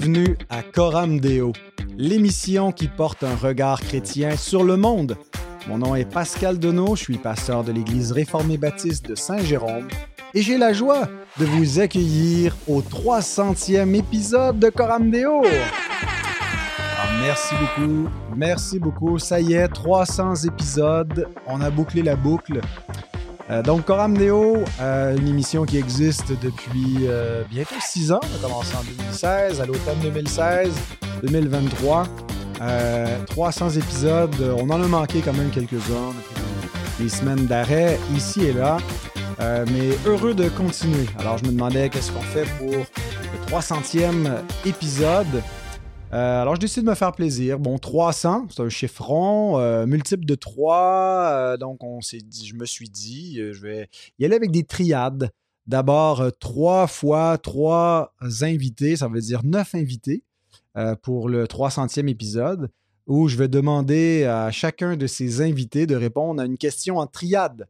[0.00, 1.52] Bienvenue à Coram Deo,
[1.98, 5.18] l'émission qui porte un regard chrétien sur le monde.
[5.68, 9.88] Mon nom est Pascal Denot, je suis pasteur de l'Église réformée baptiste de Saint-Jérôme
[10.32, 11.06] et j'ai la joie
[11.38, 15.42] de vous accueillir au 300e épisode de Coram Deo.
[15.44, 19.18] Ah, merci beaucoup, merci beaucoup.
[19.18, 22.62] Ça y est, 300 épisodes, on a bouclé la boucle.
[23.50, 28.20] Euh, donc, Coram Neo, euh, une émission qui existe depuis euh, bientôt six ans.
[28.22, 30.70] On a commencé en 2016, à l'automne 2016,
[31.24, 32.06] 2023.
[33.28, 34.54] 300 épisodes.
[34.58, 36.12] On en a manqué quand même quelques-uns
[36.98, 38.76] des semaines d'arrêt ici et là.
[39.38, 41.06] mais heureux de continuer.
[41.18, 44.28] Alors, je me demandais qu'est-ce qu'on fait pour le 300e
[44.66, 45.42] épisode.
[46.12, 47.60] Euh, alors, je décide de me faire plaisir.
[47.60, 51.30] Bon, 300, c'est un chiffron, euh, multiple de 3.
[51.32, 53.88] Euh, donc, on s'est dit, je me suis dit, je vais
[54.18, 55.30] y aller avec des triades.
[55.66, 60.24] D'abord, 3 fois 3 invités, ça veut dire 9 invités
[61.02, 62.70] pour le 300e épisode,
[63.06, 67.06] où je vais demander à chacun de ces invités de répondre à une question en
[67.06, 67.68] triade.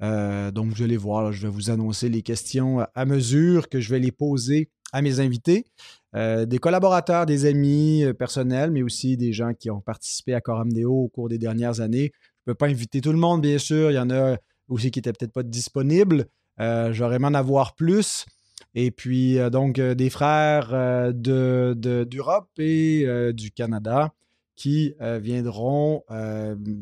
[0.00, 3.98] donc, vous allez voir, je vais vous annoncer les questions à mesure que je vais
[3.98, 5.66] les poser à mes invités.
[6.14, 10.42] Euh, des collaborateurs, des amis euh, personnels, mais aussi des gens qui ont participé à
[10.42, 12.12] Coram Deo au cours des dernières années.
[12.14, 13.90] Je ne peux pas inviter tout le monde, bien sûr.
[13.90, 14.36] Il y en a
[14.68, 16.26] aussi qui n'étaient peut-être pas disponibles.
[16.60, 18.26] Euh, J'aurais aimé en avoir plus.
[18.74, 24.14] Et puis, donc, des frères d'Europe de, et du Canada
[24.56, 26.04] qui viendront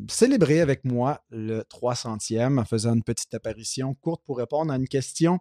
[0.07, 4.87] célébrer avec moi le 300e en faisant une petite apparition courte pour répondre à une
[4.87, 5.39] question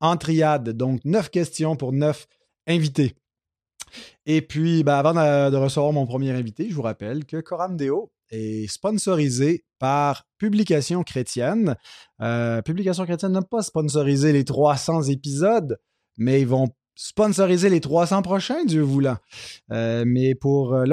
[0.00, 0.70] en triade.
[0.70, 2.26] Donc, neuf questions pour neuf
[2.66, 3.14] invités.
[4.26, 8.12] Et puis, ben, avant de, recevoir mon premier invité, je vous rappelle que Coram Deo
[8.30, 11.76] est sponsorisé par Publication Chrétienne.
[12.20, 15.78] Euh, Publication Chrétienne n'a pas sponsorisé les 300 épisodes,
[16.16, 19.16] mais ils vont sponsoriser les 300 prochains, Dieu voulant.
[19.72, 20.84] Euh, mais pour euh,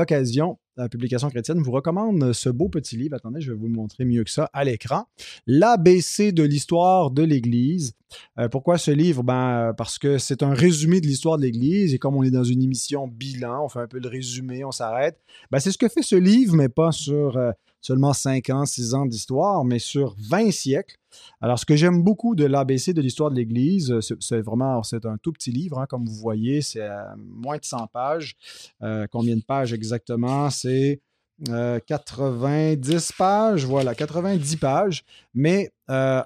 [0.77, 3.15] la publication chrétienne vous recommande ce beau petit livre.
[3.15, 5.05] Attendez, je vais vous le montrer mieux que ça à l'écran.
[5.47, 7.93] L'ABC de l'histoire de l'Église.
[8.39, 9.23] Euh, pourquoi ce livre?
[9.23, 12.43] Ben, parce que c'est un résumé de l'histoire de l'Église et comme on est dans
[12.43, 15.19] une émission bilan, on fait un peu le résumé, on s'arrête.
[15.51, 17.37] Ben, c'est ce que fait ce livre, mais pas sur
[17.87, 20.97] seulement 5 ans, 6 ans d'histoire, mais sur 20 siècles.
[21.39, 25.17] Alors, ce que j'aime beaucoup de l'ABC de l'histoire de l'Église, c'est vraiment, c'est un
[25.17, 28.35] tout petit livre, hein, comme vous voyez, c'est moins de 100 pages.
[28.83, 30.49] Euh, combien de pages exactement?
[30.49, 30.99] C'est
[31.45, 35.03] 90 euh, pages, voilà, 90 pages,
[35.33, 36.21] mais euh,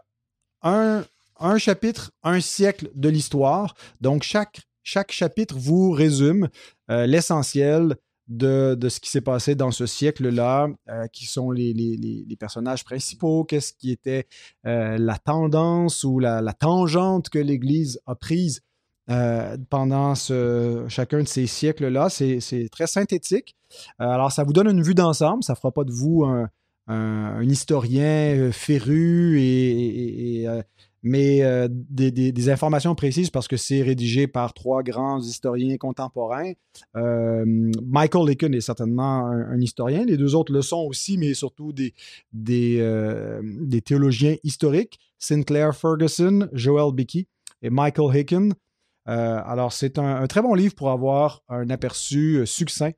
[0.64, 1.04] un,
[1.60, 3.76] chapitre, un siècle de l'histoire.
[4.00, 6.50] Donc, chaque chapitre vous résume
[6.90, 7.96] l'essentiel
[8.28, 13.74] de, ce qui s'est passé dans ce siècle-là, euh, qui sont les, personnages principaux, qu'est-ce
[13.74, 14.28] qui était
[14.66, 18.62] euh, la tendance ou la, tangente que l'Église a prise
[19.10, 22.10] euh, pendant ce, chacun de ces siècles-là.
[22.10, 23.56] C'est très synthétique.
[24.00, 25.44] alors, ça vous donne une vue d'ensemble.
[25.44, 26.50] Ça ne fera pas de vous un,
[27.44, 30.46] historien féru et,
[31.04, 36.54] mais euh, des, informations précises parce que c'est rédigé par trois grands historiens contemporains.
[36.96, 37.44] Euh,
[37.86, 41.94] Michael Lincoln est certainement un, historien, les deux autres le sont aussi, mais surtout des,
[42.34, 43.42] des, euh,
[43.84, 47.28] théologiens historiques, Sinclair Ferguson, Joel Bickey
[47.62, 48.54] et Michael Hicken.
[49.06, 52.92] alors, c'est un, très bon livre pour avoir un aperçu succinct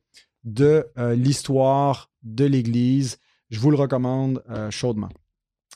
[0.43, 0.85] de
[1.15, 3.17] l'histoire de l'Église.
[3.49, 5.09] Je vous le recommande chaudement.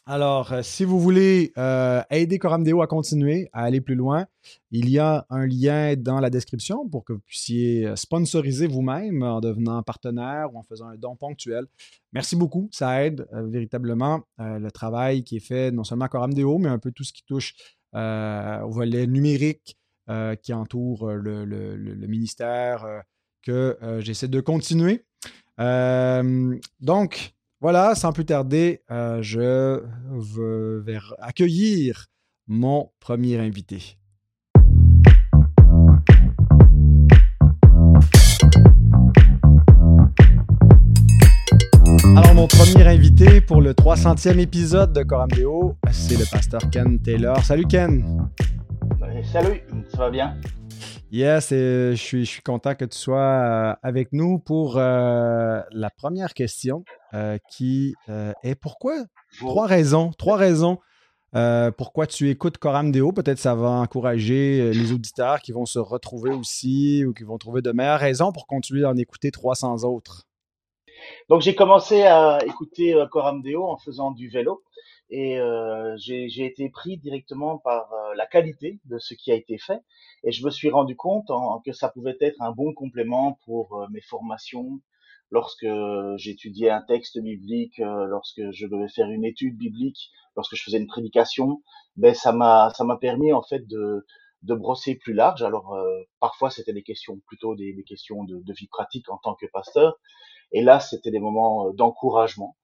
[0.09, 4.25] Alors, euh, si vous voulez euh, aider Coram Deo à continuer, à aller plus loin,
[4.72, 9.22] il y a un lien dans la description pour que vous puissiez euh, sponsoriser vous-même
[9.22, 11.66] en devenant partenaire ou en faisant un don ponctuel.
[12.13, 16.57] Merci beaucoup, ça aide véritablement le travail qui est fait non seulement à Coram Deo,
[16.57, 17.53] mais un peu tout ce qui touche
[17.94, 19.78] au volet numérique
[20.41, 23.03] qui entoure le ministère
[23.41, 25.03] que j'essaie de continuer.
[26.79, 32.06] donc, voilà, sans plus tarder, euh, je vais accueillir
[32.47, 33.98] mon premier invité.
[42.15, 47.00] Alors, mon premier invité pour le 300e épisode de Coram Deo, c'est le pasteur Ken
[47.00, 47.44] Taylor.
[47.44, 48.30] Salut Ken.
[49.31, 49.62] Salut,
[49.92, 50.36] ça va bien?
[51.12, 55.89] Yes, je, suis, je suis content que tu sois euh, avec nous pour euh, la
[55.89, 56.83] première question
[57.13, 59.06] euh, qui est pourquoi?
[59.39, 60.12] Trois raisons.
[60.18, 60.79] Trois raisons
[61.77, 63.12] pourquoi tu écoutes Coram Deo?
[63.12, 67.62] Peut-être ça va encourager les auditeurs qui vont se retrouver aussi ou qui vont trouver
[67.62, 70.24] de meilleures raisons pour continuer d'en écouter 300 autres.
[71.29, 74.63] Donc j'ai commencé à écouter Coram Deo en faisant du vélo
[75.09, 75.39] et
[75.98, 79.81] j'ai été pris directement par la qualité de ce qui a été fait.
[80.24, 81.30] Et je me suis rendu compte
[81.65, 84.81] que ça pouvait être un bon complément pour mes formations,
[85.31, 85.68] lorsque
[86.18, 90.88] j'étudiais un texte biblique, lorsque je devais faire une étude biblique, lorsque je faisais une
[90.88, 91.62] prédication,
[91.98, 94.06] ben ça m'a ça m'a permis en fait de
[94.44, 95.42] de brosser plus large.
[95.44, 99.18] Alors euh, parfois c'était des questions plutôt des, des questions de, de, vie pratique en
[99.18, 100.00] tant que pasteur,
[100.51, 102.56] et là c'était des moments euh, d'encouragement.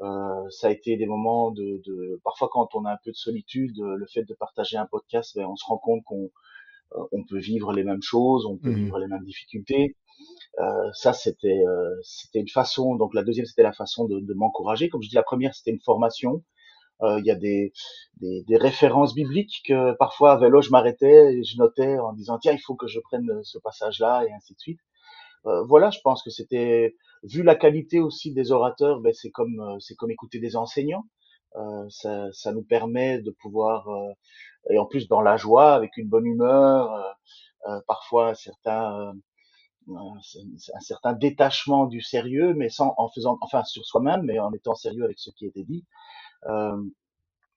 [0.00, 3.16] Euh, ça a été des moments de, de, parfois quand on a un peu de
[3.16, 6.30] solitude, le fait de partager un podcast, ben, on se rend compte qu'on
[6.96, 9.96] euh, on peut vivre les mêmes choses, on peut mmh vivre les mêmes difficultés.
[10.60, 11.62] Euh, ça c'était
[12.02, 12.96] c'était une façon.
[12.96, 14.88] Donc la deuxième c'était la façon de, de m'encourager.
[14.88, 16.42] Comme je dis, la première c'était une formation.
[17.02, 17.72] Euh, il y a des,
[18.20, 22.38] des, des, références bibliques que parfois à vélo je m'arrêtais et je notais en disant
[22.40, 24.80] tiens il faut que je prenne ce passage là et ainsi de suite.
[25.48, 29.60] Euh, voilà, je pense que c'était vu la qualité aussi des orateurs, ben c'est comme
[29.60, 31.06] euh, c'est comme écouter des enseignants.
[31.56, 33.88] Euh, ça, ça, nous permet de pouvoir
[34.70, 37.16] et en plus dans la joie, avec une bonne humeur,
[37.86, 39.14] parfois certains
[39.96, 44.74] un certain détachement du sérieux, mais sans en faisant, enfin sur soi-même, mais en étant
[44.74, 45.84] sérieux avec ce qui était dit
[46.46, 46.82] euh,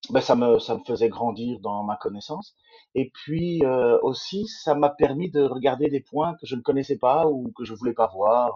[0.09, 2.55] ben ça me ça me faisait grandir dans ma connaissance.
[2.95, 6.97] Et puis euh, aussi ça m'a permis de regarder des points que je ne connaissais
[6.97, 8.51] pas ou que je voulais pas voir.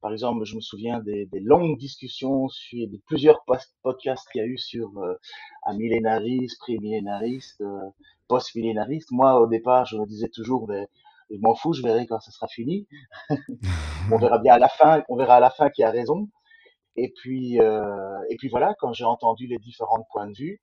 [0.00, 3.44] Par exemple je me souviens des, des longues discussions sur des plusieurs
[3.82, 5.14] podcasts qu'il y a eu sur euh,
[5.66, 7.80] un millénariste pré-millénariste euh,
[8.28, 9.10] post-millénariste.
[9.12, 10.86] Moi au départ je me disais toujours ben,
[11.30, 12.86] je m'en fous je verrai quand ça sera fini.
[14.12, 16.28] On verra bien à la fin on verra à la fin qui a raison
[16.96, 20.60] et puis, euh, et puis voilà, quand j'ai entendu les différents points de vue,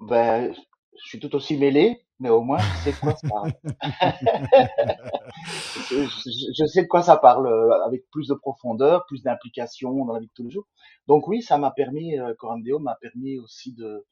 [0.00, 3.52] ben, je suis tout aussi mêlé, mais au moins je sais de quoi ça parle.
[5.90, 10.20] je, sais de quoi ça parle, euh, avec plus de profondeur, plus d'implication dans la
[10.20, 10.66] vie de tous les jours.
[11.06, 14.06] Donc oui, ça m'a permis, euh, Corandeo m'a permis aussi de,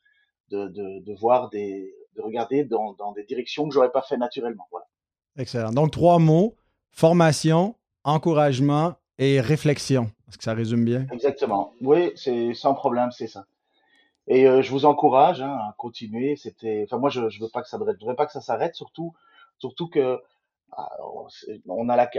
[0.50, 4.16] de, de, de, voir des, de regarder dans, dans des directions que j'aurais pas fait
[4.16, 4.66] naturellement.
[4.70, 4.86] Voilà.
[5.36, 5.72] Excellent.
[5.72, 6.56] Donc trois mots
[6.92, 7.74] formation,
[8.04, 10.10] encouragement et réflexion.
[10.32, 11.06] Est-ce que ça résume bien?
[11.12, 11.74] Exactement.
[11.82, 13.44] Oui, c'est sans problème, c'est ça.
[14.28, 16.36] Et euh, je vous encourage hein, à continuer.
[16.36, 18.74] C'était, enfin moi je, je veux pas que ça, je voudrais pas que ça s'arrête,
[18.74, 19.12] surtout,
[19.58, 20.22] surtout que
[20.74, 20.88] ah,
[21.68, 22.10] on a la,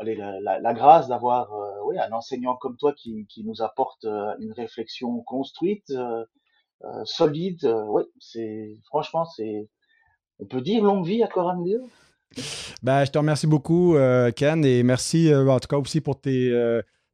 [0.00, 4.04] allez, la, la, grâce d'avoir euh, oui, un enseignant comme toi qui, qui nous apporte
[4.04, 5.90] euh, une réflexion construite,
[7.04, 7.74] solide.
[7.88, 9.70] oui, c'est franchement c'est,
[10.40, 11.64] on peut dire longue vie à Coram
[12.82, 13.96] ben, je te remercie beaucoup,
[14.36, 16.52] Ken, et merci en tout cas aussi pour tes,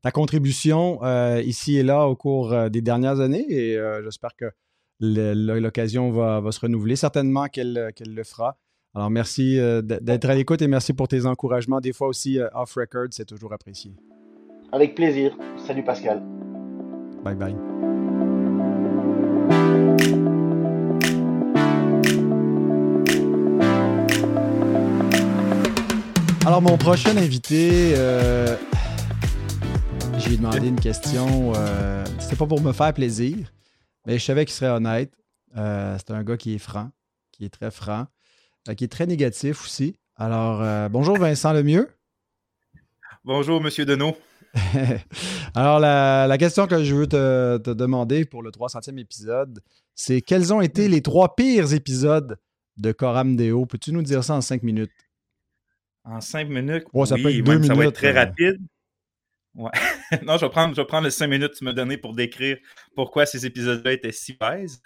[0.03, 1.01] ta contribution
[1.41, 3.47] ici et là au cours des dernières années.
[3.49, 4.47] Et j'espère que
[5.01, 6.97] l'occasion va, va, se renouveler.
[6.97, 8.59] Certainement qu'elle le fera.
[8.95, 11.81] Alors, merci d'être à l'écoute et merci pour tes encouragements.
[11.81, 13.93] Des fois aussi off-record, c'est toujours apprécié.
[14.73, 15.37] Avec plaisir.
[15.67, 16.23] Salut Pascal.
[17.23, 17.57] Bye bye.
[26.45, 28.57] Alors, mon prochain invité, euh,
[30.25, 31.53] j'ai demandé une question.
[31.57, 33.53] Euh, C'était pas pour me faire plaisir,
[34.07, 35.13] mais je savais qu'il serait honnête.
[35.57, 36.91] Euh, c'est un gars qui est franc,
[37.33, 38.07] qui est très franc,
[38.69, 39.97] euh, qui est très négatif aussi.
[40.17, 41.89] Alors, bonjour Vincent Lemieux.
[43.25, 44.17] Bonjour, Monsieur Deneau.
[45.55, 49.61] Alors, la, question que je veux te, te demander pour le 300e épisode,
[49.95, 52.39] c'est quels ont été les trois pires épisodes
[52.77, 53.67] de Coram Deo?
[53.67, 54.93] Peux-tu nous dire ça en cinq minutes?
[56.05, 58.21] En cinq minutes, ça, oui, peut être ça va être très euh.
[58.21, 58.61] rapide.
[59.55, 59.71] Ouais.
[60.23, 62.15] non, je vais, prendre, je vais prendre les cinq minutes que tu m'as donné pour
[62.15, 62.57] décrire
[62.95, 64.81] pourquoi ces épisodes-là étaient si pèses.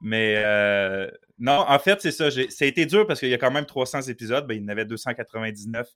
[0.00, 2.30] Mais euh, non, en fait, c'est ça.
[2.30, 4.46] Ça a été dur parce qu'il y a quand même 300 épisodes.
[4.46, 5.88] Ben, il y en avait 299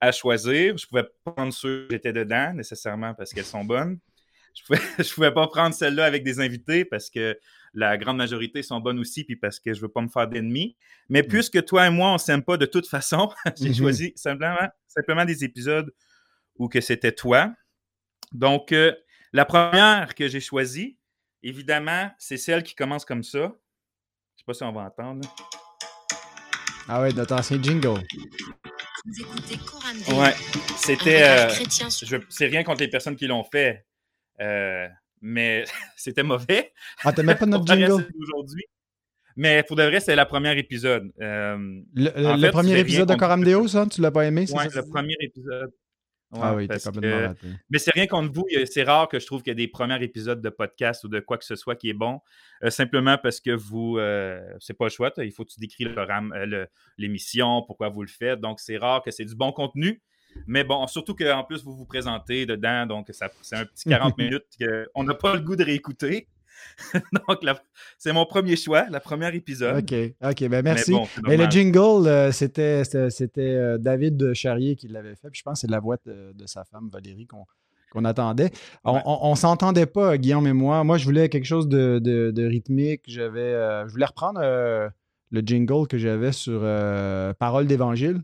[0.00, 0.76] à choisir.
[0.76, 3.98] Je pouvais pas prendre ceux qui étaient dedans nécessairement parce qu'elles sont bonnes.
[4.54, 7.38] Je pouvais, je pouvais pas prendre celle-là avec des invités parce que
[7.74, 10.76] la grande majorité sont bonnes aussi, puis parce que je veux pas me faire d'ennemis.
[11.08, 11.26] Mais mm.
[11.26, 13.30] puisque toi et moi, on s'aime pas de toute façon,
[13.60, 13.78] j'ai mm-hmm.
[13.78, 15.92] choisi simplement, simplement des épisodes
[16.58, 17.52] où que c'était toi.
[18.32, 18.92] Donc, euh,
[19.32, 20.98] la première que j'ai choisie,
[21.42, 23.54] évidemment, c'est celle qui commence comme ça.
[24.34, 25.28] Je sais pas si on va entendre.
[26.88, 28.00] Ah ouais, notre ancien jingle.
[29.04, 29.58] Vous écoutez
[30.14, 30.34] Ouais,
[30.76, 31.22] c'était.
[31.22, 31.48] Euh,
[32.28, 33.84] c'est rien contre les personnes qui l'ont fait.
[34.40, 34.86] Euh,
[35.20, 35.64] mais
[35.96, 36.72] c'était mauvais.
[37.04, 38.06] Ah, t'as même pas notre jingle?
[38.20, 38.64] aujourd'hui.
[39.36, 41.12] Mais pour de vrai, c'est le premier épisode.
[41.20, 43.86] Euh, le, premier épisode de Coramdeo, ça?
[43.86, 44.46] Tu l'as pas aimé?
[44.48, 45.70] Oui, le premier épisode.
[46.42, 47.46] Ah oui, t'es complètement raté.
[47.70, 48.44] Mais c'est rien contre vous.
[48.70, 51.20] C'est rare que je trouve qu'il y a des premiers épisodes de podcast ou de
[51.20, 52.20] quoi que ce soit qui est bon.
[52.62, 55.12] Euh, simplement parce que vous, euh, c'est pas le choix.
[55.18, 55.86] Il faut que tu décris
[56.98, 58.40] l'émission, pourquoi vous le faites.
[58.40, 60.02] Donc, c'est rare que c'est du bon contenu.
[60.46, 64.46] Mais bon, surtout qu'en plus, vous vous présentez dedans, donc c'est un petit 40 minutes
[64.60, 66.28] qu'on n'a pas le goût de réécouter.
[67.28, 67.40] Donc,
[67.98, 69.78] c'est mon premier choix, le premier épisode.
[69.78, 70.94] OK, OK, ben merci.
[71.26, 72.82] Mais, le jingle, euh, c'était
[73.38, 75.30] euh, David Charrier qui l'avait fait.
[75.30, 78.50] Puis je pense que c'est la voix de, sa femme, Valérie, qu'on attendait.
[78.84, 80.84] On, ne s'entendait pas, Guillaume et moi.
[80.84, 83.02] Moi, je voulais quelque chose de, rythmique.
[83.06, 86.60] J'avais, euh, je voulais reprendre le jingle que j'avais sur
[87.38, 88.22] Parole d'Évangile.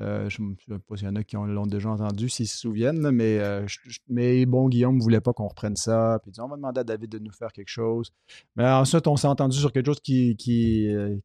[0.00, 2.58] Euh, je ne sais pas s'il y en a qui l'ont déjà entendu, s'ils se
[2.58, 3.66] souviennent, mais, euh,
[4.08, 6.18] mais bon, Guillaume ne voulait pas qu'on reprenne ça.
[6.22, 8.12] Puis il on va demander à David de nous faire quelque chose.
[8.56, 11.16] Mais ensuite, on s'est entendu sur quelque chose qui, qui, euh,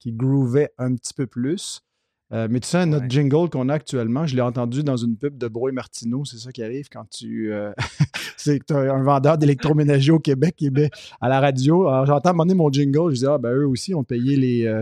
[0.77, 1.83] un petit peu plus.
[2.33, 5.37] Euh, mais tu sais, notre jingle qu'on a actuellement, je l'ai entendu dans une pub
[5.37, 6.23] de Bro et Martineau.
[6.23, 7.51] C'est ça qui arrive quand tu.
[7.51, 7.73] Euh,
[8.37, 11.87] c'est un vendeur d'électroménager au Québec qui est à la radio.
[11.87, 13.13] Alors, j'entends demander mon jingle.
[13.13, 14.65] Je dis, ah, ben eux aussi ont payé les.
[14.65, 14.81] Euh,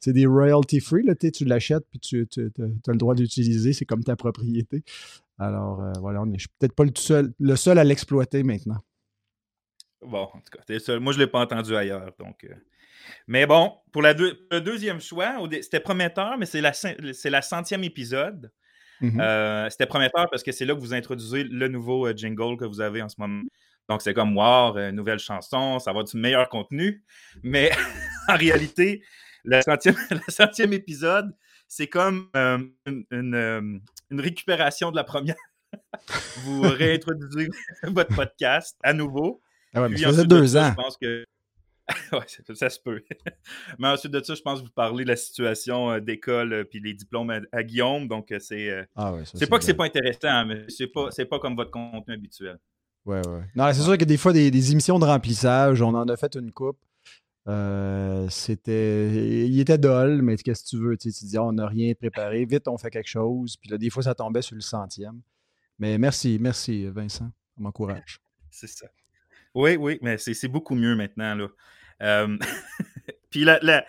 [0.00, 1.04] c'est des royalty free.
[1.04, 3.72] Là, tu l'achètes puis tu, as le droit d'utiliser.
[3.72, 4.82] C'est comme ta propriété.
[5.38, 8.78] Alors, voilà, on est, je suis peut-être pas le seul, le seul à l'exploiter maintenant.
[10.02, 12.12] Bon, en tout cas, Moi, je ne l'ai pas entendu ailleurs.
[12.18, 12.46] Donc.
[13.26, 16.72] Mais bon, pour la le deuxième choix, c'était prometteur, mais c'est la,
[17.24, 18.50] la centième épisode.
[19.00, 19.20] Mm-hmm.
[19.20, 22.64] Euh, c'était prometteur parce que c'est là que vous introduisez le nouveau euh, jingle que
[22.64, 23.42] vous avez en ce moment.
[23.88, 27.04] Donc, c'est comme, wow, euh, nouvelle chanson, ça va du meilleur contenu.
[27.42, 27.70] Mais
[28.28, 29.02] en réalité,
[29.44, 29.96] le centième,
[30.28, 31.34] centième épisode,
[31.68, 35.36] c'est comme une, récupération de la première.
[36.38, 37.48] vous réintroduisez
[37.82, 39.42] votre podcast à nouveau.
[39.78, 40.70] Ah ouais, mais ça faisait deux ans.
[40.70, 41.24] Je pense que
[42.54, 43.02] ça, se peut.
[43.78, 46.64] Mais ensuite de ça, je pense que vous parlez de la situation euh, d'école euh,
[46.64, 48.08] puis les diplômes à, Guillaume.
[48.08, 48.86] Donc, euh, c'est.
[48.94, 52.58] Ah c'est pas que c'est pas intéressant, mais c'est pas, pas comme votre contenu habituel.
[53.06, 53.42] Ouais, ouais.
[53.54, 56.52] Non, c'est sûr que des fois, des, émissions de remplissage, on en a fait une
[56.52, 56.78] coupe.
[58.28, 59.46] c'était.
[59.46, 60.96] Il était dol, mais qu'est-ce que tu veux?
[60.96, 63.56] Tu, dis, on n'a rien préparé, vite, on fait quelque chose.
[63.56, 65.20] Puis là, des fois, ça tombait sur le centième.
[65.78, 67.30] Mais merci, merci, Vincent.
[67.54, 68.20] Ça m'encourage.
[68.50, 68.86] c'est ça.
[69.54, 71.34] Oui, oui, mais c'est beaucoup mieux maintenant.
[71.34, 71.48] Là.
[73.30, 73.84] puis la, la,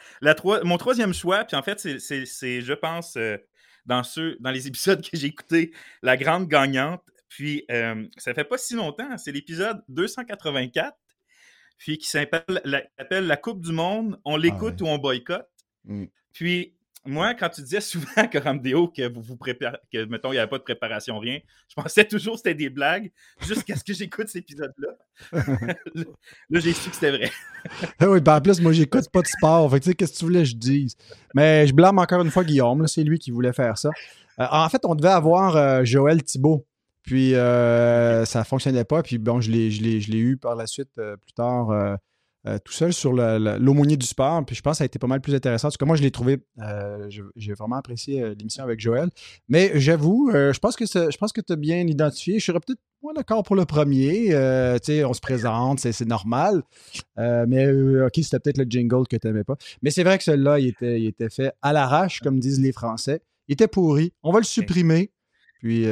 [0.63, 3.37] mon troisième choix, puis en fait, c'est, je pense, euh,
[3.85, 7.03] dans, ceux, dans les épisodes que j'ai écoutés, la grande gagnante.
[7.27, 7.65] Puis
[8.17, 10.97] ça fait pas si longtemps, c'est l'épisode 284,
[11.77, 12.83] puis qui s'appelle la,
[13.21, 15.47] la, Coupe du Monde, on ah l'écoute ou on boycotte.
[15.85, 16.05] Mmh.
[16.33, 16.73] Puis
[17.09, 20.39] moi, quand tu disais souvent que Ramdeo, que vous vous préparez, que mettons, il n'y
[20.39, 23.11] avait pas de préparation, rien, je pensais toujours que c'était des blagues
[23.41, 24.89] jusqu'à ce que j'écoute cet épisode-là.
[26.49, 27.31] là, j'ai su que c'était vrai.
[27.99, 29.69] Ah oui, ben en plus, moi, j'écoute pas de sport.
[29.71, 30.95] Fait tu sais, qu'est-ce que tu voulais que je dise?
[31.33, 33.89] Mais je blâme encore une fois Guillaume, c'est lui qui voulait faire ça.
[34.39, 36.65] Euh, en fait, on devait avoir euh, Joël Thibault.
[37.03, 39.01] Puis euh, ça ne fonctionnait pas.
[39.01, 41.97] Puis bon, je l'ai eu par la suite plus tard
[42.48, 44.46] euh, tout seul sur l'aumônier du sport.
[44.46, 45.67] Puis je pense que ça a été pas mal plus intéressant.
[45.67, 49.10] En tout cas, moi, je l'ai trouvé, euh, j'ai vraiment apprécié euh, l'émission avec Joël.
[49.50, 52.39] Mais j'avoue, je pense que je pense que tu as bien identifié.
[52.39, 54.27] Je serais peut-être moins d'accord pour le premier.
[54.29, 56.63] tu sais, on se présente, c'est normal.
[57.17, 57.69] mais
[58.03, 59.55] OK, c'était peut-être le jingle que tu n'aimais pas.
[59.81, 62.72] Mais c'est vrai que celui-là, il était, il était fait à l'arrache, comme disent les
[62.72, 63.22] Français.
[63.50, 64.13] Il était pourri.
[64.24, 65.12] On va le supprimer.
[65.60, 65.86] Puis,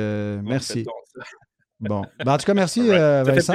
[0.43, 0.85] merci.
[1.79, 2.01] Bon.
[2.25, 3.53] Ben, en tout cas, merci, euh, Vincent.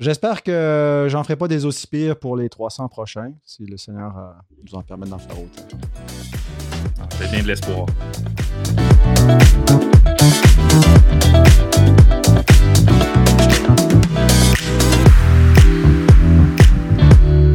[0.00, 4.16] J'espère que j'en ferai pas des aussi pires pour les 300 prochains, si le Seigneur
[4.16, 4.30] euh,
[4.64, 5.76] nous en permet d'en faire autant.
[7.18, 7.86] C'est bien de l'espoir.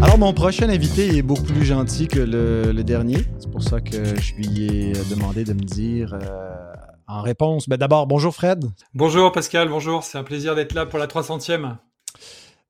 [0.04, 3.18] Alors, mon prochain invité est beaucoup plus gentil que le, dernier.
[3.40, 6.74] C'est pour ça que je lui ai demandé de me dire euh,
[7.08, 7.68] en réponse.
[7.70, 8.66] Ben d'abord, bonjour Fred.
[8.94, 10.04] Bonjour Pascal, bonjour.
[10.04, 11.78] C'est un plaisir d'être là pour la 300e.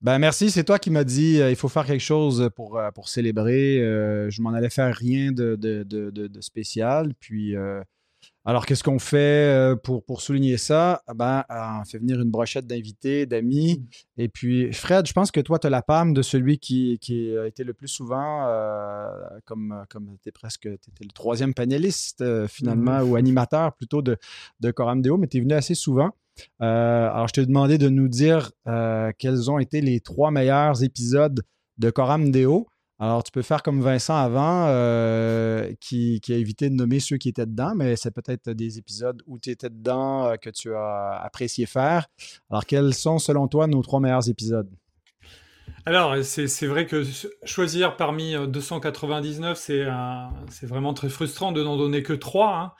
[0.01, 2.91] Ben merci, c'est toi qui m'as dit euh, il faut faire quelque chose pour, euh,
[2.91, 3.81] pour célébrer.
[3.81, 7.13] Euh, je m'en allais faire rien de, de, de, spécial.
[7.19, 7.55] Puis
[8.47, 11.01] alors, qu'est-ce qu'on fait euh, pour, pour souligner ça?
[11.05, 13.85] Ah ben, on fait venir une brochette d'invités, d'amis.
[14.17, 17.37] Et puis, Fred, je pense que toi, tu as la palme de celui qui, qui
[17.37, 19.09] a été le plus souvent, euh,
[19.43, 23.09] comme, comme tu es presque étais le troisième panéliste, euh, finalement, mmh.
[23.09, 24.15] ou animateur plutôt de,
[24.61, 26.11] de Coram Deo, mais tu es venu assez souvent.
[26.59, 28.51] alors, je t'ai demandé de nous dire
[29.17, 31.43] quels ont été les trois meilleurs épisodes
[31.79, 32.65] de Coram Deo.
[32.99, 37.29] Alors, tu peux faire comme Vincent avant, euh, qui, a évité de nommer ceux qui
[37.29, 41.21] étaient dedans, mais c'est peut-être des épisodes où tu étais dedans euh, que tu as
[41.23, 42.07] apprécié faire.
[42.49, 44.69] Alors, quels sont, selon toi, nos trois meilleurs épisodes?
[45.85, 47.03] Alors, c'est vrai que
[47.43, 49.91] choisir parmi 299, euh,
[50.49, 52.57] c'est vraiment très frustrant de n'en donner que trois.
[52.57, 52.71] Hein.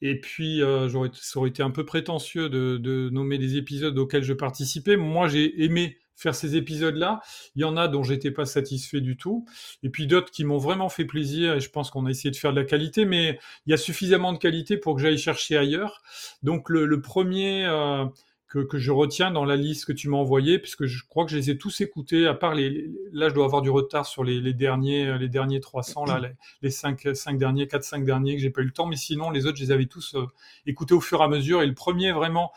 [0.00, 4.32] Et puis, ça aurait été un peu prétentieux de, de, nommer des épisodes auxquels je
[4.32, 4.96] participais.
[4.96, 7.20] Moi, j'ai aimé faire ces épisodes-là.
[7.54, 9.46] Il y en a dont j'étais pas satisfait du tout,
[9.82, 11.54] et puis d'autres qui m'ont vraiment fait plaisir.
[11.54, 13.76] Et je pense qu'on a essayé de faire de la qualité, mais il y a
[13.76, 16.02] suffisamment de qualité pour que j'aille chercher ailleurs.
[16.42, 18.06] Donc le, premier euh,
[18.48, 21.36] que, je retiens dans la liste que tu m'as envoyée, puisque je crois que je
[21.36, 24.54] les ai tous écoutés, à part les, là, je dois avoir du retard sur les,
[24.54, 26.30] derniers, les derniers 300, là, les,
[26.62, 29.30] les 5, 5 derniers, 4, 5 derniers que j'ai pas eu le temps, mais sinon,
[29.30, 30.26] les autres, je les avais tous euh,
[30.64, 31.62] écoutés au fur et à mesure.
[31.62, 32.52] Et le premier, vraiment,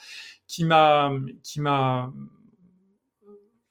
[0.47, 1.11] qui m'a,
[1.43, 2.11] qui m'a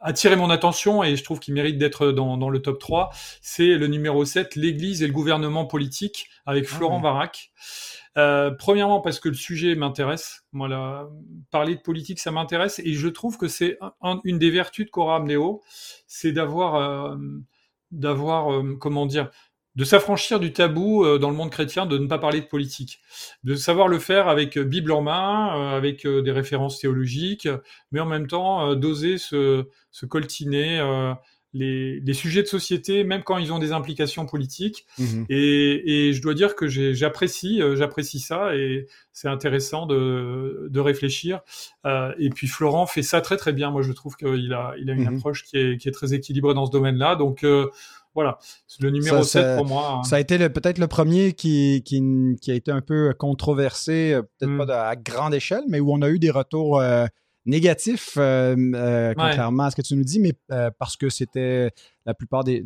[0.01, 3.11] attiré mon attention et je trouve qu'il mérite d'être dans, dans, le top 3,
[3.43, 7.53] c'est le numéro 7, l'Église et le gouvernement politique, avec ah Florent Varac.
[8.17, 10.45] Euh, premièrement parce que le sujet m'intéresse.
[10.53, 11.11] Moi,
[11.51, 13.79] parler de politique, ça m'intéresse et je trouve que c'est
[14.25, 15.63] une des vertus de Cora Amneo,
[16.07, 17.17] c'est d'avoir, euh,
[17.93, 19.31] d'avoir, euh, comment dire,
[19.79, 23.01] de s'affranchir du tabou dans le monde chrétien de ne pas parler de politique,
[23.45, 27.49] de savoir le faire avec Bible en main, avec des références théologiques,
[27.93, 30.81] mais en même temps d'oser se, se coltiner
[31.55, 34.87] les, sujets de société, même quand ils ont des implications politiques.
[34.99, 35.27] Mhm.
[35.29, 41.41] Et, je dois dire que j'apprécie, euh, j'apprécie ça et c'est intéressant de, réfléchir.
[41.87, 43.71] Euh, et puis Florent fait ça très très bien.
[43.71, 45.17] Moi, je trouve qu'il a, il a une mhm.
[45.17, 47.17] approche qui est, très équilibrée dans ce domaine-là.
[47.17, 47.71] Donc euh,
[48.15, 48.39] voilà,
[48.81, 49.99] le numéro 7 pour moi.
[49.99, 50.03] Hein.
[50.03, 54.67] Ça a été peut-être le premier qui, qui, a été un peu controversé, peut-être mm.
[54.67, 57.07] pas à grande échelle, mais où on a eu des retours euh,
[58.19, 61.71] euh, contrairement à ce que tu nous dis, mais euh, parce que c'était
[62.05, 62.63] la plupart des,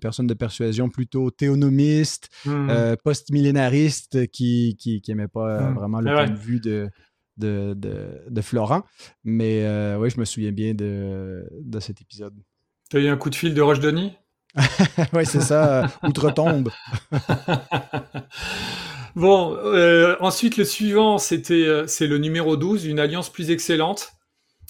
[0.00, 2.96] personnes de persuasion plutôt théonomistes, mmh.
[3.04, 5.74] post-millénaristes qui n'aimaient pas mmh.
[5.74, 6.88] vraiment le point de vue de,
[7.36, 8.82] de, Florent.
[9.24, 9.66] Mais
[9.98, 11.44] oui, je me souviens bien de,
[11.80, 12.34] cet épisode.
[12.90, 14.12] Tu as eu un coup de fil de Roche Denis
[15.12, 16.70] Oui, c'est ça, outre-tombe.
[19.16, 24.10] Bon, euh, ensuite le suivant, c'était euh, c'est le numéro 12, une alliance plus excellente.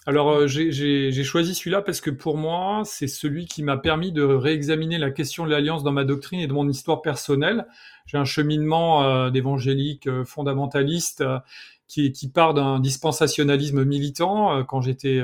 [0.06, 4.22] Alors euh, j'ai choisi celui-là parce que pour moi, c'est celui qui m'a permis de
[4.22, 7.66] réexaminer la question de l'alliance dans ma doctrine et de mon histoire personnelle.
[8.06, 11.24] J'ai un cheminement d'évangélique fondamentaliste
[11.88, 15.22] qui, qui part d'un dispensationalisme militant quand j'étais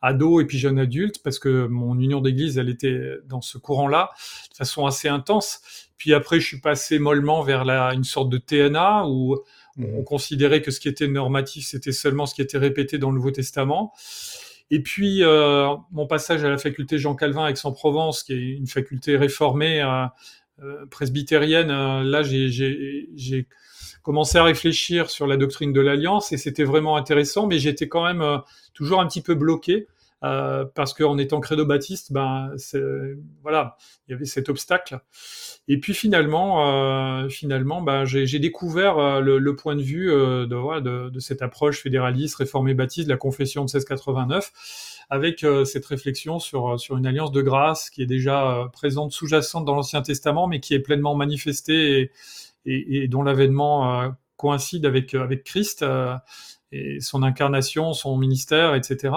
[0.00, 4.10] ado et puis jeune adulte, parce que mon union d'église, elle était dans ce courant-là,
[4.50, 5.60] de façon assez intense.
[5.96, 9.36] Puis après, je suis passé mollement vers la, une sorte de TNA où
[9.78, 10.04] on mhm.
[10.04, 13.30] considérait que ce qui était normatif, c'était seulement ce qui était répété dans le Nouveau
[13.30, 13.92] Testament.
[14.70, 19.16] Et puis, euh, mon passage à la faculté Jean Calvin Aix-en-Provence, qui est une faculté
[19.16, 20.06] réformée euh,
[20.62, 23.48] euh presbytérienne, euh, là, j'ai
[24.06, 28.04] commencé à réfléchir sur la doctrine de l'alliance et c'était vraiment intéressant, mais j'étais quand
[28.04, 28.38] même euh,
[28.72, 29.88] toujours un petit peu bloqué
[30.24, 32.52] euh, parce qu'en étant credo baptiste, ben
[33.42, 35.00] voilà, il y avait cet obstacle.
[35.68, 41.10] Et puis finalement, euh, finalement, ben, j'ai découvert euh, le, point de vue de, de,
[41.10, 44.52] de, cette approche fédéraliste, réformée baptiste, la confession de 1689,
[45.10, 49.74] avec cette réflexion sur sur une alliance de grâce qui est déjà présente, sous-jacente dans
[49.74, 52.10] l'Ancien Testament, mais qui est pleinement manifestée et,
[52.66, 55.84] et, et dont l'avènement coïncide avec avec Christ
[56.72, 59.14] et son incarnation, son ministère, etc.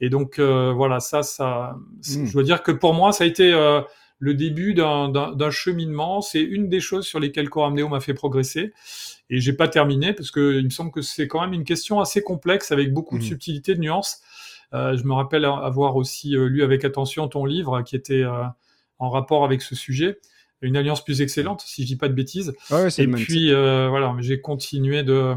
[0.00, 2.26] Et donc euh, voilà, ça, ça, hmm.
[2.26, 3.80] je dois dire que pour moi, ça a été euh,
[4.18, 6.20] le début d'un cheminement.
[6.20, 8.72] C'est une des choses sur lesquelles Coramdeo m'a fait progresser.
[9.28, 12.00] Et j'ai pas terminé parce que il me semble que c'est quand même une question
[12.00, 13.26] assez complexe avec beaucoup de hmm.
[13.26, 14.20] subtilité, de nuances.
[14.72, 18.24] Euh, je me rappelle avoir aussi lu avec attention ton livre qui était
[18.98, 20.18] en rapport avec ce sujet
[20.62, 22.54] une alliance plus excellente, si je dis pas de bêtises.
[23.02, 25.34] et puis euh, voilà, j'ai continué de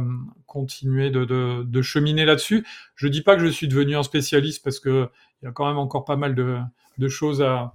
[0.47, 2.65] continuer de, de, de cheminer là-dessus.
[2.95, 5.07] Je dis pas que je suis devenu un spécialiste parce que
[5.41, 6.57] il y a quand même encore pas mal de,
[6.97, 7.73] de choses à,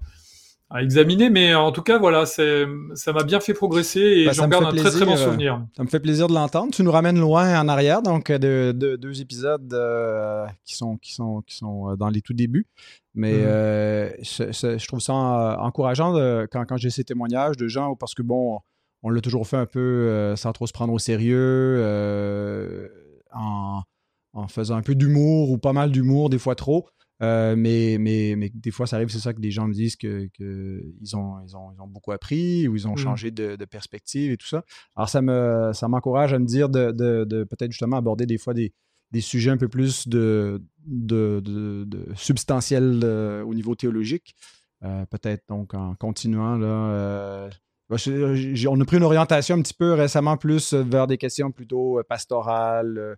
[0.71, 4.33] à examiner, mais en tout cas, voilà, c'est, ça m'a bien fait progresser et bah,
[4.33, 5.55] j'en garde un très très bon souvenir.
[5.55, 6.73] Euh, ça me fait plaisir de l'entendre.
[6.75, 11.15] Tu nous ramènes loin en arrière, donc de, de deux épisodes euh, qui sont qui
[11.15, 12.67] sont qui sont dans les tout débuts.
[13.15, 13.47] Mais mm.
[13.47, 15.15] euh, je trouve ça
[15.61, 16.13] encourageant
[16.51, 18.59] quand, quand j'ai ces témoignages de gens parce que bon,
[19.03, 21.83] on l'a toujours fait un peu sans trop se prendre au sérieux,
[23.33, 23.81] en,
[24.35, 26.87] en faisant un peu d'humour ou pas mal d'humour, des fois trop.
[27.21, 29.97] Euh, mais, mais, mais des fois, ça arrive, c'est ça que des gens me disent
[29.97, 30.83] qu'ils que
[31.15, 32.99] ont, ils ont, ils ont beaucoup appris ou ils ont mmh.
[32.99, 34.65] changé de, perspective et tout ça.
[34.97, 38.55] Alors, ça me ça m'encourage à me dire de, de, peut-être justement aborder des fois
[38.55, 38.73] des,
[39.11, 44.35] des sujets un peu plus de, de, de substantiels euh, au niveau théologique.
[44.85, 47.49] Euh, peut-être donc en continuant là.
[47.91, 53.17] On a pris une orientation un petit peu récemment plus vers des questions plutôt pastorales,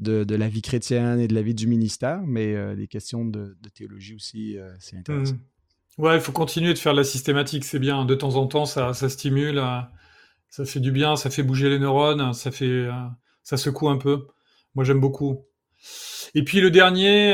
[0.00, 3.56] de, la vie chrétienne et de la vie du ministère, mais euh, les questions de,
[3.74, 5.34] théologie aussi, euh, c'est intéressant.
[5.34, 6.02] Mmh.
[6.02, 8.06] Ouais, il faut continuer de faire de la systématique, c'est bien.
[8.06, 9.80] De temps en temps, ça, stimule, euh,
[10.48, 12.88] ça fait du bien, ça fait bouger les neurones, ça fait,
[13.42, 14.26] ça secoue un peu.
[14.74, 15.44] Moi, j'aime beaucoup.
[16.34, 17.32] Et puis le dernier,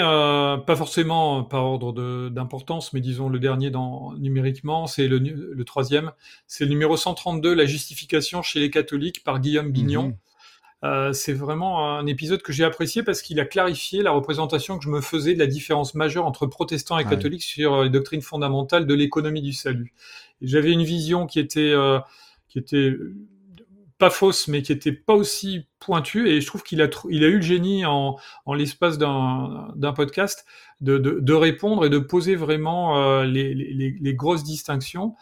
[0.67, 6.13] pas forcément par ordre d'importance, mais disons le dernier dans, numériquement, c'est le, le, troisième,
[6.47, 10.09] c'est le numéro 132, la justification chez les catholiques par Guillaume Bignon.
[10.09, 10.17] Mmh
[10.85, 14.85] euh, c'est vraiment un épisode que j'ai apprécié parce qu'il a clarifié la représentation que
[14.85, 18.87] je me faisais de la différence majeure entre protestants et catholiques sur les doctrines fondamentales
[18.87, 19.95] de l'économie du salut.
[20.43, 21.75] J'avais une vision qui était
[22.49, 22.95] qui était
[23.99, 26.29] pas fausse, mais qui était pas aussi pointue.
[26.29, 30.45] Et je trouve qu'il a, il a eu le génie en, en l'espace d'un podcast
[30.81, 35.15] de, de, répondre et de poser vraiment euh, les, les, les, grosses distinctions,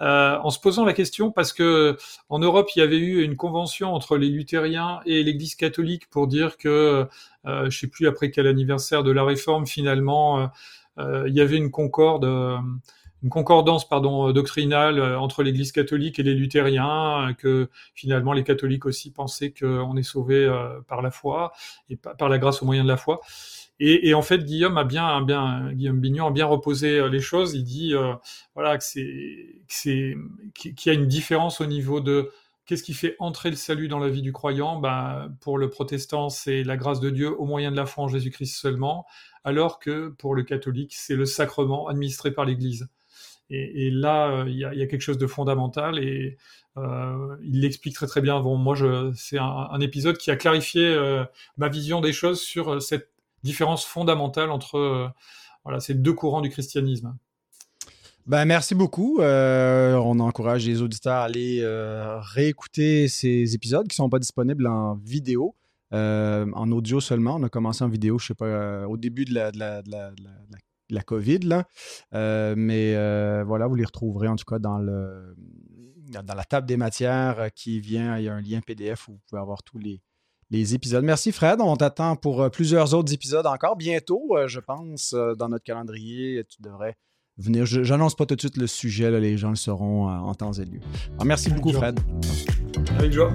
[0.00, 1.98] euh, en se posant la question parce que
[2.30, 6.28] en Europe il y avait eu une convention entre les luthériens et l'Église catholique pour
[6.28, 7.06] dire que,
[7.46, 10.50] euh, je sais plus après quel anniversaire de la réforme finalement,
[10.98, 12.26] euh, il y avait une concorde
[13.22, 18.44] une concordance euh, doctrinale euh, entre l'Église catholique et les luthériens, euh, que finalement les
[18.44, 20.32] catholiques aussi pensaient qu'on est sauvé
[20.88, 21.52] par la foi
[21.88, 23.20] et par la grâce au moyen de la foi.
[23.84, 27.54] Et, en fait, Guillaume a bien, Guillaume Bignon a bien reposé les choses.
[27.54, 27.94] Il dit
[28.54, 30.16] voilà que c'est,
[30.54, 32.30] qu'il y a une différence au niveau de
[32.64, 34.78] Qu'est-ce qui fait entrer le salut dans la vie du croyant?
[34.78, 38.08] Bah, Pour le protestant, c'est la grâce de Dieu au moyen de la foi en
[38.08, 39.04] Jésus-Christ seulement,
[39.42, 42.88] alors que pour le catholique, c'est le sacrement administré par l'Église.
[43.54, 46.38] Et, là, euh, il y, a, quelque chose de fondamental et
[46.78, 48.40] euh, il l'explique très très bien.
[48.40, 48.74] Bon, moi,
[49.14, 51.24] c'est un, épisode qui a clarifié euh,
[51.58, 53.10] ma vision des choses sur cette
[53.42, 55.12] différence fondamentale entre
[55.80, 57.14] ces deux courants du christianisme.
[58.26, 59.20] Ben, merci beaucoup.
[59.20, 61.62] on encourage les auditeurs à aller
[62.34, 65.54] réécouter ces épisodes qui ne sont pas disponibles en vidéo.
[65.90, 67.36] en audio seulement.
[67.36, 70.12] On a commencé en vidéo, je sais pas, au début de la, de la, la
[71.00, 71.38] COVID.
[71.40, 71.66] Là.
[72.14, 75.34] Euh, mais euh, voilà, vous les retrouverez en tout cas dans, le,
[76.22, 78.18] dans la table des matières euh, qui vient.
[78.18, 80.02] Il y a un lien PDF où vous pouvez avoir tous les,
[80.50, 81.04] les épisodes.
[81.04, 81.60] Merci Fred.
[81.60, 83.76] On t'attend pour plusieurs autres épisodes encore.
[83.76, 86.44] Bientôt, je pense, dans notre calendrier.
[86.44, 86.96] Tu devrais
[87.38, 87.64] venir.
[87.64, 89.10] Je n'annonce pas tout de suite le sujet.
[89.18, 90.80] les gens le sauront en temps et lieu.
[91.24, 91.98] merci beaucoup, Fred.
[92.98, 93.32] Avec joie.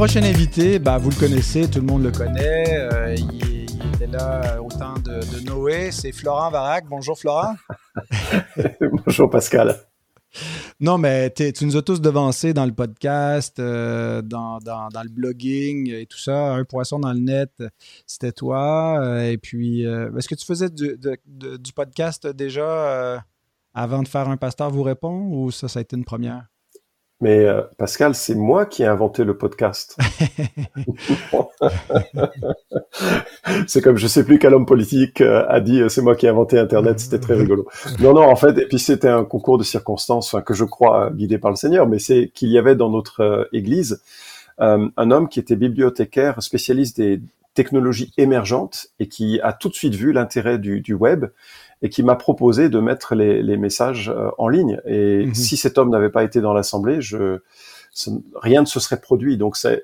[0.00, 2.88] Prochain invité, bah, vous le connaissez, tout le monde le connaît.
[2.90, 5.90] Euh, il, était là au temps de, Noé.
[5.92, 6.86] C'est Florent Varac.
[6.88, 7.54] Bonjour Florent.
[9.04, 9.76] Bonjour Pascal.
[10.80, 16.06] Non, mais tu nous as tous devancés dans le podcast, euh, dans, le blogging et
[16.06, 16.54] tout ça.
[16.54, 17.62] Un poisson dans le net,
[18.06, 19.02] c'était toi.
[19.02, 23.22] Euh, et puis, est-ce que tu faisais du, du podcast déjà
[23.74, 26.46] avant de faire un pasteur vous répond ou ça, ça a été une première?
[27.20, 29.94] Mais euh, Pascal, c'est moi qui ai inventé le podcast.
[33.66, 36.24] c'est comme je sais plus quel homme politique euh, a dit euh, c'est moi qui
[36.24, 36.98] ai inventé Internet.
[36.98, 37.68] C'était très rigolo.
[38.00, 41.36] Non, non, en fait, et puis c'était un concours de circonstances que je crois guidé
[41.38, 44.00] par le Seigneur, mais c'est qu'il y avait dans notre église
[44.58, 47.22] un homme qui était bibliothécaire spécialiste des
[47.54, 51.26] technologies émergentes et qui a tout de suite vu l'intérêt du, du web
[51.82, 54.80] et qui m'a proposé de mettre les, les messages euh, en ligne.
[54.86, 55.34] Et mhm.
[55.34, 57.40] si cet homme n'avait pas été dans l'assemblée, je,
[58.34, 59.36] rien ne se serait produit.
[59.36, 59.82] Donc c'est,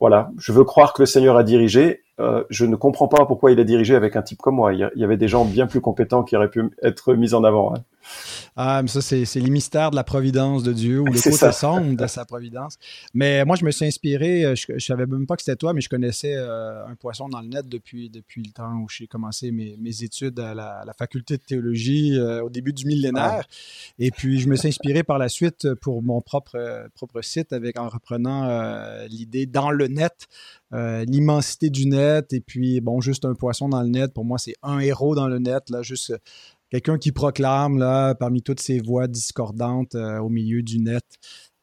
[0.00, 2.02] voilà, je veux croire que le Seigneur a dirigé.
[2.20, 4.72] Euh, je ne comprends pas pourquoi il a dirigé avec un type comme moi.
[4.72, 7.74] Il y avait des gens bien plus compétents qui auraient pu être mis en avant.
[7.74, 7.80] Hein.
[8.56, 11.96] Ah, mais ça, c'est les mystères de la providence de Dieu ou le côté sombre
[11.96, 12.76] de sa providence.
[13.12, 15.72] Mais moi, je me suis inspiré, euh, je, ne savais même pas que c'était toi,
[15.72, 19.06] mais je connaissais euh, un poisson dans le net depuis, depuis le temps où j'ai
[19.06, 23.44] commencé mes, mes, études à la, faculté de théologie au début du millénaire.
[23.98, 27.78] Et puis, je me suis inspiré par la suite pour mon propre, propre site avec,
[27.78, 30.28] en reprenant l'idée dans le net
[30.74, 34.38] euh, l'immensité du net et puis bon juste un poisson dans le net pour moi
[34.38, 36.18] c'est un héros dans le net là juste euh,
[36.74, 41.04] quelqu'un qui proclame là parmi toutes ces voix discordantes euh, au milieu du net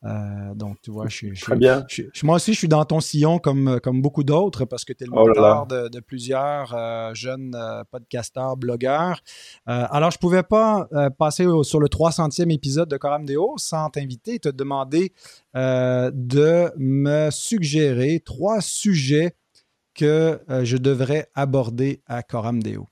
[0.03, 1.85] euh, donc, tu vois, je, je, bien.
[2.23, 5.07] moi aussi, je suis dans ton sillon comme, comme beaucoup d'autres parce que tu es
[5.07, 9.21] le oh moteur de, plusieurs euh, jeunes euh, podcasteurs, blogueurs.
[9.65, 14.39] alors, je pouvais pas passer sur le 300e épisode de Coram Deo sans t'inviter et
[14.39, 15.13] te demander
[15.53, 19.35] de me suggérer trois sujets
[19.93, 22.87] que je devrais aborder à Coram Deo.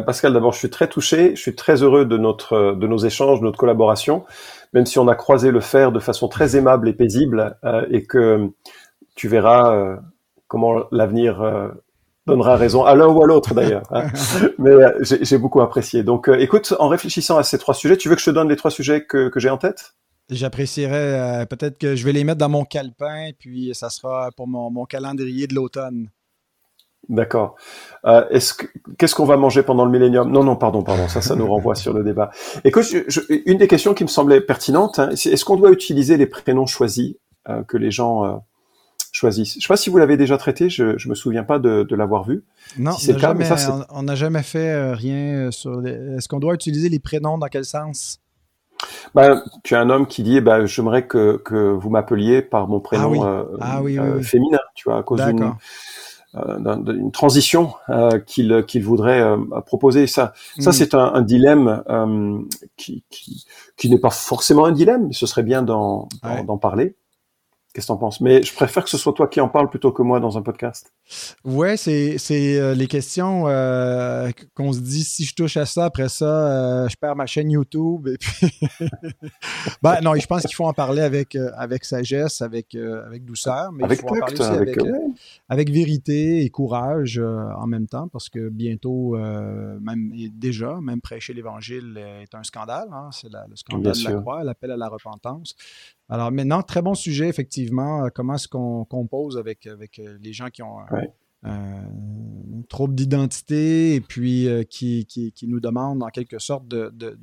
[0.00, 3.40] Pascal, d'abord, je suis très touché, je suis très heureux de, notre, de nos échanges,
[3.40, 4.24] de notre collaboration
[4.72, 8.04] même si on a croisé le fer de façon très aimable et paisible, euh, et
[8.04, 8.50] que
[9.14, 9.96] tu verras euh,
[10.48, 11.68] comment l'avenir euh,
[12.26, 13.84] donnera raison à l'un ou à l'autre d'ailleurs.
[13.90, 14.06] Hein.
[14.58, 16.02] Mais j'ai beaucoup apprécié.
[16.02, 18.56] Donc, écoute, en réfléchissant à ces trois sujets, tu veux que je te donne les
[18.56, 19.94] trois sujets que, que j'ai en tête?
[20.30, 24.70] J'apprécierais peut-être que je vais les mettre dans mon calepin, puis ça sera pour mon,
[24.70, 26.08] mon calendrier de l'automne.
[27.08, 27.56] D'accord.
[28.04, 28.66] Euh, est-ce que,
[28.98, 30.30] qu'est-ce qu'on va manger pendant le millénium?
[30.30, 31.08] Non, non, pardon, pardon.
[31.08, 32.30] Ça, ça nous renvoie sur le débat.
[32.64, 36.16] Écoute, je, une des questions qui me semblait pertinente, hein, c'est est-ce qu'on doit utiliser
[36.16, 37.14] les prénoms choisis
[37.48, 38.36] euh, que les gens euh,
[39.10, 39.54] choisissent?
[39.54, 41.94] Je ne sais pas si vous l'avez déjà traité, je ne me souviens pas de,
[41.94, 42.44] l'avoir vu.
[42.78, 45.84] Non, si on n'a jamais fait rien sur...
[45.84, 48.20] Est-ce qu'on doit utiliser les prénoms dans quel sens?
[49.14, 52.80] Ben, tu as un homme qui dit bah, j'aimerais que, que vous m'appeliez par mon
[52.80, 55.54] prénom ah ah euh, féminin, tu vois, à cause d'une
[56.34, 59.22] euh, transition euh, qu'il qu'il voudrait
[59.66, 60.06] proposer.
[60.06, 60.72] Ça, ça hmm.
[60.72, 61.82] c'est un, dilemme
[62.76, 63.44] qui, qui,
[63.76, 66.08] qui n'est pas forcément un dilemme, mais ce serait bien d'en
[66.60, 66.96] parler.
[67.72, 68.20] Qu'est-ce que t'en penses?
[68.20, 70.42] Mais je préfère que ce soit toi qui en parle plutôt que moi dans un
[70.42, 70.92] podcast.
[71.42, 76.10] Ouais, c'est euh, les questions euh, qu'on se dit si je touche à ça, après
[76.10, 78.08] ça, euh, je perds ma chaîne YouTube.
[78.08, 78.60] Et puis...
[79.82, 83.84] ben, non, je pense qu'il faut en parler avec, avec sagesse, avec, avec douceur, mais
[83.84, 84.78] avec il faut en parler aussi avec,
[85.48, 91.98] avec, vérité et courage en même temps, parce que bientôt, même déjà, même prêcher l'Évangile
[92.22, 92.88] est un scandale.
[92.92, 95.56] Hein, c'est le scandale de la croix, l'appel à la repentance.
[96.12, 98.04] Alors maintenant, très bon sujet, effectivement.
[98.04, 100.80] Euh, comment est-ce qu'on compose avec, avec euh, les gens qui ont
[101.42, 101.88] un,
[102.68, 107.16] trouble d'identité et puis euh, qui, qui, nous demandent en quelque sorte d'être de,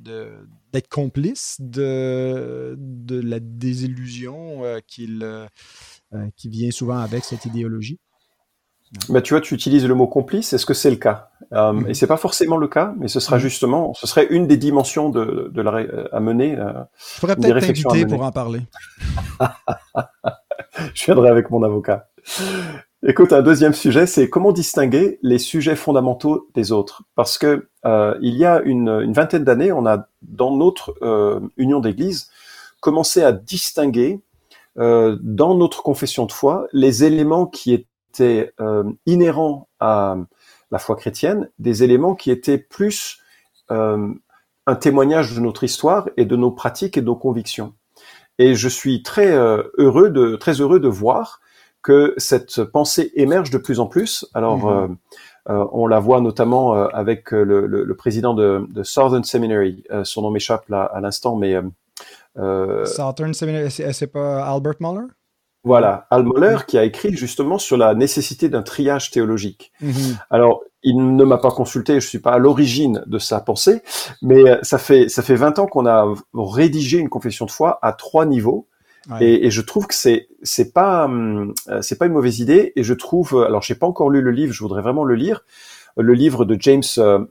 [0.72, 5.06] de, complices de, de la désillusion qui
[6.46, 8.00] vient souvent avec cette idéologie?
[9.08, 10.52] Bah, tu vois, tu utilises le mot complice.
[10.52, 11.30] Est-ce que c'est le cas?
[11.52, 11.88] Euh, mhm.
[11.88, 13.42] Et c'est pas forcément le cas, mais ce sera mhm.
[13.42, 16.58] justement, ce serait une des dimensions de, de la, à mener.
[16.58, 16.72] Euh,
[17.14, 18.62] Je pourrais peut-être t'inviter pour en parler.
[20.94, 22.08] Je viendrai avec mon avocat.
[23.06, 27.04] Écoute, un deuxième sujet, c'est comment distinguer les sujets fondamentaux des autres?
[27.14, 31.40] Parce que euh, il y a une, une vingtaine d'années, on a dans notre euh,
[31.56, 32.30] union d'église
[32.80, 34.20] commencé à distinguer
[34.78, 40.16] euh, dans notre confession de foi les éléments qui étaient étaient euh, inhérents à
[40.70, 43.20] la foi chrétienne, des éléments qui étaient plus
[43.70, 44.12] euh,
[44.66, 47.74] un témoignage de notre histoire et de nos pratiques et de nos convictions.
[48.38, 51.40] Et je suis très euh, heureux de très heureux de voir
[51.82, 54.26] que cette pensée émerge de plus en plus.
[54.34, 54.96] Alors, mmh.
[55.48, 59.82] on la voit notamment avec le, le, président de, de, Southern Seminary.
[60.04, 61.54] son nom m'échappe là à l'instant, mais
[62.36, 65.06] Southern Seminary, c'est pas Albert Muller
[65.62, 69.72] voilà, Al Mohler qui a écrit justement sur la nécessité d'un triage théologique.
[69.80, 70.18] Mhm.
[70.30, 73.82] Alors, il ne m'a pas consulté, je suis pas à l'origine de sa pensée,
[74.22, 77.78] mais euh, ça fait ça fait 20 ans qu'on a rédigé une confession de foi
[77.82, 78.66] à trois niveaux.
[79.18, 82.84] Et, et, je trouve que c'est c'est pas euh, c'est pas une mauvaise idée et
[82.84, 85.42] je trouve alors j'ai pas encore lu le livre je voudrais vraiment le lire
[85.96, 87.24] le livre de James euh,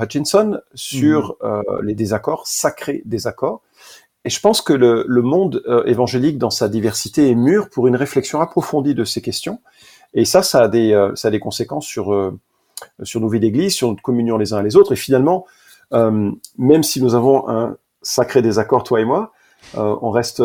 [0.00, 1.62] Hutchinson sur mhm.
[1.82, 3.60] les désaccords sacrés désaccords
[4.26, 7.94] et je pense que le, monde euh, évangélique, dans sa diversité, est mûr pour une
[7.94, 9.60] réflexion approfondie de ces questions.
[10.14, 12.36] Et ça, ça a des, euh, ça a des conséquences sur, euh,
[13.04, 14.92] sur nos vies d'église, sur notre communion les uns et les autres.
[14.92, 15.46] Et finalement,
[15.92, 19.32] même si nous avons un sacré désaccord, toi et moi,
[19.74, 20.42] on reste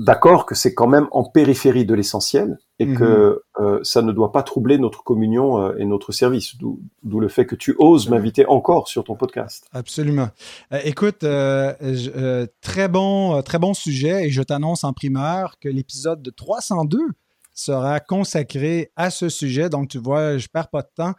[0.00, 3.64] d'accord que c'est quand même en périphérie de l'essentiel et que mhm.
[3.64, 6.56] euh, ça ne doit pas troubler notre communion euh, et notre service.
[6.56, 9.68] D'où le fait que tu oses m'inviter encore sur ton podcast.
[9.72, 10.30] Absolument.
[10.72, 16.30] Euh, écoute, très bon, très bon sujet et je t'annonce en primeur que l'épisode de
[16.30, 16.98] 302
[17.52, 19.68] sera consacré à ce sujet.
[19.68, 21.12] Donc, tu vois, je perds pas de temps.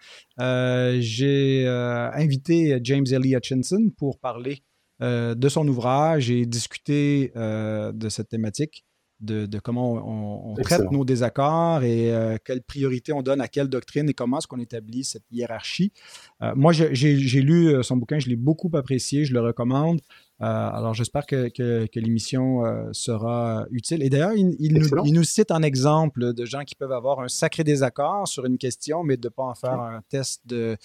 [0.99, 4.63] J'ai invité James Ellie Hutchinson pour parler
[4.99, 8.83] de son ouvrage et discuter de cette thématique
[9.21, 14.09] de, comment on, traite nos désaccords et euh, quelle priorité on donne à quelle doctrine
[14.09, 15.93] et comment est-ce qu'on établit cette hiérarchie.
[16.41, 20.01] Euh, moi, j'ai lu euh, son bouquin, je l'ai beaucoup apprécié, je le recommande.
[20.39, 21.51] alors, j'espère que,
[21.95, 24.01] l'émission sera utile.
[24.03, 28.27] Et d'ailleurs, il, nous, cite un exemple de gens qui peuvent avoir un sacré désaccord
[28.27, 30.77] sur une question, mais de ne pas en faire un test de,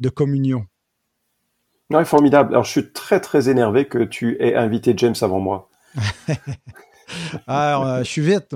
[0.00, 0.66] de communion.
[1.90, 2.52] Non, formidable.
[2.52, 5.70] Alors, je suis très, très énervé que tu aies invité James avant moi.
[7.46, 8.54] ah, je suis vite,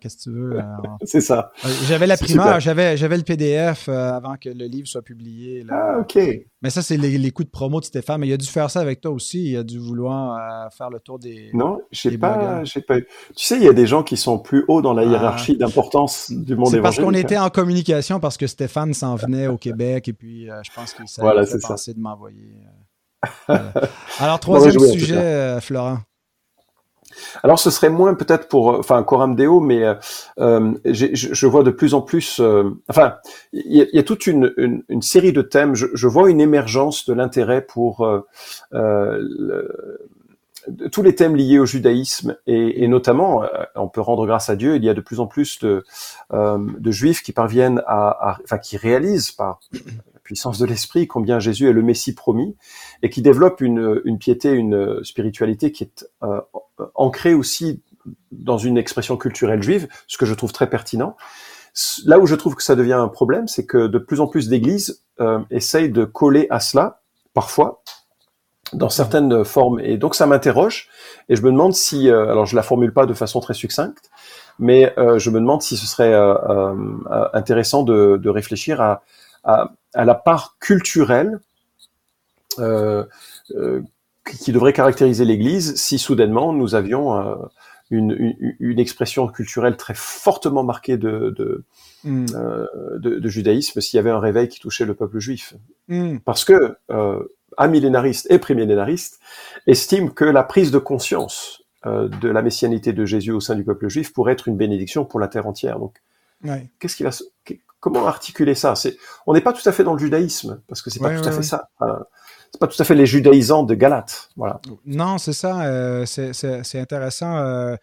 [0.00, 0.60] qu'est-ce que tu veux.
[1.04, 1.52] c'est ça.
[1.86, 5.64] J'avais la primeur, j'avais, j'avais le PDF euh, avant que le livre soit publié.
[5.70, 6.18] Ah, OK.
[6.62, 8.20] Mais ça, c'est les, coups de promo de Stéphane.
[8.20, 9.50] Mais il a dû faire ça avec toi aussi.
[9.50, 11.50] Il a dû vouloir euh, faire le tour des.
[11.54, 13.06] Non, je pas, pas eu.
[13.36, 15.06] Tu sais, il y a des gens qui sont plus hauts dans la ah.
[15.06, 19.46] hiérarchie d'importance du monde C'est parce qu'on était en communication, parce que Stéphane s'en venait
[19.46, 22.54] au Québec et puis euh, je pense qu'il s'est voilà, pensé de m'envoyer.
[24.18, 25.98] Alors, troisième sujet, Florent.
[27.42, 29.94] Alors ce serait moins peut-être pour, enfin Coram Deo, mais euh,
[30.38, 33.16] euh je vois de plus en plus, euh, enfin
[33.52, 35.74] il y, a, toute une, série de thèmes.
[35.74, 39.28] Je, vois une émergence de l'intérêt pour euh,
[40.92, 43.42] tous les thèmes liés au judaïsme et, notamment,
[43.74, 45.84] on peut rendre grâce à Dieu, il y a de plus en plus de,
[46.86, 49.60] juifs qui parviennent à, enfin qui réalisent par
[50.30, 52.56] puissance de l'esprit, combien Jésus est le Messie promis,
[53.02, 56.40] et qui développe une, une piété, une spiritualité qui est euh,
[56.94, 57.82] ancrée aussi
[58.32, 61.16] dans une expression culturelle juive, ce que je trouve très pertinent.
[62.04, 64.48] Là où je trouve que ça devient un problème, c'est que de plus en plus
[64.48, 67.00] d'églises euh, essayent de coller à cela,
[67.32, 67.82] parfois,
[68.72, 69.80] dans certaines formes.
[69.80, 70.88] Et donc ça m'interroge,
[71.28, 74.10] et je me demande si, euh, alors je la formule pas de façon très succincte,
[74.58, 79.02] mais euh, je me demande si ce serait euh, euh, intéressant de, de réfléchir à,
[79.42, 81.40] à, à, la part culturelle
[82.56, 87.38] qui devrait caractériser l'Église si soudainement nous avions
[87.90, 91.64] une, une, une, expression culturelle très fortement marquée de, de,
[92.04, 92.26] mm.
[92.34, 92.66] euh,
[92.98, 95.54] de, de judaïsme s'il y avait un réveil qui touchait le peuple juif.
[95.88, 96.18] Mm.
[96.18, 97.22] Parce que euh,
[97.56, 99.20] amillénaristes et prémillénaristes
[99.66, 103.64] estiment que la prise de conscience euh, de la messianité de Jésus au sein du
[103.64, 105.80] peuple juif pourrait être une bénédiction pour la terre entière.
[105.80, 106.00] Donc,
[106.44, 106.70] ouais.
[106.78, 107.10] qu'est-ce qui va,
[107.80, 108.76] comment articuler ça?
[108.76, 111.16] C'est, on n'est pas tout à fait dans le judaïsme parce que c'est pas ouais,
[111.16, 111.70] tout ouais, à fait ça.
[111.80, 112.04] Enfin,
[112.52, 114.28] c'est pas tout à fait les judaïsants de Galate.
[114.36, 114.60] Voilà.
[114.84, 115.62] Non, c'est ça.
[115.62, 117.36] Euh, c'est intéressant.
[117.36, 117.76] Euh,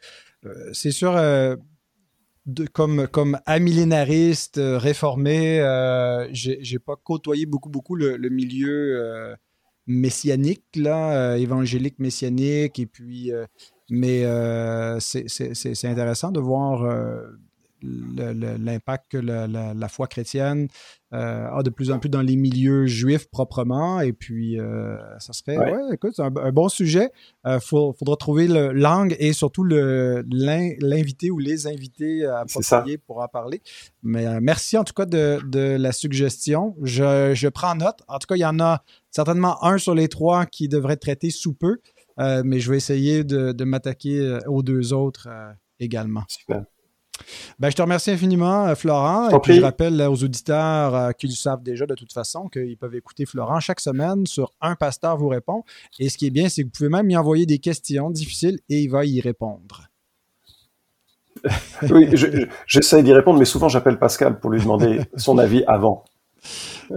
[0.73, 1.55] c'est sûr, euh,
[2.73, 9.35] comme, comme amillénariste, euh, réformé, euh, j'ai pas côtoyé beaucoup, beaucoup le, milieu
[9.87, 12.79] messianique, là, évangélique messianique.
[12.79, 13.31] Et puis,
[13.89, 14.23] mais
[14.99, 16.85] c'est intéressant de voir
[17.81, 20.67] l'impact que la, la, foi chrétienne
[21.13, 24.01] euh, de plus en plus dans les milieux juifs proprement.
[24.01, 27.11] Et puis, euh, ça serait, ouais, ouais écoute, un, un, bon sujet.
[27.45, 33.27] Il euh, faudra trouver le langue et surtout l'invité ou les invités appropriés pour en
[33.29, 33.61] parler.
[34.03, 36.75] Mais merci en tout cas de, de la suggestion.
[36.81, 38.01] Je, je, prends note.
[38.07, 41.01] En tout cas, il y en a certainement un sur les trois qui devrait être
[41.01, 41.77] traité sous peu.
[42.17, 45.29] mais je vais essayer de, de m'attaquer aux deux autres
[45.79, 46.23] également.
[46.27, 46.65] Super.
[47.59, 49.29] Ben, je te remercie infiniment, euh, Florent.
[49.29, 52.77] Et puis, je rappelle aux auditeurs euh, qui le savent déjà de toute façon qu'ils
[52.77, 55.63] peuvent écouter Florent chaque semaine sur Un Pasteur vous répond.
[55.99, 58.59] Et ce qui est bien, c'est que vous pouvez même y envoyer des questions difficiles
[58.69, 59.87] et il va y répondre.
[61.91, 62.09] oui,
[62.65, 66.03] j'essaie d'y répondre, mais souvent j'appelle Pascal pour lui demander son avis avant.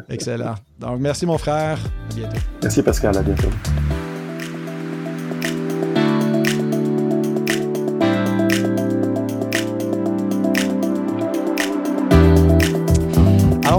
[0.09, 0.55] Excellent.
[0.79, 1.79] Donc, merci mon frère.
[2.11, 2.37] À bientôt.
[2.63, 3.17] Merci Pascal.
[3.17, 3.49] À bientôt.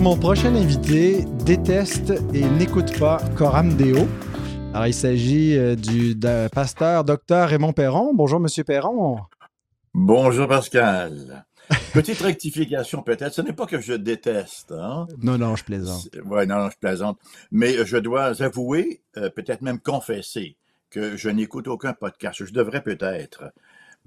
[0.01, 4.07] Alors, mon prochain invité déteste et n'écoute pas Coram Deo.
[4.73, 6.17] Alors, il s'agit euh, du
[6.51, 8.11] pasteur Dr Raymond Perron.
[8.11, 9.19] Bonjour, Monsieur Perron.
[9.93, 11.45] Bonjour, Pascal.
[11.93, 13.35] Petite rectification peut-être.
[13.35, 14.71] Ce n'est pas que je déteste.
[14.71, 15.05] Hein?
[15.21, 16.09] Non, non, je plaisante.
[16.25, 17.19] Oui, non, non, je plaisante.
[17.51, 20.57] Mais je dois avouer, euh, peut-être même confesser,
[20.89, 22.43] que je n'écoute aucun podcast.
[22.43, 23.53] Je devrais peut-être.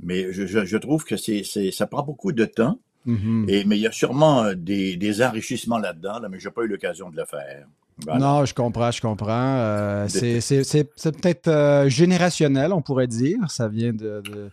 [0.02, 2.80] Mais je, je, je trouve que c'est, ça prend beaucoup de temps.
[3.06, 3.50] Mm-hmm.
[3.50, 6.52] Et, mais il y a sûrement euh, des, des enrichissements là-dedans, là, mais je n'ai
[6.52, 7.66] pas eu l'occasion de le faire.
[7.98, 8.20] Voilà.
[8.20, 9.56] Non, je comprends, je comprends.
[9.58, 13.38] Euh, c'est peut-être euh, générationnel, on pourrait dire.
[13.48, 14.22] Ça vient de.
[14.24, 14.50] de...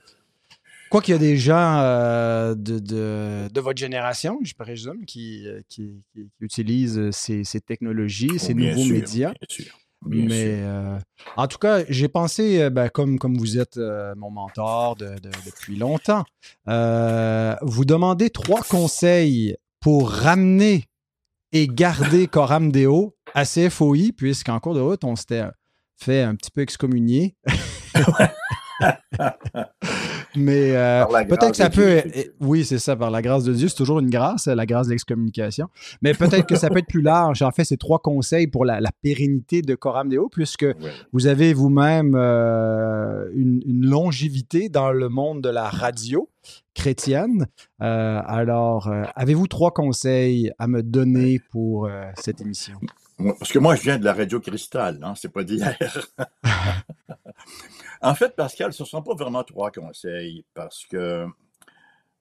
[0.90, 5.48] Quoi qu'il y a des gens euh, de, de, de, votre génération, je présume, qui,
[5.70, 9.32] qui, qui utilisent ces, ces technologies, oh, ces nouveaux sûr, médias.
[9.32, 9.80] Bien sûr.
[10.06, 10.98] Bien Mais euh,
[11.38, 15.30] en tout cas, j'ai pensé, ben, comme, comme vous êtes euh, mon mentor de, de,
[15.46, 16.24] depuis longtemps,
[16.68, 20.86] euh, vous demander trois conseils pour ramener
[21.52, 25.44] et garder Coram Deo à CFOI, puisqu'en cours de route, on s'était
[25.98, 27.36] fait un petit peu excommunier.
[30.36, 32.02] Mais euh, peut-être que ça peut.
[32.06, 32.34] Dieu.
[32.40, 33.68] Oui, c'est ça, par la grâce de Dieu.
[33.68, 35.68] C'est toujours une grâce, la grâce de l'excommunication.
[36.02, 37.42] Mais peut-être que ça peut être plus large.
[37.42, 40.76] En fait, c'est trois conseils pour la, la, pérennité de Coram Deo, puisque ouais.
[41.12, 46.30] vous avez vous-même euh, une, une, longévité dans le monde de la radio
[46.74, 47.48] chrétienne.
[47.82, 52.80] Euh, alors, euh, avez-vous trois conseils à me donner pour euh, cette émission?
[53.40, 55.78] Parce que moi, je viens de la radio cristal, hein, c'est pas d'hier.
[58.04, 61.28] En fait, Pascal, ce ne sont pas vraiment trois conseils parce que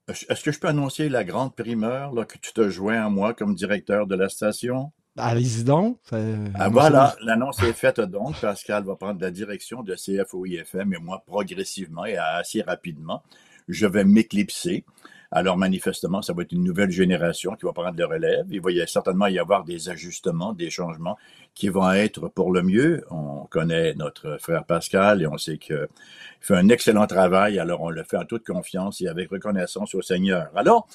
[0.09, 3.33] est-ce que je peux annoncer la grande primeur là, que tu te joins à moi
[3.33, 4.93] comme directeur de la station?
[5.17, 5.99] Allez-y donc.
[6.13, 8.39] Ah, voilà, l'annonce est faite donc.
[8.41, 13.23] Pascal va prendre la direction de CFOIFM et moi, progressivement et assez rapidement,
[13.69, 14.85] je vais m'éclipser.
[15.33, 18.47] Alors, manifestement, ça va être une nouvelle génération qui va prendre le relève.
[18.51, 21.17] Il va y certainement y avoir des ajustements, des changements
[21.55, 23.05] qui vont être pour le mieux.
[23.11, 25.87] On connaît notre frère Pascal et on sait qu'il
[26.41, 27.61] fait un excellent travail.
[27.61, 30.51] Alors, on le fait en toute confiance et avec reconnaissance au Seigneur.
[30.57, 30.89] Alors,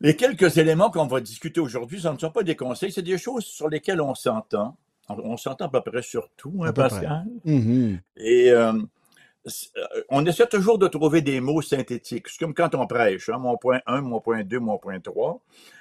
[0.00, 3.18] les quelques éléments qu'on va discuter aujourd'hui, ce ne sont pas des conseils, c'est des
[3.18, 4.76] choses sur lesquelles on s'entend.
[5.08, 7.24] On s'entend à peu près sur tout, hein, Pascal?
[7.44, 8.00] Mm -hmm.
[8.16, 8.72] Et euh,
[10.08, 12.28] on essaie toujours de trouver des mots synthétiques.
[12.28, 15.40] C'est comme quand on prêche, hein, mon point 1, mon point 2, mon point 3.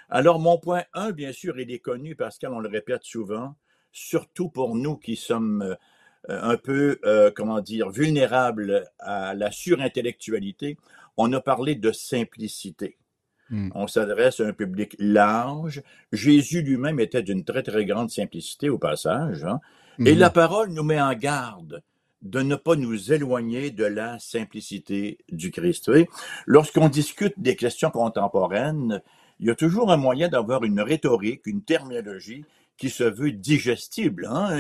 [0.10, 3.56] Alors, mon point 1, bien sûr, il est connu, Pascal, on le répète souvent,
[3.92, 5.78] surtout pour nous qui sommes
[6.28, 7.00] un peu,
[7.36, 10.78] comment dire, vulnérables à la surintellectualité,
[11.18, 12.98] on a parlé de simplicité.
[13.50, 13.70] Hmm.
[13.76, 15.84] On s'adresse à un public large.
[16.12, 19.44] Jésus lui-même était d'une très, très grande simplicité au passage.
[19.44, 19.60] Hein.
[20.00, 20.20] Et hmm.
[20.20, 21.84] la parole nous met en garde
[22.22, 25.92] de ne pas nous éloigner de la simplicité du Christ.
[26.46, 29.02] Lorsqu'on discute des questions contemporaines,
[29.40, 32.46] il y a toujours un moyen d'avoir une rhétorique, une terminologie
[32.78, 34.28] qui se veut digestible.
[34.30, 34.60] Hein?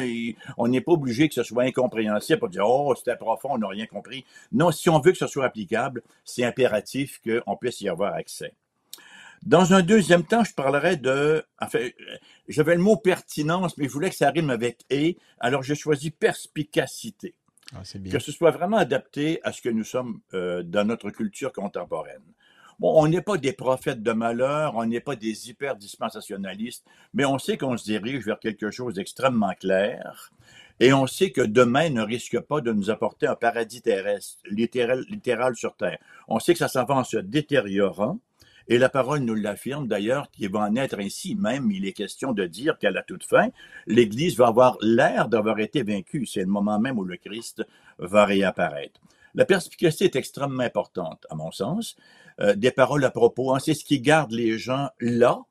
[0.57, 3.67] on n'est pas obligé que ce soit incompréhensible pour dire Oh, c'était profond, on n'a
[3.67, 4.25] rien compris.
[4.51, 8.53] Non, si on veut que ce soit applicable, c'est impératif qu'on puisse y avoir accès.
[9.43, 11.43] Dans un deuxième temps, je parlerai de.
[11.59, 11.79] Enfin,
[12.47, 16.11] j'avais le mot pertinence, mais je voulais que ça rime avec et, alors j'ai choisi
[16.11, 17.33] perspicacité.
[17.73, 21.53] Ah, que ce soit vraiment adapté à ce que nous sommes euh, dans notre culture
[21.53, 22.21] contemporaine.
[22.79, 27.25] Bon, on n'est pas des prophètes de malheur, on n'est pas des hyper dispensationalistes, mais
[27.25, 30.31] on sait qu'on se dirige vers quelque chose d'extrêmement clair.
[30.79, 35.05] Et on sait que demain ne risque pas de nous apporter un paradis terrestre, littéral,
[35.09, 35.99] littéral sur Terre.
[36.27, 38.17] On sait que ça s'en va en se détériorant.
[38.71, 41.35] Et la parole nous l'affirme d'ailleurs qu'il va en être ainsi.
[41.35, 43.49] Même, il est question de dire qu'à la toute fin,
[43.85, 46.25] l'Église va avoir l'air d'avoir été vaincue.
[46.25, 47.65] C'est le moment même où le Christ
[47.99, 49.01] va réapparaître.
[49.35, 51.97] La perspicacité est extrêmement importante, à mon sens.
[52.39, 55.41] Euh, des paroles à propos, hein, c'est ce qui garde les gens là.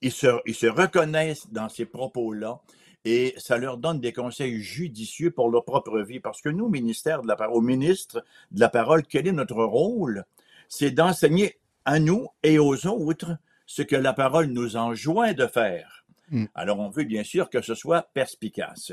[0.00, 2.60] Ils se, reconnaissent dans ces propos-là
[3.04, 6.20] et ça leur donne des conseils judicieux pour leur propre vie.
[6.20, 10.24] Parce que nous, ministère de la parole, ministre de la parole, quel est notre rôle?
[10.68, 16.04] C'est d'enseigner à nous et aux autres ce que la parole nous enjoint de faire.
[16.30, 16.46] Hmm.
[16.54, 18.92] Alors, on veut bien sûr que ce soit perspicace.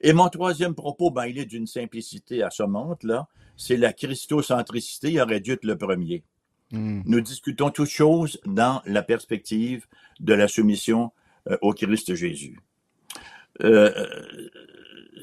[0.00, 3.28] Et mon troisième propos, ben, il est d'une simplicité assommante, là.
[3.56, 6.24] C'est la christocentricité, il aurait dû être le premier.
[6.72, 7.02] Hmm.
[7.04, 9.86] Nous discutons toutes choses dans la perspective
[10.20, 11.12] de la soumission
[11.48, 12.58] euh, au Christ Jésus.
[13.62, 14.06] Euh,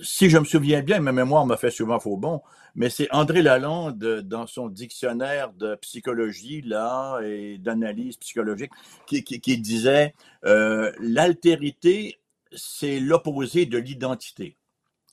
[0.01, 2.41] si je me souviens bien, ma mémoire m'a fait souvent faux bon,
[2.75, 8.71] mais c'est André Lalonde, dans son dictionnaire de psychologie là, et d'analyse psychologique,
[9.05, 10.13] qui, disait
[10.45, 12.19] euh, l'altérité,
[12.53, 14.57] c'est l'opposé de l'identité.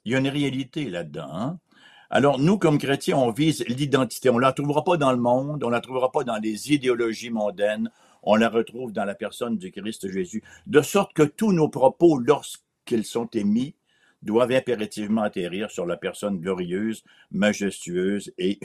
[0.05, 1.29] Il y a une réalité là-dedans.
[1.31, 1.59] Hein.
[2.11, 4.31] Alors, nous, comme chrétiens, on vise l'identité.
[4.31, 6.73] On ne la trouvera pas dans le monde, on ne la trouvera pas dans les
[6.73, 7.91] idéologies mondaines,
[8.23, 10.43] on la retrouve dans la personne du Christ Jésus.
[10.67, 13.75] De sorte que tous nos propos, lorsqu'ils sont émis,
[14.23, 18.59] doivent impérativement atterrir sur la personne glorieuse, majestueuse et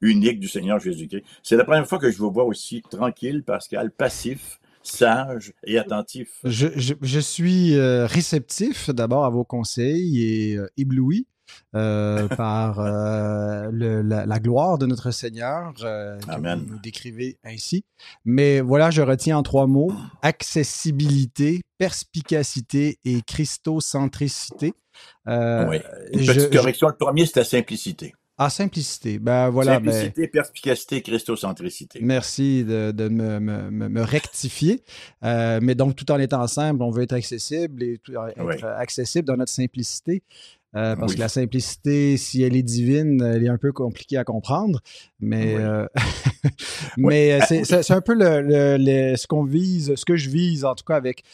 [0.00, 1.24] unique du Seigneur Jésus-Christ.
[1.42, 6.40] C'est la première fois que je vous vois aussi tranquille, Pascal, passif, sage et attentif.
[6.44, 10.58] Je, suis euh, réceptif d'abord à vos conseils et
[11.74, 17.84] euh, ébloui euh, par la, gloire de notre Seigneur que vous nous décrivez ainsi.
[18.24, 19.92] Mais voilà, je retiens en trois mots
[20.22, 24.72] accessibilité, perspicacité et christocentricité.
[25.26, 25.80] oui.
[26.12, 28.14] Une petite correction, le premier, c'est la simplicité.
[28.42, 29.18] Ah, simplicité.
[29.18, 29.78] Ben voilà.
[29.80, 31.98] Ben simplicité, perspicacité, christocentricité.
[32.00, 34.82] Merci de, me, rectifier.
[35.22, 38.00] Euh, mais donc, tout en étant simple, on veut être accessible et
[38.38, 40.22] être accessible dans notre simplicité.
[40.76, 44.24] Euh, parce que la simplicité, si elle est divine, elle est un peu compliquée à
[44.24, 44.80] comprendre.
[45.18, 45.86] Mais, euh,
[46.96, 50.96] mais c'est un peu le, ce qu'on vise, ce que je vise en tout cas
[50.96, 51.24] avec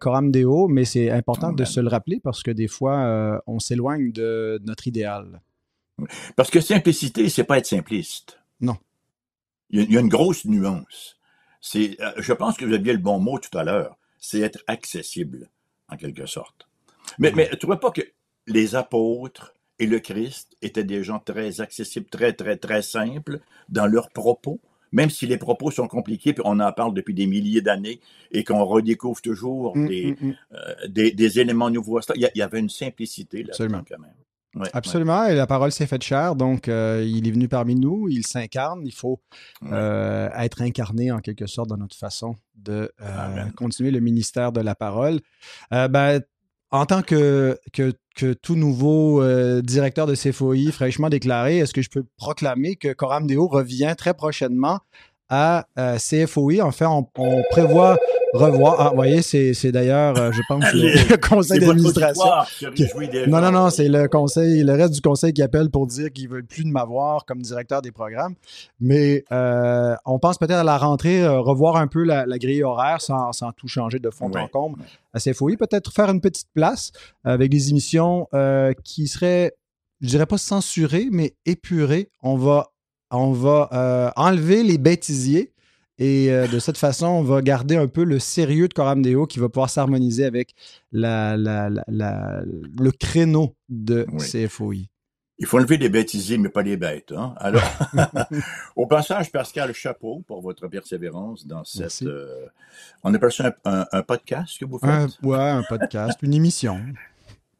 [0.00, 4.12] Coram Deo, mais c'est important de se le rappeler parce que des fois, on s'éloigne
[4.12, 5.40] de notre idéal.
[6.36, 8.38] Parce que simplicité, c'est pas être simpliste.
[8.60, 8.76] Non.
[9.70, 11.16] Il y, a, une grosse nuance.
[11.60, 13.96] C'est, euh, je pense que vous aviez le bon mot tout à l'heure.
[14.18, 15.48] C'est être accessible,
[15.88, 16.68] en quelque sorte.
[17.18, 18.02] Mais, mais tu vois pas que
[18.46, 23.86] les apôtres et le Christ étaient des gens très accessibles, très, très, très simples dans
[23.86, 24.60] leurs propos,
[24.92, 28.44] même si les propos sont compliqués, puis on en parle depuis des milliers d'années et
[28.44, 30.34] qu'on redécouvre toujours des, mm, mm.
[30.52, 32.00] Euh, des, des, éléments nouveaux.
[32.14, 34.68] Il y, avait une simplicité là quand même.
[34.72, 38.26] Absolument, et la parole s'est faite chère, donc euh, il est venu parmi nous, il
[38.26, 39.20] s'incarne, il faut
[39.62, 42.92] euh, être incarné en quelque sorte dans notre façon de
[43.54, 45.20] continuer le ministère de la parole.
[45.70, 46.20] Ben,
[46.70, 47.92] en tant que, que,
[48.42, 49.22] tout nouveau
[49.62, 54.12] directeur de CFOI fraîchement déclaré, est-ce que je peux proclamer que Coram Deo revient très
[54.12, 54.80] prochainement
[55.30, 55.66] à
[55.96, 56.60] CFOI?
[56.60, 57.06] En fait, on
[57.50, 57.96] prévoit
[58.32, 58.80] revoir.
[58.80, 62.24] Ah, vous voyez, c'est, d'ailleurs, euh, je pense, le, conseil d'administration.
[63.26, 66.28] Non, non, non, c'est le conseil, le reste du conseil qui appelle pour dire qu'ils
[66.28, 68.34] veulent plus de m'avoir comme directeur des programmes.
[68.80, 73.00] Mais euh, on pense peut-être à la rentrée, euh, revoir un peu la, grille horaire
[73.00, 74.80] sans, tout changer de fond en comble
[75.12, 75.56] à CFOI.
[75.58, 76.92] Peut-être faire une petite place
[77.24, 78.28] avec des émissions
[78.84, 79.54] qui seraient,
[80.00, 82.10] je dirais pas censurées, mais épurées.
[82.22, 82.70] On va,
[83.10, 85.52] on va enlever les bêtisiers
[85.98, 89.38] Et de cette façon, on va garder un peu le sérieux de Coram Deo qui
[89.38, 90.54] va pouvoir s'harmoniser avec
[90.92, 94.88] la, le créneau de CFOI.
[95.40, 97.12] Il faut enlever les bêtisiers, mais pas les bêtes.
[97.16, 97.34] Hein.
[97.38, 97.62] Alors,
[98.76, 102.02] au passage, Pascal, chapeau pour votre persévérance dans cette.
[102.02, 102.46] Euh,
[103.02, 105.18] on appelle ça un, podcast que vous faites?
[105.22, 106.78] Oui, un podcast, une émission.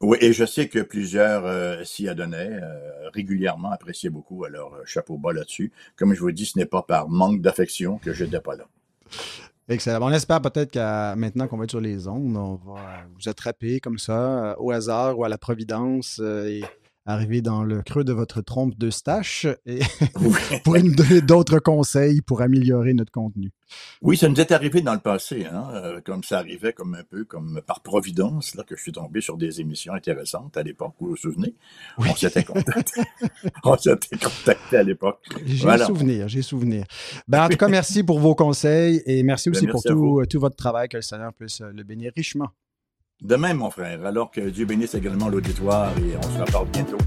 [0.01, 4.43] Oui, et je sais que plusieurs euh, s'y adonnaient euh, régulièrement, appréciaient beaucoup.
[4.45, 5.71] Alors, chapeau bas là-dessus.
[5.95, 8.65] Comme je vous dis, ce n'est pas par manque d'affection que je n'étais pas là.
[9.69, 9.99] Excellent.
[10.01, 13.79] On espère peut-être que maintenant qu'on va être sur les ondes, on va vous attraper
[13.79, 16.19] comme ça, au hasard ou à la providence.
[17.05, 19.79] Arriver dans le creux de votre trompe de stache et
[20.63, 23.51] pour nous donner d'autres conseils pour améliorer notre contenu.
[24.01, 27.03] Oui, ça nous est arrivé dans le passé, hein, euh, comme ça arrivait comme un
[27.03, 30.93] peu comme par providence, là, que je suis tombé sur des émissions intéressantes à l'époque,
[30.99, 31.55] vous vous souvenez?
[31.97, 33.01] On s'était contacté.
[33.63, 35.19] On s'était contacté à l'époque.
[35.45, 36.85] J'ai souvenir, j'ai souvenir.
[37.27, 40.39] Ben, en tout cas, merci pour vos conseils et merci ben, aussi pour tout, tout,
[40.39, 42.49] votre travail, que le Seigneur puisse le bénir richement.
[43.21, 46.97] De même, mon frère, alors que Dieu bénisse également l'auditoire et on se reparle bientôt.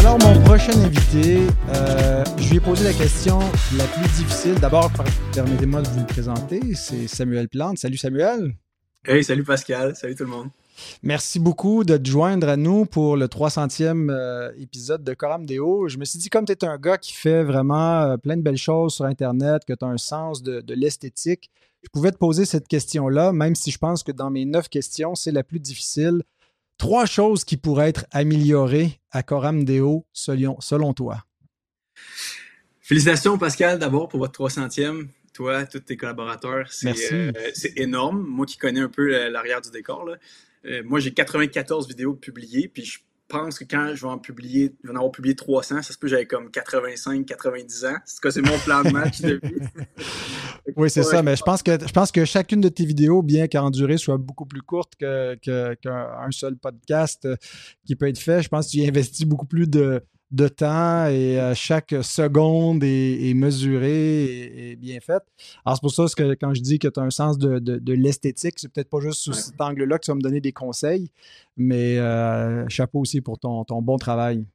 [0.00, 3.38] Alors, mon prochain invité, euh, je lui ai posé la question
[3.78, 4.56] la plus difficile.
[4.56, 4.90] D'abord,
[5.32, 6.60] permettez-moi de vous le présenter.
[6.74, 7.78] C'est Samuel Plante.
[7.78, 8.56] Salut Samuel.
[9.06, 9.94] Hey, salut Pascal.
[9.94, 10.48] Salut tout le monde.
[11.02, 15.88] Merci beaucoup de te joindre à nous pour le 300e euh, épisode de Coram Deo.
[15.88, 18.42] Je me suis dit, comme tu es un gars qui fait vraiment euh, plein de
[18.42, 21.50] belles choses sur Internet, que tu as un sens de, l'esthétique,
[21.82, 25.14] je pouvais te poser cette question-là, même si je pense que dans mes neuf questions,
[25.14, 26.22] c'est la plus difficile.
[26.78, 31.24] Trois choses qui pourraient être améliorées à Coram Deo selon, selon toi.
[32.80, 36.70] Félicitations, Pascal, d'abord pour votre 300e toi, tous tes collaborateurs.
[36.70, 37.32] C'est euh,
[37.76, 38.22] énorme.
[38.22, 40.16] Moi qui connais un peu l'arrière du décor, là,
[40.64, 42.98] euh, moi, j'ai 94 vidéos publiées, puis je
[43.28, 45.98] pense que quand je vais en publier, je vais en avoir publié 300, ça se
[45.98, 47.96] peut que j'avais comme 85, 90 ans.
[48.04, 49.54] C'est c'est mon plan de match de vie?
[50.76, 53.48] oui, c'est ça, mais je pense, que, je pense que chacune de tes vidéos, bien
[53.48, 57.36] qu'en durée soit beaucoup plus courte qu'un seul podcast euh,
[57.86, 60.02] qui peut être fait, je pense que tu y investis beaucoup plus de,
[60.32, 65.22] de temps et euh, chaque seconde est, mesurée et, bien faite.
[65.64, 68.54] Alors, c'est pour ça que quand je dis que tu as un sens de, l'esthétique,
[68.56, 71.10] c'est peut-être pas juste sous cet angle-là que tu vas me donner des conseils,
[71.56, 74.46] mais euh, chapeau aussi pour ton, bon travail.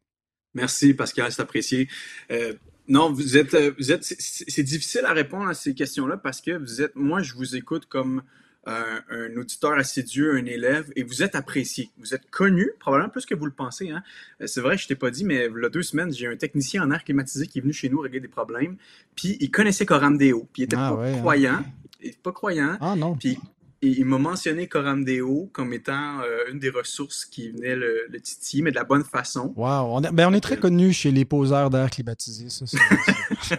[0.56, 1.88] Merci, Pascal, c'est apprécié.
[2.32, 2.54] Euh,
[2.88, 6.82] non, vous êtes, vous êtes, c'est difficile à répondre à ces questions-là parce que vous
[6.82, 8.24] êtes, moi, je vous écoute comme
[8.68, 11.90] un, auditeur assidu, un élève, et vous êtes apprécié.
[11.98, 13.90] Vous êtes connu, probablement plus que vous le pensez.
[13.90, 14.04] Hein.
[14.42, 16.28] Euh, c'est vrai, je ne t'ai pas dit, mais il y a deux semaines, j'ai
[16.28, 18.78] un technicien en air climatisé qui est venu chez nous régler des problèmes,
[19.16, 21.18] puis il connaissait Coram Deo, puis il n'était ah pas hein.
[21.20, 21.66] croyant.
[22.02, 22.78] Il pas croyant.
[22.80, 23.16] Ah non.
[23.16, 23.40] Puis
[23.82, 28.20] il m'a mentionné Coram Deo comme étant euh, une des ressources qui venait le, le,
[28.20, 29.54] titiller, mais de la bonne façon.
[29.56, 29.90] Wow!
[29.92, 32.66] On, est, ben, on est très connu chez les poseurs d'air climatisé, ça.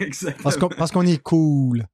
[0.00, 0.70] Exactement.
[0.76, 1.86] Parce qu'on est cool.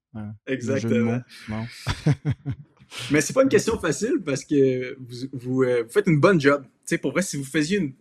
[0.46, 1.20] Exactement.
[3.10, 6.64] mais c'est pas une question facile parce que vous, vous, euh, faites une bonne job.
[6.84, 7.94] sais, pour vrai, si vous faisiez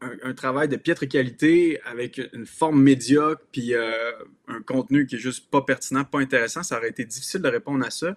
[0.00, 4.12] un, travail de piètre qualité avec une forme médiocre puis euh,
[4.48, 7.84] un contenu qui est juste pas pertinent, pas intéressant, ça aurait été difficile de répondre
[7.84, 8.14] à ça.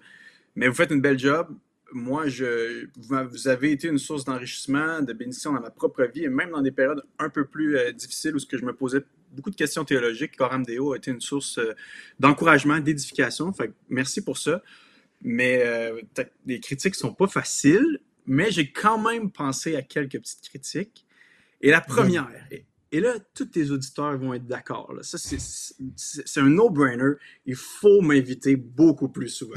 [0.56, 1.48] Mais vous faites une belle job.
[1.92, 6.28] Moi, je, vous avez été une source d'enrichissement, de bénédiction dans ma propre vie, et
[6.28, 9.00] même dans des périodes un peu plus euh, difficiles où ce que je me posais
[9.32, 10.36] beaucoup de questions théologiques.
[10.36, 11.74] Coram Deo a été une source euh,
[12.20, 13.52] d'encouragement, d'édification.
[13.52, 14.62] Fait merci pour ça.
[15.22, 16.00] Mais euh,
[16.46, 21.06] les critiques sont pas faciles, mais j'ai quand même pensé à quelques petites critiques.
[21.60, 22.64] Et la première, et
[22.98, 24.92] là, tous tes auditeurs vont être d'accord.
[25.02, 27.12] Ça, c'est un no-brainer.
[27.46, 29.54] Il faut m'inviter beaucoup plus souvent.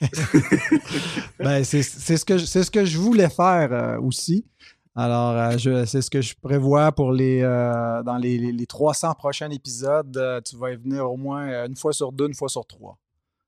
[1.38, 4.44] ben, c'est ce, que, ce que je voulais faire euh, aussi.
[4.96, 9.50] Alors, euh, c'est ce que je prévois pour les euh, dans les, les, 300 prochains
[9.50, 10.42] épisodes.
[10.44, 12.98] tu vas y venir au moins une fois sur deux, une fois sur trois.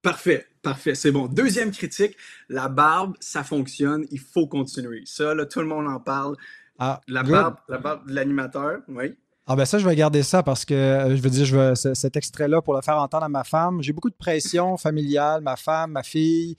[0.01, 1.27] Parfait, parfait, c'est bon.
[1.27, 2.17] Deuxième critique,
[2.49, 5.03] la barbe, ça fonctionne, il faut continuer.
[5.07, 6.37] Ça, là, tout le monde en parle.
[6.79, 9.17] Ah, la, barbe, la barbe de l'animateur, oui.
[9.47, 11.75] Ah ben ça, je vais garder ça parce que euh, je veux dire, je veux
[11.75, 13.83] cet extrait-là pour le faire entendre à ma femme.
[13.83, 16.57] J'ai beaucoup de pression familiale, ma femme, ma fille,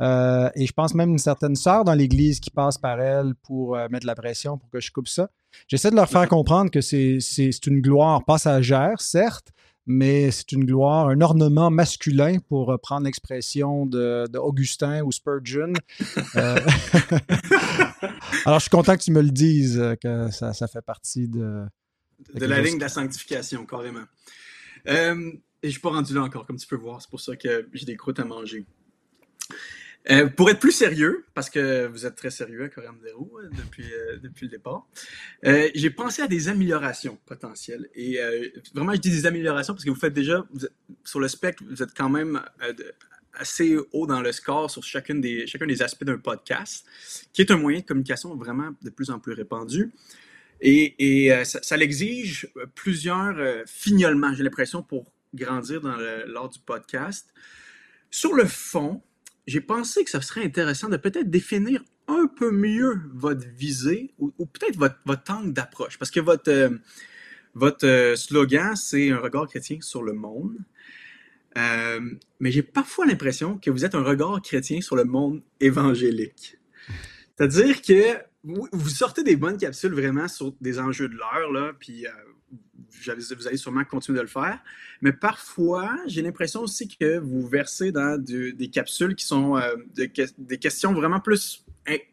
[0.00, 3.74] euh, et je pense même une certaine sœur dans l'Église qui passe par elle pour
[3.74, 5.30] euh, mettre de la pression pour que je coupe ça.
[5.66, 9.48] J'essaie de leur faire comprendre que c'est une gloire passagère, certes,
[9.84, 15.72] mais c'est une gloire, un ornement masculin pour reprendre l'expression de, Augustin ou Spurgeon.
[18.46, 21.64] Alors, je suis content que tu me le dises, que ça, ça fait partie de,
[22.34, 24.04] de la ligne de la sanctification, carrément.
[24.86, 27.02] Euh, et je ne suis pas rendu là encore, comme tu peux voir.
[27.02, 28.64] C'est pour ça que j'ai des croûtes à manger.
[30.10, 33.48] Euh, pour être plus sérieux, parce que vous êtes très sérieux à Coram Zero hein,
[33.52, 34.86] depuis, euh, depuis le départ,
[35.44, 37.88] euh, j'ai pensé à des améliorations potentielles.
[37.94, 38.18] Et
[38.74, 40.46] vraiment, je dis des améliorations parce que vous faites déjà,
[41.04, 42.40] sur le spectre, vous êtes quand même
[43.34, 46.86] assez haut dans le score sur chacune des, chacun des aspects d'un podcast,
[47.32, 49.92] qui est un moyen de communication vraiment de plus en plus répandu.
[50.60, 53.36] Et, et ça, l'exige plusieurs
[53.66, 57.32] fignolements, j'ai l'impression, pour grandir dans le, lors du podcast.
[58.10, 59.02] Sur le fond,
[59.46, 64.30] j'ai pensé que ça serait intéressant de peut-être définir un peu mieux votre visée ou,
[64.46, 65.98] peut-être votre, angle d'approche.
[65.98, 66.70] Parce que votre, euh,
[67.54, 70.56] votre euh, slogan, c'est un regard chrétien sur le monde.
[71.56, 72.00] Euh,
[72.40, 76.58] mais j'ai parfois l'impression que vous êtes un regard chrétien sur le monde évangélique.
[77.36, 78.18] C'est-à-dire que
[78.48, 82.06] vous, vous, sortez des bonnes capsules vraiment sur des enjeux de l'heure, là, puis
[83.06, 84.58] vous allez sûrement continuer de le faire.
[85.02, 90.58] Mais parfois, j'ai l'impression aussi que vous versez dans des capsules qui sont euh, des
[90.58, 91.64] questions vraiment plus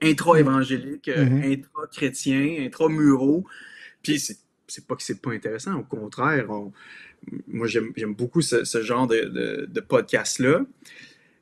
[0.02, 1.54] intra-évangéliques, euh, mm-hmm.
[1.54, 3.46] intra-chrétiens, intra-muraux.
[4.02, 6.48] Puis c'est pas que c'est pas intéressant, au contraire.
[7.48, 10.66] moi, j'aime beaucoup ce, genre de, de, podcast-là.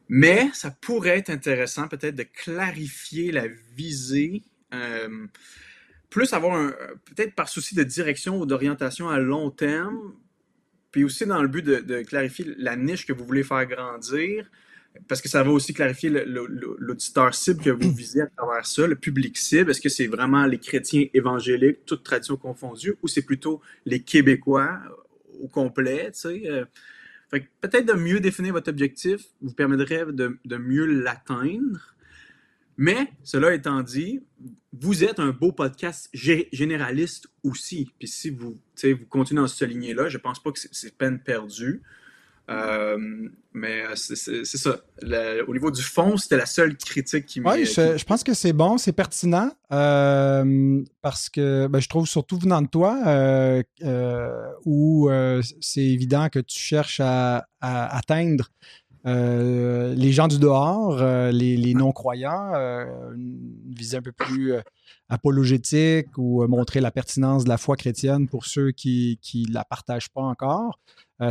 [0.09, 4.43] Mais ça pourrait être intéressant peut-être de clarifier la visée.
[4.73, 5.27] Euh,
[6.09, 6.71] plus avoir
[7.05, 10.13] peut-être par souci de direction ou d'orientation à long terme,
[10.91, 14.49] puis aussi dans le but de, clarifier la niche que vous voulez faire grandir,
[15.07, 18.95] parce que ça va aussi clarifier l'auditeur cible que vous visez à travers ça, le
[18.95, 19.71] public cible.
[19.71, 24.79] Est-ce que c'est vraiment les chrétiens évangéliques, toutes traditions confondues, ou c'est plutôt les Québécois
[25.41, 26.47] au complet, tu?
[26.47, 26.65] Euh?
[27.61, 31.92] peut-être de mieux définir votre objectif vous permettrait de mieux l'atteindre.
[32.77, 34.21] Mais, cela étant dit,
[34.73, 37.91] vous êtes un beau podcast généraliste aussi.
[37.99, 41.81] Puis si vous, vous continuez dans cette lignée-là, je pense pas que c'est peine perdue.
[42.49, 42.97] Euh,
[43.53, 44.81] mais euh, c'est ça.
[45.47, 47.53] au niveau du fond, c'était la seule critique qui m'a.
[47.53, 49.49] Oui, je, pense que c'est bon, c'est pertinent.
[49.71, 52.97] Euh, parce que ben, je trouve surtout venant de toi,
[54.65, 55.09] où
[55.61, 58.49] c'est évident que tu cherches à atteindre
[59.05, 64.53] les gens du dehors, euh, les, non-croyants, euh, une visée un peu plus
[65.09, 70.09] apologétique ou montrer la pertinence de la foi chrétienne pour ceux qui ne la partagent
[70.09, 70.79] pas encore,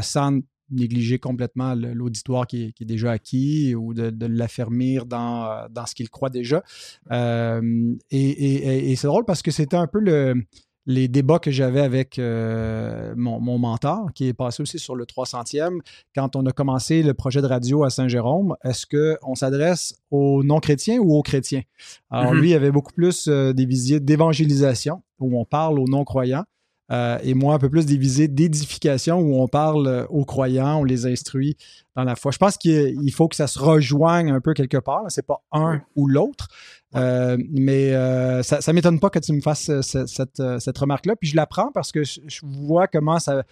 [0.01, 6.11] sans négliger complètement l'auditoire qui, est déjà acquis ou de, l'affermir dans, dans ce qu'il
[6.11, 6.63] croit déjà.
[7.11, 10.45] et c'est drôle parce que c'était un peu le
[10.87, 15.79] les débats que j'avais avec euh, mon, mentor, qui est passé aussi sur le 300e,
[16.15, 20.99] quand on a commencé le projet de radio à Saint-Jérôme, est-ce qu'on s'adresse aux non-chrétiens
[20.99, 21.63] ou aux chrétiens?
[22.11, 22.41] Alors, mm-hmm.
[22.41, 26.45] lui, il avait beaucoup plus euh, des visites d'évangélisation, où on parle aux non-croyants.
[26.93, 30.85] Euh, et moi, un peu plus des visites d'édification où on parle aux croyants, on
[30.85, 31.57] les instruit
[31.97, 32.33] dans la foi.
[32.33, 35.05] Je pense qu'il faut que ça se rejoigne un peu quelque part.
[35.09, 36.49] C'est pas un ou l'autre.
[36.95, 41.17] Euh, mais euh, ça ne m'étonne pas que tu me fasses euh, cette, remarque-là.
[41.17, 43.45] Puis je la prends parce que je, vois comment ça,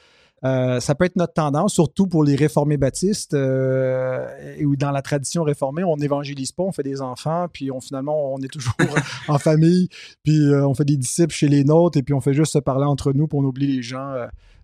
[0.42, 5.84] ça peut être notre tendance, surtout pour les réformés baptistes, ou dans la tradition réformée,
[5.84, 8.74] on n'évangélise pas, on fait des enfants, puis on, finalement, on est toujours
[9.28, 9.88] en famille,
[10.22, 12.86] puis on fait des disciples chez les nôtres, et puis on fait juste se parler
[12.86, 14.14] entre nous pour on oublie les gens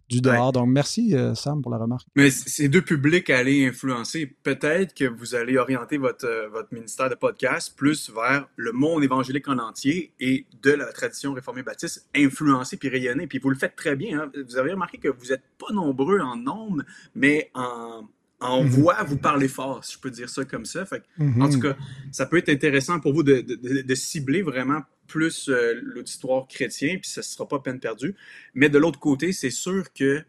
[0.09, 0.53] du dehors.
[0.53, 2.07] Donc, merci, euh, Sam, pour la remarque.
[2.15, 6.73] Mais ces deux publics à aller influencer, peut-être que vous allez orienter votre, euh, votre
[6.73, 11.63] ministère de podcast plus vers le monde évangélique en entier et de la tradition réformée
[11.63, 13.27] baptiste, influencer puis rayonner.
[13.27, 14.21] Puis vous le faites très bien.
[14.21, 14.33] Hein.
[14.49, 16.83] Vous avez remarqué que vous n'êtes pas nombreux en nombre,
[17.15, 18.05] mais en,
[18.41, 18.68] en mhm.
[18.68, 20.84] voix, vous parlez fort, si je peux dire ça comme ça.
[20.84, 21.62] Fait, En tout mhm.
[21.62, 21.76] cas,
[22.12, 26.99] ça peut être intéressant pour vous de, de, de cibler vraiment plus euh, l'auditoire chrétien,
[27.01, 28.14] puis ça ne sera pas peine perdue.
[28.55, 30.22] Mais de l'autre côté, c'est sûr que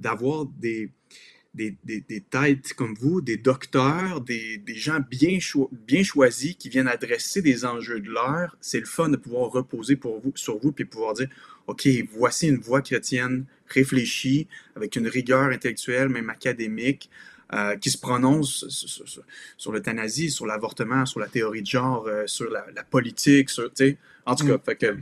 [0.00, 0.90] d'avoir des,
[1.54, 5.38] des, des, des, têtes comme vous, des docteurs, des, des gens bien,
[5.72, 9.96] bien choisis qui viennent adresser des enjeux de l'heure, c'est le fun de pouvoir reposer
[9.96, 11.28] pour vous, sur vous, puis pouvoir dire,
[11.66, 17.10] OK, voici une voix chrétienne réfléchie, avec une rigueur intellectuelle, même académique,
[17.52, 18.66] euh, qui se prononce
[19.56, 23.70] sur, l'euthanasie, sur l'avortement, sur la théorie de genre, euh, sur la, politique, sur,
[24.26, 24.60] en tout cas, mm.
[24.64, 24.98] fait que,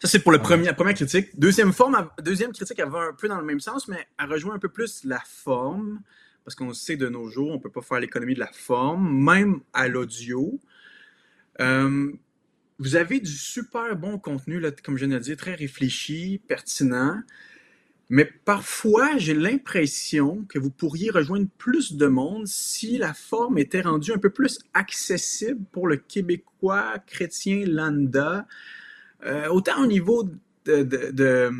[0.00, 1.38] ça c'est pour le premier, la première critique.
[1.38, 4.54] Deuxième forme, deuxième critique, elle va un peu dans le même sens, mais elle rejoint
[4.54, 6.00] un peu plus la forme,
[6.44, 9.24] parce qu'on sait de nos jours, on ne peut pas faire l'économie de la forme,
[9.24, 10.60] même à l'audio.
[11.60, 12.12] Euh,
[12.78, 17.20] vous avez du super bon contenu, là, comme je viens de dire, très réfléchi, pertinent.
[18.08, 23.80] Mais parfois, j'ai l'impression que vous pourriez rejoindre plus de monde si la forme était
[23.80, 28.46] rendue un peu plus accessible pour le Québécois chrétien lambda,
[29.24, 30.28] euh, autant au niveau
[30.66, 31.50] de,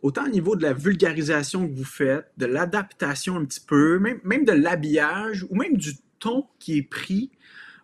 [0.00, 4.20] autant au niveau de la vulgarisation que vous faites, de l'adaptation un petit peu, même,
[4.22, 7.30] même de l'habillage ou même du ton qui est pris.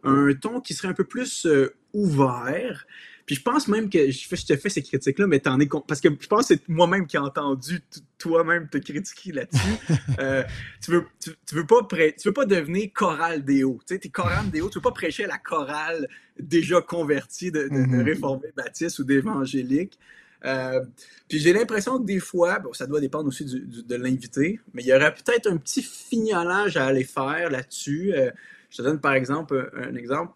[0.05, 1.47] un ton qui serait un peu plus
[1.93, 2.86] ouvert.
[3.31, 6.09] Puis je pense même que je, te fais ces critiques-là, mais t'en es parce que
[6.18, 7.81] je pense que c'est moi-même qui ai entendu
[8.18, 9.61] toi-même te critiquer là-dessus.
[10.18, 10.43] Euh,
[10.83, 13.78] tu, veux, tu, veux pas tu veux pas devenir chorale déo.
[13.87, 16.09] Tu sais, t'es chorale déo, tu veux pas prêcher à la chorale
[16.41, 18.03] déjà convertie de, de, mm-hmm.
[18.03, 19.97] réformés baptistes ou d'évangéliques.
[20.45, 20.85] Euh,
[21.28, 24.89] puis j'ai l'impression que des fois, bon, ça doit dépendre aussi de l'invité, mais il
[24.89, 28.12] y aurait peut-être un petit fignolage à aller faire là-dessus.
[28.12, 28.33] Euh,
[28.70, 30.33] je te donne par exemple un exemple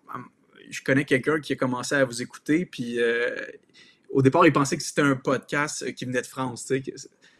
[0.70, 3.34] je connais quelqu'un qui a commencé à vous écouter, puis euh,
[4.10, 6.72] au départ, il pensait que c'était un podcast euh, qui venait de France.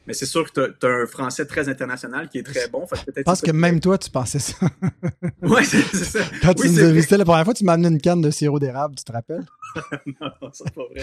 [0.07, 2.87] Mais c'est sûr que tu as, un français très international qui est très bon.
[3.17, 4.57] je pense que même toi, tu pensais ça.
[5.43, 6.21] oui, c'est ça.
[6.43, 8.97] Quand tu nous as la première fois, tu m'as amené une canne de sirop d'érable,
[8.97, 9.45] tu te rappelles?
[10.07, 11.03] non, c'est pas vrai.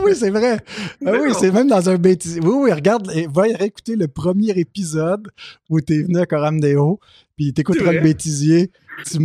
[0.04, 0.58] oui, c'est vrai.
[1.06, 2.40] Ah oui, c'est même dans un bêtisier.
[2.40, 5.30] Oui, oui, regarde, va réécouter le premier épisode
[5.68, 6.98] où tu es venu à Coram Deo,
[7.36, 8.70] puis tu écouteras le bêtisier.
[9.06, 9.18] Tu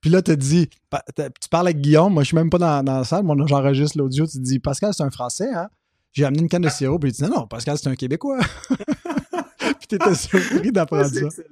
[0.00, 2.98] puis là, tu dit, tu parles avec Guillaume, moi je suis même pas dans, dans
[2.98, 5.68] la salle, moi j'enregistre l'audio, tu te dis, Pascal, c'est un Français, hein?
[6.16, 8.38] J'ai amené une canne de sirop, puis il dit, non, non, Pascal, c'est un Québécois.
[9.58, 11.42] puis t'étais surpris d'apprendre ça.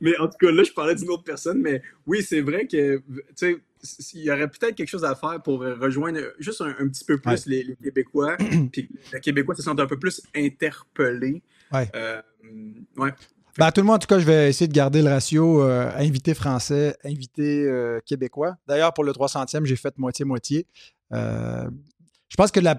[0.00, 3.02] Mais en tout cas, là, je parlais d'une autre personne, mais oui, c'est vrai que,
[3.36, 7.04] tu sais, il y aurait peut-être quelque chose à faire pour rejoindre juste un, petit
[7.04, 8.36] peu plus les, Québécois,
[8.72, 11.42] puis les Québécois se sentent un peu plus interpellés.
[11.70, 11.90] Ouais.
[11.94, 12.22] Euh,
[12.96, 13.12] ouais.
[13.58, 15.90] Ben, tout le monde, en tout cas, je vais essayer de garder le ratio euh,
[15.96, 18.56] invité français, invité euh, québécois.
[18.66, 20.66] D'ailleurs, pour le 300e, j'ai fait moitié-moitié.
[21.12, 21.68] Euh,
[22.28, 22.76] je pense que la,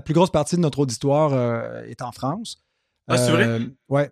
[0.00, 2.62] plus grosse partie de notre auditoire est en France.
[3.08, 3.60] Ah, c'est vrai?
[3.88, 4.02] Oui.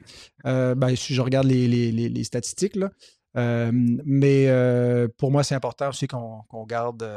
[0.44, 2.90] ben, si je regarde les, statistiques, là.
[3.34, 7.08] mais pour moi, c'est important aussi qu'on garde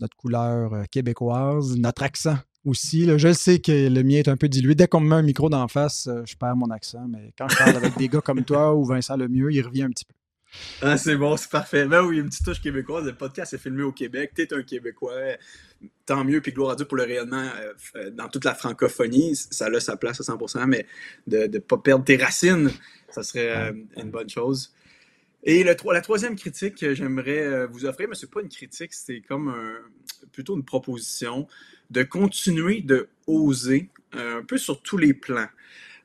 [0.00, 3.08] notre couleur québécoise, notre accent aussi.
[3.18, 4.74] Je sais que le mien est un peu dilué.
[4.74, 7.06] Dès qu'on me met un micro d'en face, euh, je perds mon accent.
[7.08, 9.90] Mais quand je parle avec des gars comme toi ou Vincent Lemieux, il revient un
[9.90, 10.14] petit peu.
[10.82, 11.84] Ah, c'est bon, c'est parfait.
[11.86, 13.04] Ben oui, une petite touche québécoise.
[13.04, 14.32] Le podcast est filmé au Québec.
[14.34, 15.36] T'es un Québécois.
[16.06, 17.48] Tant mieux, puis gloire à Dieu pour le rayonnement
[17.96, 19.36] euh, dans toute la francophonie.
[19.36, 20.86] Ça a sa place à 100%, mais
[21.26, 22.70] de ne pas perdre tes racines,
[23.10, 24.72] ça serait euh, une bonne chose.
[25.44, 29.20] Et le, la troisième critique que j'aimerais vous offrir, mais c'est pas une critique, c'est
[29.20, 29.54] comme
[30.32, 31.46] plutôt une proposition
[31.90, 35.48] de continuer de oser euh, un peu sur tous les plans.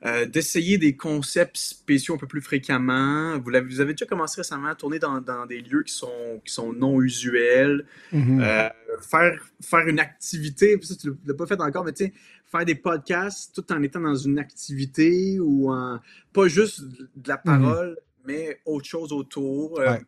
[0.05, 3.39] Euh, d'essayer des concepts spéciaux un peu plus fréquemment.
[3.39, 6.41] Vous, avez, vous avez déjà commencé récemment à tourner dans, dans des lieux qui sont,
[6.43, 7.85] qui sont non usuels.
[8.11, 8.41] Mm-hmm.
[8.41, 12.13] Euh, faire, faire une activité, ça, tu ne l'as pas fait encore, mais tu sais,
[12.51, 16.01] faire des podcasts tout en étant dans une activité ou en,
[16.33, 17.43] pas juste de la mm-hmm.
[17.43, 17.97] parole,
[18.27, 19.81] mais autre chose autour.
[19.81, 19.99] Je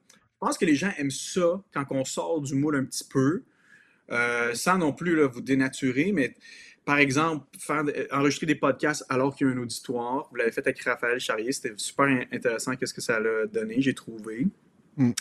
[0.42, 3.44] pense que les gens aiment ça quand on sort du moule un petit peu.
[4.12, 6.36] Euh, sans non plus vous dénaturer, mais
[6.86, 10.28] par exemple, faire, enregistrer des podcasts alors qu'il y a un auditoire.
[10.30, 13.96] Vous l'avez fait avec Raphaël Charrier, c'était super intéressant qu'est-ce que ça a donné, j'ai
[13.96, 14.48] trouvé.
[14.96, 15.12] Mm.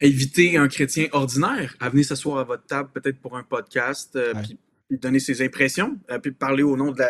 [0.00, 4.34] Éviter un chrétien ordinaire à venir s'asseoir à votre table peut-être pour un podcast, euh,
[4.34, 7.02] puis, donner ses impressions, euh, puis parler au nom de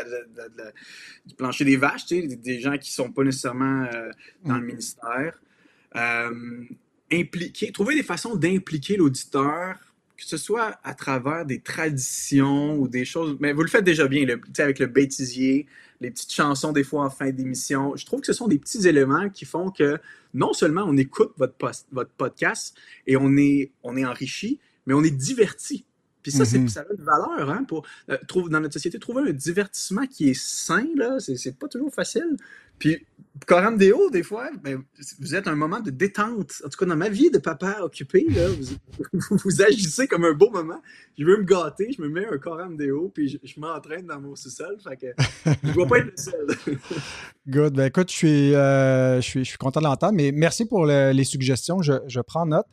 [1.27, 3.89] du plancher des vaches, des, gens qui ne sont pas nécessairement
[4.45, 4.67] dans le mm.
[4.67, 5.41] ministère.
[7.11, 9.79] impliquer, trouver des façons d'impliquer l'auditeur
[10.17, 14.09] que ce soit à travers des traditions ou des choses, mais vous le faites déjà
[14.09, 15.67] bien, le, avec le bêtisier,
[16.01, 17.97] les petites chansons des fois en fin d'émission.
[17.97, 19.99] Je trouve que ce sont des petits éléments qui font que
[20.35, 21.55] non seulement on écoute votre,
[21.93, 25.85] votre podcast et on est, on est enrichi, mais on est diverti.
[26.23, 26.69] Puis ça, mm-hmm.
[26.69, 28.99] ça a une valeur hein, pour euh, dans notre société.
[28.99, 32.37] Trouver un divertissement qui est sain, là, c'est pas toujours facile.
[32.79, 33.07] Puis,
[33.47, 34.49] Coram Deo, des fois,
[35.21, 36.63] vous êtes un moment de détente.
[36.65, 38.49] En tout cas, dans ma vie de papa occupé, là,
[39.31, 40.81] vous, agissez comme un beau moment.
[41.19, 44.37] Je veux me gâter, je me mets un Coram Deo, puis je, m'entraîne dans mon
[44.37, 44.77] sous-sol.
[44.85, 46.47] Je ne dois pas être le seul.
[47.49, 47.75] Good.
[47.75, 50.87] Ben, écoute, je suis, euh, je suis, je suis content de l'entendre, mais merci pour
[50.87, 51.83] les suggestions.
[51.83, 52.67] Je, je prends note.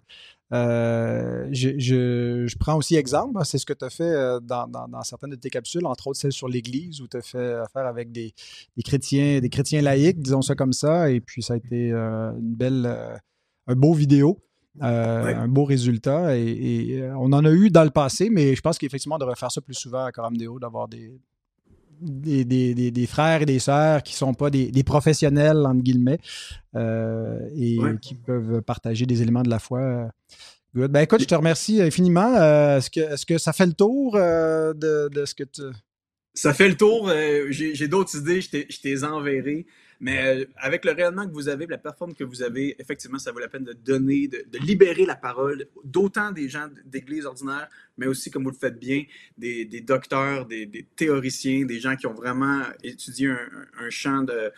[0.54, 4.68] Euh, je, prends aussi exemple, hein, c'est ce que tu as fait euh, dans,
[5.04, 8.12] certaines de tes capsules, entre autres celle sur l'Église, où tu as fait affaire avec
[8.12, 8.34] des,
[8.84, 12.56] chrétiens, des chrétiens laïcs, disons ça comme ça, et puis ça a été euh, une
[12.56, 12.86] belle,
[13.68, 14.40] un beau vidéo.
[14.82, 16.36] Un beau résultat.
[16.36, 19.52] Et, on en a eu dans le passé, mais je pense qu'effectivement, on devrait faire
[19.52, 21.20] ça plus souvent à Coramdeo, d'avoir des,
[22.02, 26.20] des, frères et des sœurs qui ne sont pas des, professionnels, entre guillemets,
[26.76, 30.10] et qui peuvent partager des éléments de la foi
[30.74, 32.36] ben écoute, je te remercie infiniment.
[32.36, 35.62] Euh, est-ce, que, est-ce que ça fait le tour euh, de, ce que tu.
[36.34, 37.10] Ça fait le tour.
[37.10, 39.66] Euh, j'ai d'autres idées, je t'ai enverré.
[40.04, 43.32] Mais euh, avec le rayonnement que vous avez, la plateforme que vous avez, effectivement, ça
[43.32, 48.06] vaut la peine de donner, de, libérer la parole d'autant des gens d'église ordinaire, mais
[48.06, 49.06] aussi, comme vous le faites bien,
[49.38, 54.52] des, docteurs, des, théoriciens, des gens qui ont vraiment étudié un, champ de,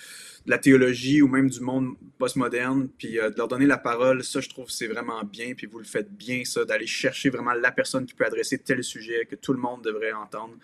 [0.47, 4.41] la théologie ou même du monde postmoderne, puis euh, de leur donner la parole, ça,
[4.41, 7.71] je trouve, c'est vraiment bien, puis vous le faites bien, ça, d'aller chercher vraiment la
[7.71, 10.55] personne qui peut adresser tel sujet que tout le monde devrait entendre.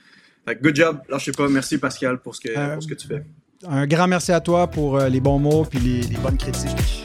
[0.48, 1.02] Good job.
[1.20, 1.48] sais pas.
[1.50, 3.24] Merci Pascal pour ce que tu fais
[3.68, 7.04] un grand merci à toi pour euh, les bons mots et les, bonnes critiques.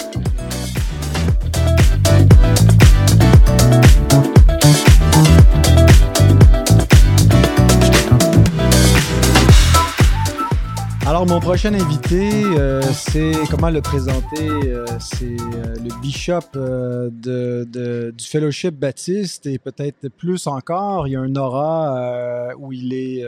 [11.06, 18.24] Alors, mon prochain invité, euh, c'est comment le présenter euh, C'est le bishop de, du
[18.24, 21.06] Fellowship Baptiste et peut-être plus encore.
[21.06, 23.24] Il y a un aura où il est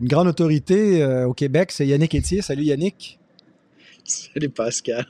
[0.00, 2.40] une grande autorité euh, au Québec, c'est Yannick Etier.
[2.40, 3.18] Salut Yannick.
[4.04, 5.06] Salut Pascal.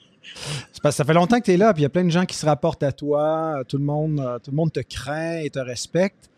[0.83, 2.25] Parce ça fait longtemps que tu es là, puis il y a plein de gens
[2.25, 3.63] qui se rapportent à toi.
[3.69, 6.31] Tout le monde, euh, tout le monde te craint et te respecte.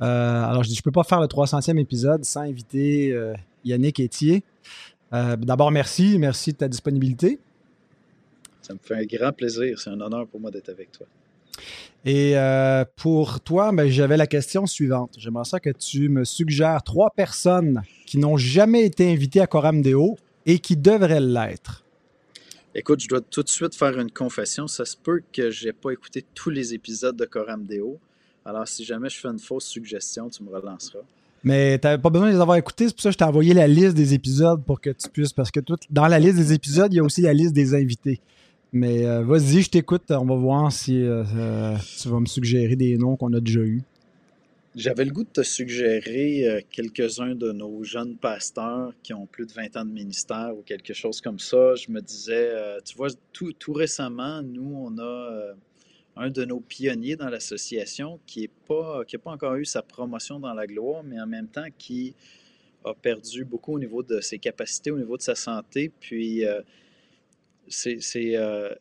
[0.00, 3.14] Euh, alors, je dis, je peux pas faire le 300e épisode sans inviter
[3.64, 4.42] Yannick Etier.
[5.12, 6.18] D'abord, merci.
[6.18, 7.38] Merci de ta disponibilité.
[8.62, 9.78] Ça me fait un grand plaisir.
[9.78, 11.06] C'est un honneur pour moi d'être avec toi.
[12.04, 15.14] Et euh, pour toi, ben, j'avais la question suivante.
[15.18, 19.82] J'aimerais ça que tu me suggères trois personnes qui n'ont jamais été invitées à Coram
[19.82, 21.84] Deo et qui devraient l'être.
[22.74, 24.66] Écoute, je dois tout de suite faire une confession.
[24.66, 27.98] Ça se peut que je n'ai pas écouté tous les épisodes de Coram Deo.
[28.44, 31.04] Alors, si jamais je fais une fausse suggestion, tu me relanceras.
[31.44, 33.24] Mais tu n'avais pas besoin de les avoir écoutés, c'est pour ça que je t'ai
[33.24, 35.32] envoyé la liste des épisodes pour que tu puisses.
[35.32, 38.20] Parce que dans la liste des épisodes, il y a aussi la liste des invités.
[38.72, 40.04] Mais euh, vas-y, je t'écoute.
[40.10, 43.60] On va voir si euh, euh, tu vas me suggérer des noms qu'on a déjà
[43.60, 43.82] eus.
[44.74, 49.52] J'avais le goût de te suggérer quelques-uns de nos jeunes pasteurs qui ont plus de
[49.52, 51.74] 20 ans de ministère ou quelque chose comme ça.
[51.74, 52.50] Je me disais,
[52.82, 55.52] tu vois, tout, tout, récemment, nous, on a
[56.16, 60.38] un de nos pionniers dans l'association qui n'a pas, qui pas encore eu sa promotion
[60.40, 62.14] dans la gloire, mais en même temps qui
[62.84, 65.90] a perdu beaucoup au niveau de ses capacités, au niveau de sa santé.
[66.00, 66.44] Puis
[67.68, 68.74] c'est euh,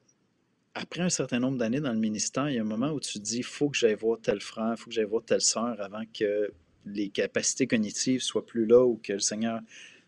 [0.73, 3.13] après un certain nombre d'années dans le ministère, il y a un moment où tu
[3.13, 5.41] te dis il faut que j'aille voir tel frère, il faut que j'aille voir telle
[5.41, 6.51] sœur avant que
[6.85, 9.59] les capacités cognitives soient plus là ou que le Seigneur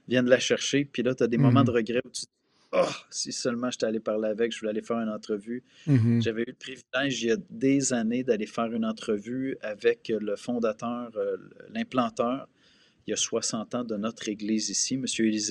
[0.07, 0.85] vienne la chercher.
[0.85, 2.32] Puis là, tu as des moments mmh de regret où tu te dis
[2.75, 5.63] Oh, si seulement j'étais allé parler avec, je voulais aller faire une entrevue.
[5.85, 10.11] Mmh J'avais eu le privilège il y a des années d'aller faire une entrevue avec
[10.15, 11.37] le fondateur, euh,
[11.69, 12.47] l'implanteur
[13.05, 15.05] il y a 60 ans de notre église ici, M.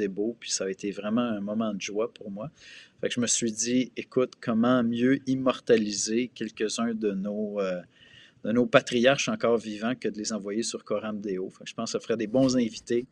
[0.09, 2.51] Beau, puis ça a été vraiment un moment de joie pour moi.
[3.01, 7.81] Fait que je me suis dit, écoute, comment mieux immortaliser quelques-uns de nos, euh,
[8.45, 11.51] de nos patriarches encore vivants que de les envoyer sur Coram Deo?
[11.51, 13.07] Fait que je pense que ça ferait des bons invités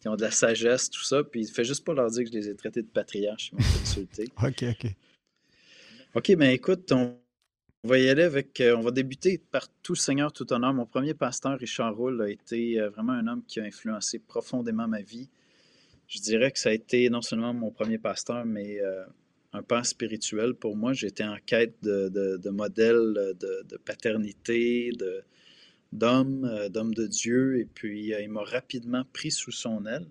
[0.00, 2.30] qui ont de la sagesse, tout ça, puis il fait juste pas leur dire que
[2.30, 4.28] je les ai traités de patriarches, ils m'ont insulté.
[4.42, 4.94] OK, OK.
[6.14, 7.18] OK, mais écoute, on
[7.84, 8.60] on va y aller avec.
[8.60, 10.74] Euh, on va débuter par tout Seigneur, tout honneur.
[10.74, 14.88] Mon premier pasteur, Richard Roule, a été euh, vraiment un homme qui a influencé profondément
[14.88, 15.28] ma vie.
[16.08, 19.04] Je dirais que ça a été non seulement mon premier pasteur, mais euh,
[19.52, 20.92] un père spirituel pour moi.
[20.92, 25.22] J'étais en quête de, de, modèles de, paternité, de,
[25.92, 30.06] d'homme, d'homme de Dieu, et puis il m'a rapidement pris sous son aile.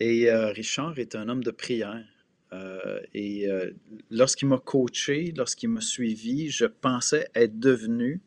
[0.00, 2.04] Et Richard est un homme de prière.
[2.52, 3.70] Euh, et euh,
[4.10, 8.20] lorsqu'il m'a coaché, lorsqu'il m'a suivi, je pensais être devenu,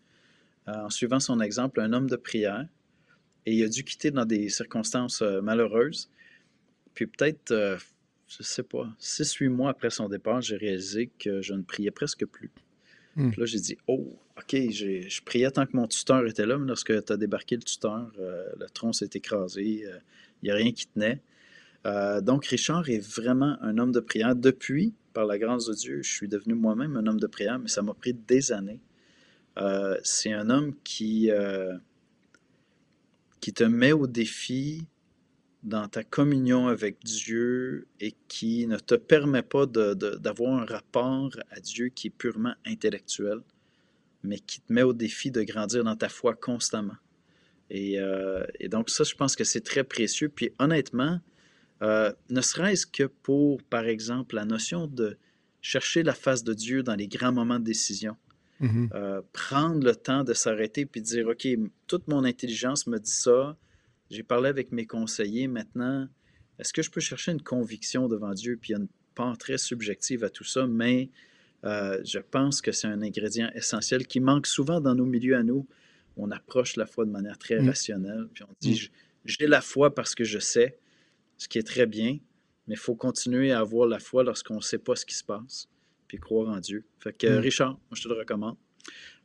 [0.68, 2.68] euh, en suivant son exemple, un homme de prière.
[3.46, 6.12] Et il a dû quitter dans des circonstances malheureuses.
[6.94, 7.52] Puis peut-être,
[8.28, 11.64] je ne sais pas, six, huit mois après son départ, j'ai réalisé que je ne
[11.64, 12.52] priais presque plus.
[13.20, 13.32] Hmm.
[13.32, 16.68] Puis là, j'ai dit, oh, OK, je priais tant que mon tuteur était là, mais
[16.68, 19.84] lorsque tu as débarqué le tuteur, le tronc s'est écrasé,
[20.42, 21.22] il n'y a rien qui tenait.
[21.86, 24.36] Euh, donc, Richard est vraiment un homme de prière.
[24.36, 27.70] Depuis, par la grâce de Dieu, je suis devenu moi-même un homme de prière, mais
[27.70, 28.82] ça m'a pris des années.
[29.58, 31.78] Euh, c'est un homme qui, euh,
[33.40, 34.86] qui te met au défi
[35.64, 41.60] dans ta communion avec Dieu et qui ne te permet pas d'avoir un rapport à
[41.60, 43.42] Dieu qui est purement intellectuel,
[44.24, 46.98] mais qui te met au défi de grandir dans ta foi constamment.
[47.70, 47.98] Et,
[48.60, 50.30] et donc ça, je pense que c'est très précieux.
[50.30, 51.20] Puis honnêtement,
[51.82, 55.18] euh, ne serait-ce que pour, par exemple, la notion de
[55.62, 58.18] chercher la face de Dieu dans les grands moments de décision.
[58.62, 58.90] Mm-hmm.
[58.94, 61.48] Euh, prendre le temps de s'arrêter puis dire, OK,
[61.88, 63.56] toute mon intelligence me dit ça,
[64.10, 66.08] j'ai parlé avec mes conseillers, maintenant,
[66.58, 68.58] est-ce que je peux chercher une conviction devant Dieu?
[68.60, 71.10] Puis il y a une part très subjective à tout ça, mais
[71.66, 75.44] euh, je pense que c'est un ingrédient essentiel qui manque souvent dans nos milieux à
[75.44, 75.68] nous.
[76.18, 77.68] On approche la foi de manière très mm.
[77.68, 80.78] rationnelle, puis on dit, mm j'ai la foi parce que je sais,
[81.38, 82.20] ce qui est très bien,
[82.68, 85.24] mais il faut continuer à avoir la foi lorsqu'on ne sait pas ce qui se
[85.24, 85.68] passe,
[86.08, 86.86] puis croire en Dieu.
[87.00, 87.40] Fait que, mm.
[87.40, 88.58] Richard, moi, je te le recommande.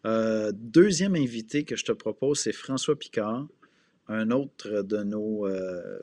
[0.06, 3.46] Euh, deuxième invité que je te propose, c'est François Picard,
[4.08, 5.98] un autre de nos, euh,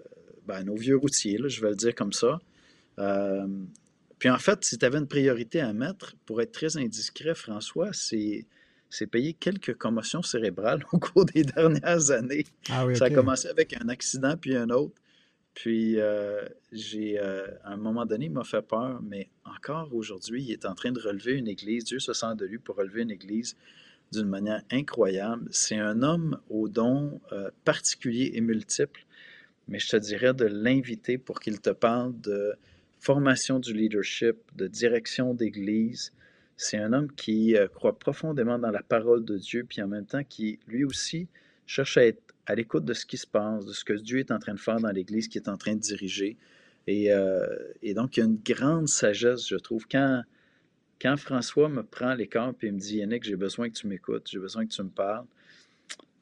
[0.46, 2.40] ben, nos vieux routiers, je vais le dire comme ça.
[3.00, 3.48] Euh,
[4.20, 7.90] puis en fait, si tu avais une priorité à mettre, pour être très indiscret, François,
[7.94, 8.46] c'est
[8.94, 12.46] c'est payer quelques commotions cérébrales au cours des dernières années.
[12.70, 14.94] Ah ça a commencé avec un accident puis un autre.
[15.54, 20.44] Puis, euh, j'ai, euh, à un moment donné, il m'a fait peur, mais encore aujourd'hui,
[20.44, 21.84] il est en train de relever une église.
[21.84, 23.58] Dieu se sent de lui pour relever une église
[24.12, 25.48] d'une manière incroyable.
[25.52, 29.06] C'est un homme aux dons euh, particuliers et multiples,
[29.68, 32.54] mais je te dirais de l'inviter pour qu'il te parle de
[33.00, 36.12] formation du leadership, de direction d'église.
[36.58, 40.24] C'est un homme qui croit profondément dans la parole de Dieu, puis en même temps
[40.24, 41.28] qui, lui aussi,
[41.66, 44.32] cherche à être à l'écoute de ce qui se passe, de ce que Dieu est
[44.32, 46.38] en train de faire dans l'Église, qui est en train de diriger.
[46.88, 47.46] Et, euh,
[47.96, 49.86] donc, il y a une grande sagesse, je trouve.
[49.90, 50.24] Quand,
[51.02, 52.30] quand François me prend les
[52.62, 55.26] et me dit Yannick, j'ai besoin que tu m'écoutes, j'ai besoin que tu me parles,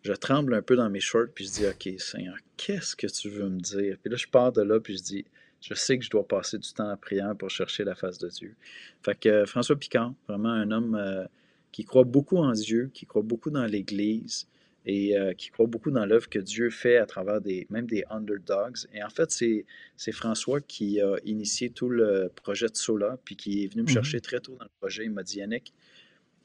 [0.03, 3.29] je tremble un peu dans mes shorts, puis je dis Ok, Seigneur, qu'est-ce que tu
[3.29, 3.97] veux me dire?
[4.01, 5.25] Puis là, je pars de là, puis je dis
[5.61, 8.29] Je sais que je dois passer du temps à prière pour chercher la face de
[8.29, 8.55] Dieu.
[9.03, 11.25] Fait que euh, François Picard, vraiment un homme euh,
[11.71, 14.47] qui croit beaucoup en Dieu, qui croit beaucoup dans l'Église,
[14.85, 18.03] et euh, qui croit beaucoup dans l'œuvre que Dieu fait à travers des, même des
[18.09, 18.77] underdogs.
[18.93, 23.63] Et en fait, c'est François qui a initié tout le projet de Sola, puis qui
[23.63, 23.93] est venu me mhm.
[23.93, 25.03] chercher très tôt dans le projet.
[25.05, 25.73] Il m'a dit, Yannick,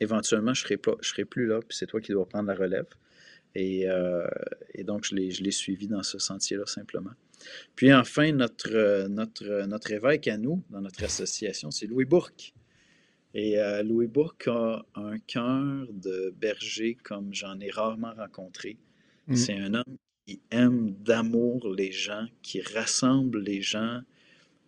[0.00, 2.54] éventuellement, je ne serai, je serai plus là, puis c'est toi qui dois prendre la
[2.54, 2.86] relève.
[3.54, 4.26] Et, euh,
[4.74, 7.12] et donc, je l'ai suivi dans ce sentier-là, simplement.
[7.76, 12.52] Puis enfin, notre, notre, notre évêque à nous, dans notre association, c'est Louis Bourque.
[13.34, 18.78] Et euh, Louis Bourque a un cœur de berger comme j'en ai rarement rencontré.
[19.26, 19.34] Mm.
[19.34, 24.00] C'est un homme qui aime d'amour les gens, qui rassemble les gens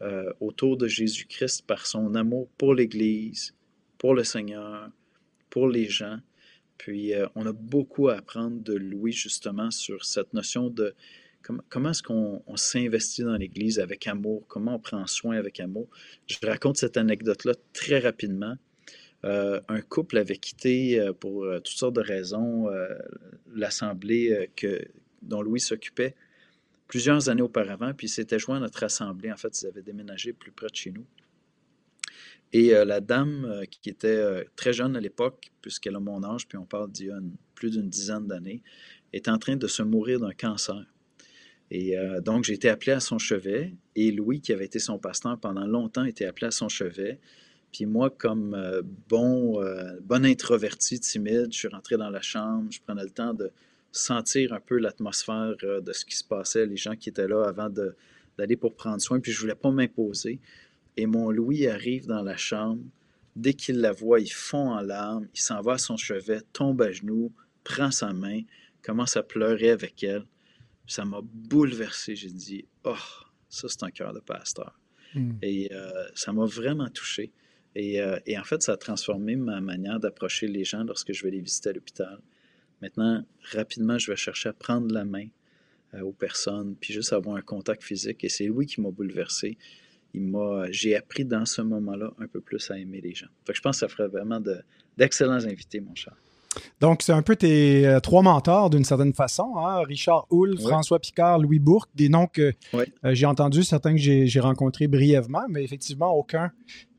[0.02, 3.54] euh, autour de Jésus-Christ par son amour pour l'Église,
[3.98, 4.90] pour le Seigneur,
[5.48, 6.18] pour les gens.
[6.76, 10.94] Puis euh, on a beaucoup à apprendre de Louis justement sur cette notion de
[11.68, 14.44] Comment, est-ce qu'on s'investit dans l'Église avec amour?
[14.48, 15.88] Comment on prend soin avec amour?
[16.26, 18.56] Je raconte cette anecdote-là très rapidement.
[19.24, 22.68] Euh, un couple avait quitté euh, pour euh, toutes sortes de raisons
[23.54, 24.50] l'assemblée
[25.22, 26.14] dont Louis s'occupait
[26.88, 29.32] plusieurs années auparavant, puis s'était joint à notre assemblée.
[29.32, 31.06] En fait, ils avaient déménagé plus près de chez nous.
[32.52, 36.64] Et la dame, qui était très jeune à l'époque, puisqu'elle a mon âge, puis on
[36.64, 37.18] parle d'il y a
[37.54, 38.62] plus d'une dizaine d'années,
[39.12, 40.84] est en train de se mourir d'un cancer.
[41.70, 43.74] Et euh, donc, j'ai été appelé à son chevet.
[43.96, 47.18] Et Louis, qui avait été son pasteur pendant longtemps, était appelé à son chevet.
[47.72, 52.70] Puis moi, comme euh, bon, euh, bon introverti, timide, je suis rentré dans la chambre.
[52.70, 53.50] Je prenais le temps de
[53.92, 57.70] sentir un peu l'atmosphère de ce qui se passait, les gens qui étaient là avant
[57.70, 59.20] d'aller pour prendre soin.
[59.20, 60.38] Puis je voulais pas m'imposer.
[60.96, 62.82] Et mon Louis arrive dans la chambre.
[63.34, 65.26] Dès qu'il la voit, il fond en larmes.
[65.34, 67.32] Il s'en va à son chevet, tombe à genoux,
[67.64, 68.42] prend sa main,
[68.82, 70.24] commence à pleurer avec elle
[70.86, 72.16] ça m'a bouleversé.
[72.16, 72.94] J'ai dit, oh,
[73.48, 74.78] ça, c'est un cœur de pasteur.
[75.14, 75.32] Hmm.
[75.42, 77.32] Et euh, ça m'a vraiment touché.
[77.76, 81.30] Euh, et, en fait, ça a transformé ma manière d'approcher les gens lorsque je vais
[81.30, 82.20] les visiter à l'hôpital.
[82.80, 85.26] Maintenant, rapidement, je vais chercher à prendre la main
[85.94, 88.24] euh, aux personnes, puis juste avoir un contact physique.
[88.24, 89.58] Et c'est lui qui m'a bouleversé.
[90.14, 93.28] Il m'a, j'ai appris dans ce moment-là un peu plus à aimer les gens.
[93.44, 94.40] Fait que je pense que ça ferait vraiment
[94.96, 96.16] d'excellents invités, mon cher.
[96.80, 99.82] Donc, c'est un peu tes euh, trois mentors d'une certaine façon, hein?
[99.86, 104.40] Richard Hull, François Picard, Louis Bourque, des noms que euh, j'ai entendus, certains que j'ai
[104.40, 106.50] rencontrés brièvement, mais effectivement, aucun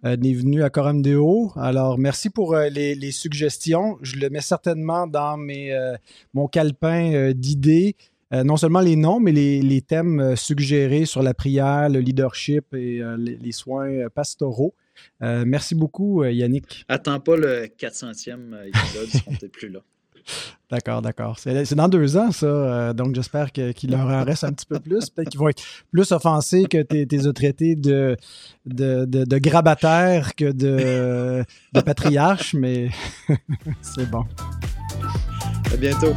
[0.05, 1.51] euh, n'est venu à Coram Deo.
[1.55, 3.97] Alors, merci pour les, suggestions.
[4.01, 5.75] Je le mets certainement dans mes,
[6.33, 7.95] mon calepin d'idées.
[8.31, 13.51] Non seulement les noms, mais les, thèmes suggérés sur la prière, le leadership et les,
[13.51, 14.73] soins pastoraux.
[15.21, 16.85] Euh, merci beaucoup, euh, Yannick.
[16.87, 19.79] Attends pas le 400e euh, épisode, ils seront peut-être plus là.
[20.69, 21.39] D'accord, d'accord.
[21.39, 22.91] C'est dans deux ans, ça.
[22.91, 25.09] donc, j'espère qu'il leur en reste un petit peu plus.
[25.09, 28.17] Peut-être qu'ils vont être plus offensés que tes, tes traités de,
[28.65, 32.89] de, de, grabataires que de, de patriarches, mais
[33.81, 34.25] c'est bon.
[35.71, 36.13] À bientôt.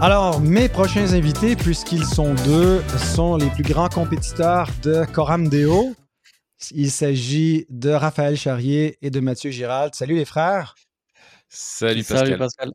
[0.00, 2.80] Alors, mes prochains invités, puisqu'ils sont deux,
[3.14, 5.92] sont les plus grands compétiteurs de Coram Deo.
[6.70, 9.96] Il s'agit de Raphaël Charrier et de Mathieu Girald.
[9.96, 10.76] Salut les frères.
[11.48, 12.72] Salut Pascal.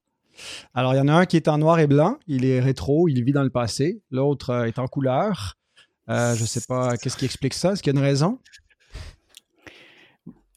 [0.73, 2.17] Alors, il y en a un qui est en noir et blanc.
[2.27, 4.01] Il est rétro, il vit dans le passé.
[4.11, 5.55] L'autre euh, est en couleur.
[6.09, 7.71] Euh, je ne sais pas, qu'est-ce qui explique ça?
[7.71, 8.39] Est-ce qu'il y a une raison?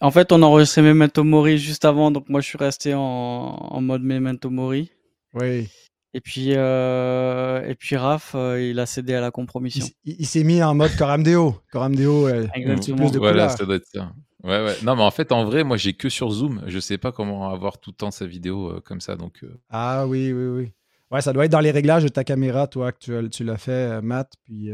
[0.00, 3.80] En fait, on enregistrait Memento Mori juste avant, donc moi je suis resté en, en
[3.80, 4.90] mode Memento Mori.
[5.32, 5.68] Oui.
[6.16, 9.84] Et puis, euh, et puis Raph, euh, il a cédé à la compromission.
[10.06, 11.60] Il, s'est mis en mode Coram Deo.
[11.70, 12.96] Coram Deo, euh, Exactement.
[12.96, 14.14] plus de voilà, ça doit être ça.
[14.42, 14.76] Ouais, ouais.
[14.82, 16.62] Non, mais en fait, en vrai, moi, j'ai que sur Zoom.
[16.68, 19.16] Je sais pas comment avoir tout le temps sa vidéo comme ça.
[19.16, 20.72] Donc, Ah oui, oui, oui.
[21.10, 23.58] Ouais, ça doit être dans les réglages de ta caméra, toi, que tu, tu l'as
[23.58, 24.32] fait, Matt.
[24.44, 24.70] Puis,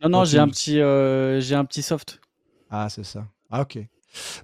[0.00, 2.20] non, non, j'ai un, petit, j'ai un petit soft.
[2.70, 3.26] Ah, c'est ça.
[3.50, 3.76] Ah, OK.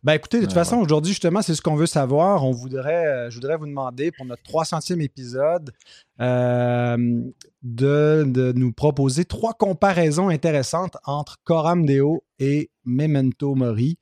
[0.02, 2.44] Ben écoutez, de toute façon, aujourd'hui, justement, c'est ce qu'on veut savoir.
[2.44, 5.72] On voudrait, euh, je voudrais vous demander pour notre 300e épisode
[6.20, 7.22] euh,
[7.62, 13.98] de, nous proposer trois comparaisons intéressantes entre Coram Deo et Memento Mori.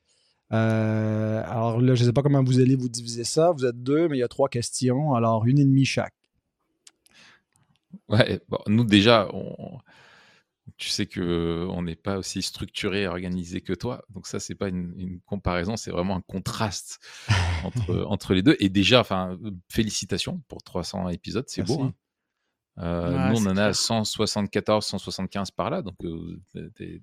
[0.52, 3.52] Euh, alors là, je ne sais pas comment vous allez vous diviser ça.
[3.52, 5.14] Vous êtes deux, mais il y a trois questions.
[5.14, 6.14] Alors, une et demie chaque.
[8.08, 9.78] Ouais, bon, nous déjà, on,
[10.76, 14.04] tu sais que on n'est pas aussi structuré et organisé que toi.
[14.10, 17.00] Donc ça, c'est pas une, comparaison, c'est vraiment un contraste
[17.64, 18.56] entre, entre les deux.
[18.60, 21.82] Et déjà, enfin, félicitations pour 300 épisodes, c'est beau.
[21.82, 21.94] Hein.
[22.78, 26.40] Euh, nous, on en a 174, 175 par là, donc euh,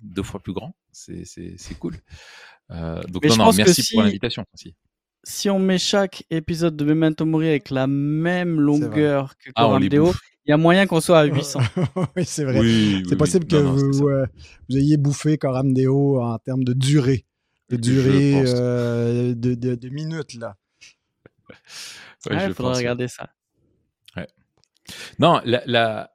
[0.01, 0.75] deux fois plus grand.
[0.91, 1.25] C'est
[1.79, 1.97] cool.
[2.71, 4.75] Euh, donc non, non, merci pour l'invitation aussi
[5.27, 9.89] si on met chaque épisode de Memento Mori avec la même longueur que ah, Coram
[9.89, 10.13] Deo,
[10.47, 11.59] il y a moyen qu'on soit à 800.
[12.15, 12.61] oui, c'est vrai.
[13.07, 14.25] c'est possible que vous, euh,
[14.69, 17.25] vous, ayez bouffé Coram Deo en termes de durée,
[17.69, 20.55] de durée euh, de, de, minutes là.
[22.31, 23.29] il faudra regarder ça.
[25.19, 26.11] Non, la, la,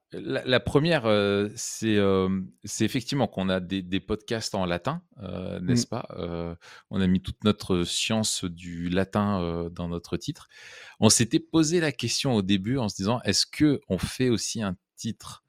[0.65, 1.49] première, euh,
[1.85, 5.89] euh, c'est effectivement qu'on a des, podcasts en latin, euh, n'est-ce mmh.
[5.89, 6.57] pas
[6.91, 10.49] On a mis toute notre science du latin dans notre titre.
[11.01, 14.63] On s'était posé la question au début en se disant est-ce que on fait aussi
[14.63, 15.45] un titre?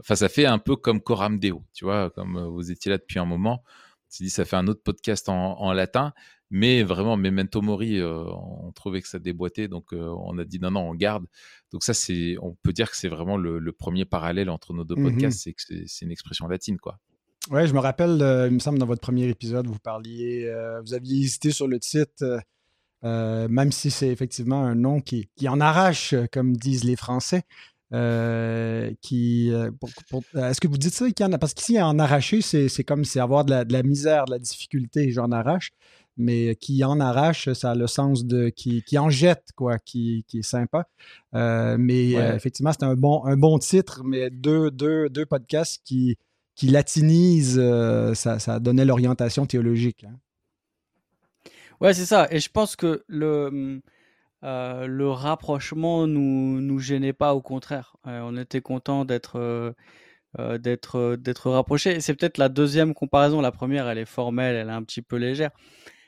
[0.00, 3.18] Enfin, ça fait un peu comme Coram Deo, tu vois, comme vous étiez là depuis
[3.18, 3.62] un moment.
[3.64, 6.12] On s'est dit ça fait un autre podcast en latin.
[6.50, 10.60] Mais vraiment, Memento Mori, euh, on trouvait que ça déboîtait, donc euh, on a dit
[10.60, 11.26] non, non, on garde.
[11.72, 14.94] Donc ça, c'est, on peut dire que c'est vraiment le, premier parallèle entre nos deux
[14.94, 16.98] mmh podcasts, c'est que c'est une expression latine, quoi.
[17.50, 20.52] Ouais, je me rappelle, euh, il me semble, dans votre premier épisode, vous parliez,
[20.84, 22.40] vous aviez hésité sur le titre,
[23.02, 27.42] même si c'est effectivement un nom qui, qui, en arrache, comme disent les Français.
[27.90, 33.20] qui, est-ce que vous dites ça, en a, parce qu'ici, en arracher, c'est comme c'est
[33.20, 35.72] avoir de la, de la, misère, de la difficulté, j'en arrache
[36.16, 40.42] mais qui en arrache, ça a le sens de qui, en jette, quoi, qui, est
[40.42, 40.88] sympa.
[41.34, 45.82] Euh, mais euh, effectivement, c'est un bon, un bon titre, mais deux, deux, deux podcasts
[45.84, 46.16] qui,
[46.54, 50.04] qui latinisent, euh, ça, ça donnait l'orientation théologique.
[50.04, 50.16] Hein.
[51.80, 52.26] Ouais, c'est ça.
[52.30, 53.82] Et je pense que le,
[54.42, 57.96] le rapprochement nous, nous gênait pas, au contraire.
[58.04, 59.74] on était content d'être.
[60.38, 62.00] d'être d'être rapprochés.
[62.00, 63.42] C'est peut-être la deuxième comparaison.
[63.42, 65.50] La première, elle est formelle, elle est un petit peu légère.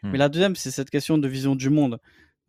[0.03, 0.17] Mais mmh.
[0.17, 1.99] la deuxième, c'est cette question de vision du monde.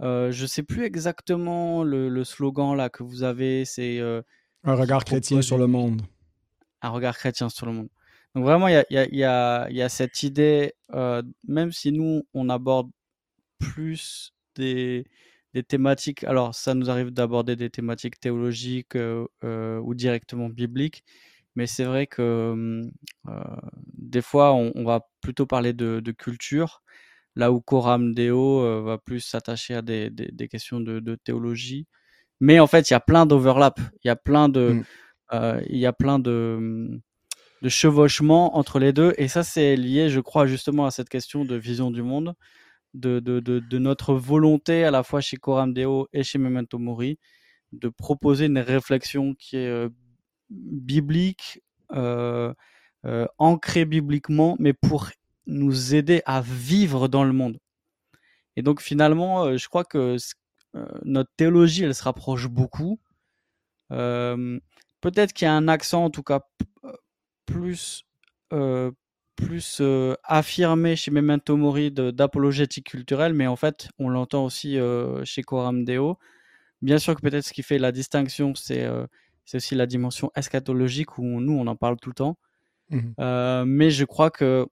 [0.02, 3.66] Euh, je sais plus exactement le, slogan là que vous avez.
[3.66, 4.22] C'est euh,
[4.64, 6.02] un regard chrétien sur le monde.
[6.82, 7.89] Un regard chrétien sur le monde.
[8.36, 12.24] Donc vraiment, il y a, y, a, y a, cette idée, euh, même si nous,
[12.34, 12.89] on aborde
[13.58, 15.06] plus des,
[15.54, 18.95] des thématiques, alors ça nous arrive d'aborder des thématiques théologiques
[19.43, 21.04] ou directement bibliques,
[21.56, 22.91] mais c'est vrai que hum,
[23.97, 26.84] des fois, on, on, va plutôt parler de, de culture
[27.40, 30.12] là où Coram Deo euh, va plus s'attacher à des,
[30.52, 31.88] questions de, théologie.
[32.42, 34.84] Mais en fait, il y a plein d'overlap, il y a plein de, mmh.
[35.34, 37.00] euh, il y a plein de,
[37.62, 39.14] de chevauchements entre les deux.
[39.18, 42.34] Et ça, c'est lié, je crois, justement à cette question de vision du monde,
[42.94, 47.20] de, de, notre volonté à la fois chez Coram Deo et chez Memento Mori
[47.72, 49.88] de proposer une réflexion qui est euh,
[50.50, 51.62] biblique,
[53.38, 55.10] ancrée bibliquement, mais pour
[55.50, 57.58] nous aider à vivre dans le monde.
[58.56, 60.18] Et donc finalement, euh, je crois que
[60.76, 63.00] euh, notre théologie, elle se rapproche beaucoup.
[63.91, 64.60] Euh,
[65.02, 66.41] peut-être qu'il y a un accent, en tout cas,
[67.45, 68.06] plus,
[69.36, 69.82] plus
[70.24, 74.78] affirmé chez Memento Mori d'apologétique culturelle, mais en fait, on l'entend aussi
[75.24, 76.20] chez Coram Deo.
[76.84, 78.88] Bien sûr que peut-être ce qui fait la distinction, c'est
[79.53, 82.38] aussi la dimension eschatologique où nous, on en parle tout le temps.
[82.91, 84.68] Mmh mais je crois que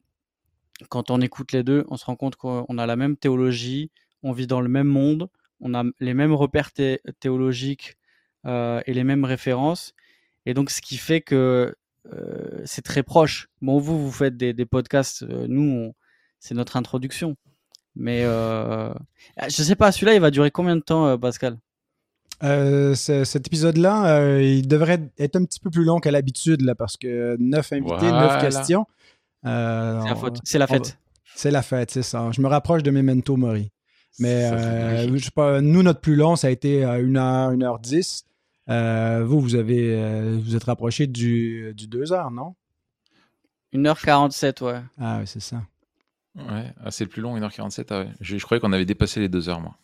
[0.90, 3.92] quand on écoute les deux, on se rend compte qu'on a la même théologie,
[4.24, 5.30] on vit dans le même monde,
[5.60, 6.72] on a les mêmes repères
[7.20, 7.98] théologiques
[8.46, 9.94] euh, et les mêmes références.
[10.46, 11.76] Et donc, ce qui fait que
[12.14, 13.50] euh, c'est très proche.
[13.62, 15.94] Bon, vous, vous faites des, podcasts, euh, nous,
[16.40, 17.36] c'est notre introduction.
[17.96, 18.94] Mais je
[19.44, 21.58] ne sais pas, celui-là, il va durer combien de temps, Pascal?
[22.94, 27.36] Cet épisode-là, il devrait être un petit peu plus long qu'à l'habitude, là, parce que
[27.40, 28.86] neuf invités, neuf questions.
[29.46, 30.02] Euh,
[30.44, 30.98] c'est la, fête.
[31.36, 32.30] C'est la fête, c'est ça.
[32.32, 33.72] Je me rapproche de Memento Mori.
[34.20, 38.24] Mais euh, je sais pas, nous, notre plus long, ça a été 1h, 1h10.
[38.70, 42.56] Euh, vous, vous avez vous êtes rapproché du, du 2h, non?
[43.74, 44.82] 1h47, ouais.
[44.98, 45.62] Ah oui, c'est ça.
[46.36, 47.86] Ouais, ah, c'est le plus long, 1h47.
[47.90, 48.10] Ah ouais.
[48.20, 49.76] je, croyais qu'on avait dépassé les 2 heures, moi.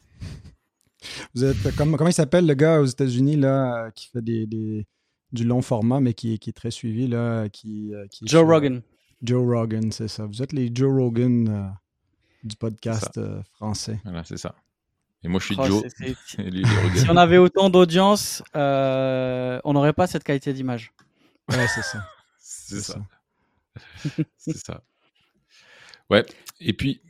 [1.35, 4.87] Vous êtes, comme, comment il s'appelle le gars aux États-Unis là, qui fait des, des,
[5.31, 7.07] du long format, mais qui, qui est très suivi?
[7.07, 8.81] Là, qui, qui Joe Rogan.
[9.23, 10.25] Joe Rogan, c'est ça.
[10.25, 11.69] Vous êtes les Joe Rogan euh,
[12.43, 13.99] du podcast euh, français.
[14.03, 14.53] Voilà, c'est ça.
[15.23, 15.83] Et moi, je suis oh, Joe.
[16.27, 20.91] si on avait autant d'audience, euh, on n'aurait pas cette qualité d'image.
[21.49, 22.05] Ouais, c'est ça.
[22.37, 22.99] c'est ça.
[24.37, 24.83] c'est ça.
[26.09, 26.25] Ouais.
[26.59, 27.01] Et puis,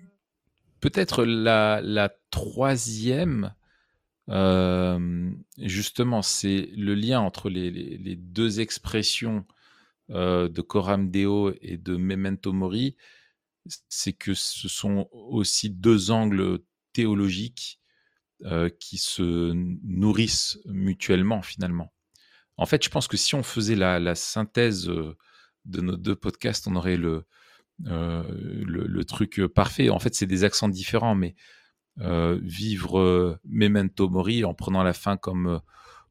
[0.82, 3.54] peut-être la, la troisième,
[5.58, 9.46] justement, c'est le lien entre les, les, les deux expressions
[10.10, 12.98] euh, de Coram Deo et de Memento Mori,
[13.88, 16.60] c'est que ce sont aussi deux angles
[16.92, 17.80] théologiques
[18.44, 19.54] euh, qui se
[19.84, 21.94] nourrissent mutuellement finalement.
[22.58, 25.16] En fait, je pense que si on faisait la, synthèse euh,
[25.64, 27.26] de nos deux podcasts, on aurait le,
[27.80, 29.90] le, truc parfait.
[29.90, 31.36] En fait, c'est des accents différents, mais
[31.98, 35.62] vivre Memento Mori en prenant la fin comme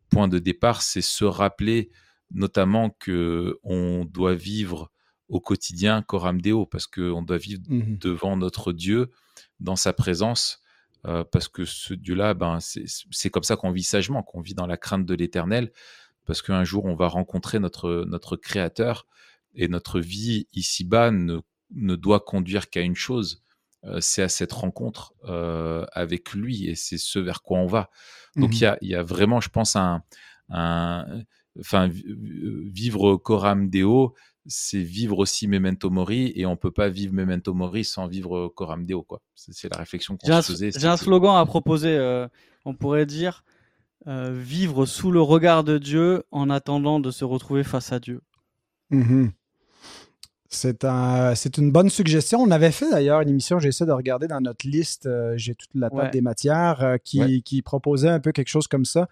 [0.08, 1.90] point de départ, c'est se rappeler
[2.32, 4.90] notamment que on doit vivre
[5.28, 9.10] au quotidien coram deo parce qu'on doit vivre mmh devant notre Dieu
[9.60, 10.62] dans sa présence
[11.06, 14.66] euh, parce que ce Dieu-là, ben, c'est comme ça qu'on vit sagement, qu'on vit dans
[14.66, 15.72] la crainte de l'éternel,
[16.26, 19.06] parce qu'un jour on va rencontrer notre, notre Créateur
[19.54, 21.40] et notre vie ici-bas ne,
[21.72, 23.42] ne, doit conduire qu'à une chose,
[23.84, 27.90] euh, c'est à cette rencontre euh, avec lui et c'est ce vers quoi on va.
[28.36, 30.04] Donc mmh il y, a, y, a, vraiment, je pense, un,
[30.50, 31.04] un
[31.60, 34.14] enfin, vivre Coram Deo,
[34.46, 38.84] c'est vivre aussi Memento Mori, et on peut pas vivre Memento Mori sans vivre Coram
[38.84, 39.20] Deo, quoi.
[39.34, 40.70] C'est la réflexion qu'on se faisait.
[40.76, 41.96] J'ai un slogan à proposer.
[41.96, 42.26] Euh,
[42.64, 43.44] on pourrait dire
[44.06, 48.20] euh, vivre sous le regard de Dieu en attendant de se retrouver face à Dieu.
[48.90, 49.28] Mmh
[50.54, 52.40] c'est un, c'est une bonne suggestion.
[52.40, 55.70] On avait fait d'ailleurs une émission, j'essaie de regarder dans notre liste, euh, j'ai toute
[55.74, 59.08] la table des matières, euh, qui, qui, proposait un peu quelque chose comme ça,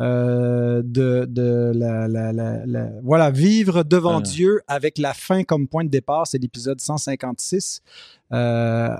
[0.00, 5.84] euh, de, de la, la, la, voilà, vivre devant Dieu avec la fin comme point
[5.84, 6.26] de départ.
[6.26, 7.82] C'est l'épisode 156,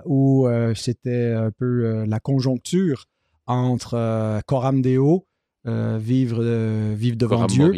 [0.07, 3.07] où c'était un peu la conjoncture
[3.47, 5.27] entre Coram Deo,
[5.67, 7.73] euh, vivre, euh, vivre devant Dieu.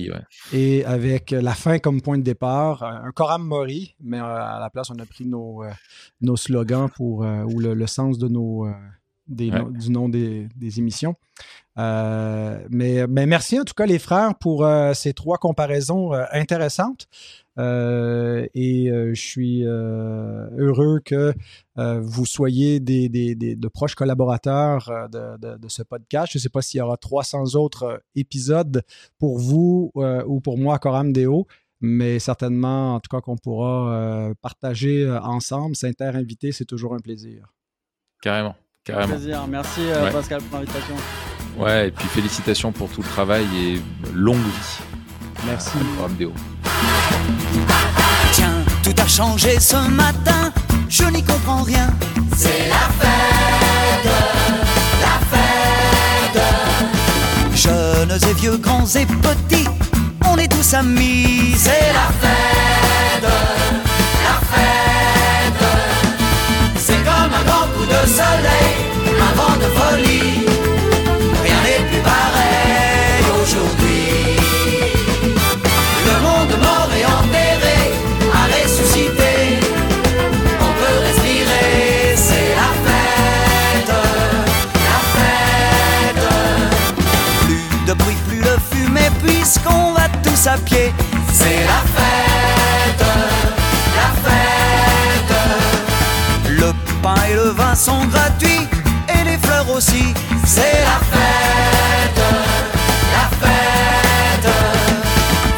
[0.53, 4.71] Et avec la fin comme point de départ, un Coram Mori, mais euh, à la
[4.71, 5.63] place, on a pris nos,
[6.21, 8.67] nos slogans pour, ou le, sens de nos,
[9.29, 11.17] du nom des, des émissions.
[11.77, 17.09] mais, mais, merci en tout cas les frères pour ces trois comparaisons intéressantes.
[17.59, 21.33] Euh, et euh, je suis euh, heureux que
[21.77, 26.33] vous soyez des, des, de proches collaborateurs de, de, ce podcast.
[26.33, 28.83] Je ne sais pas s'il y aura 300 autres épisodes
[29.19, 29.93] pour vous
[30.27, 31.47] ou pour moi à Coram Deo,
[31.81, 35.77] mais certainement, en tout cas, qu'on pourra partager ensemble.
[35.77, 37.53] S'inter-inviter, c'est toujours un plaisir.
[38.23, 38.57] Carrément.
[38.87, 39.15] Carrément.
[39.15, 39.47] plaisir.
[39.49, 39.81] Merci
[40.13, 40.95] Pascal pour l'invitation.
[41.59, 43.81] Ouais, et puis félicitations pour tout le travail et
[44.15, 44.79] longue vie.
[45.47, 45.71] Merci.
[48.33, 50.53] Tiens, tout a changé ce matin,
[50.89, 51.89] je n'y comprends rien.
[52.37, 54.11] C'est la fête,
[55.01, 56.43] la fête.
[57.55, 59.69] Jeunes et vieux, grands et petits,
[60.31, 61.55] on est tous amis.
[61.57, 65.16] C'est la fête, la fête.
[67.89, 68.75] De soleil,
[69.27, 70.47] un vent de folie.
[71.45, 74.09] Rien n'est plus pareil aujourd'hui.
[76.09, 77.79] Le monde mort et enterré
[78.33, 79.35] a ressuscité.
[80.61, 83.95] On peut respirer, c'est la fête,
[84.91, 86.27] la fête.
[87.45, 90.93] Plus de bruit, plus de fumée, puisqu'on va tous à pied.
[91.33, 92.26] C'est la fête,
[97.77, 98.67] sont gratuits
[99.09, 100.15] et les fleurs aussi.
[100.47, 102.21] C'est la fête,
[103.13, 104.51] la fête.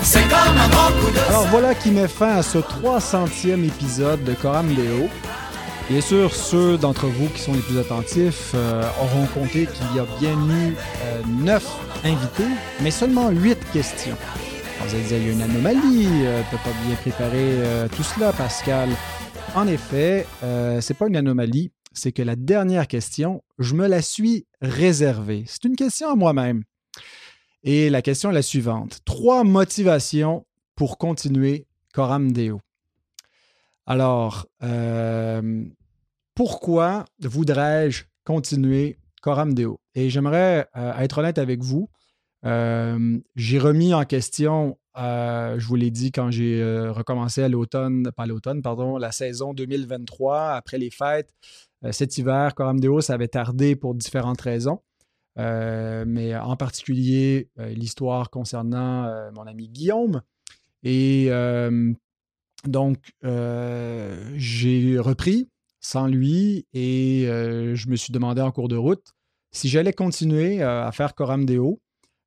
[0.02, 4.24] C'est comme un grand coup de Alors voilà qui met fin à ce 300e épisode
[4.24, 5.08] de Coram Deo.
[5.88, 10.00] Bien sûr, ceux d'entre vous qui sont les plus attentifs euh, auront compté qu'il y
[10.00, 10.74] a bien eu
[11.04, 11.64] euh, 9
[12.04, 14.16] invités, mais seulement 8 questions.
[14.80, 17.88] Alors, vous allez dire, il y a une anomalie, euh, tu pas bien préparé euh,
[17.88, 18.90] tout cela, Pascal.
[19.54, 24.02] En effet, euh, c'est pas une anomalie, c'est que la dernière question, je me la
[24.02, 25.44] suis réservée.
[25.46, 26.64] C'est une question à moi-même.
[27.62, 29.00] Et la question est la suivante.
[29.04, 30.46] Trois motivations
[30.76, 32.60] pour continuer Coram Deo.
[33.84, 35.64] Alors, euh,
[36.34, 39.80] pourquoi voudrais-je continuer Coram Deo?
[39.94, 41.90] Et j'aimerais être honnête avec vous.
[42.44, 48.62] j'ai remis en question, je vous l'ai dit quand j'ai recommencé à l'automne, pas l'automne,
[48.62, 51.30] pardon, la saison 2023 après les fêtes.
[51.92, 54.80] cet hiver, Coram Deo, ça avait tardé pour différentes raisons.
[55.36, 60.22] mais en particulier l'histoire concernant mon ami Guillaume.
[60.82, 61.30] Et
[62.64, 65.48] donc, j'ai repris
[65.80, 69.12] sans lui et je me suis demandé en cours de route
[69.50, 71.46] si j'allais continuer à faire Coram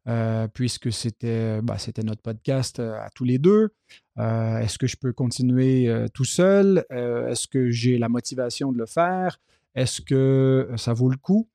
[0.06, 3.69] Deo, puisque c'était bah, notre podcast à tous les deux.
[4.18, 6.86] Est-ce que je peux continuer tout seul?
[6.90, 9.40] Est-ce que j'ai la motivation de le faire?
[9.76, 11.48] Est-ce que ça vaut le coup?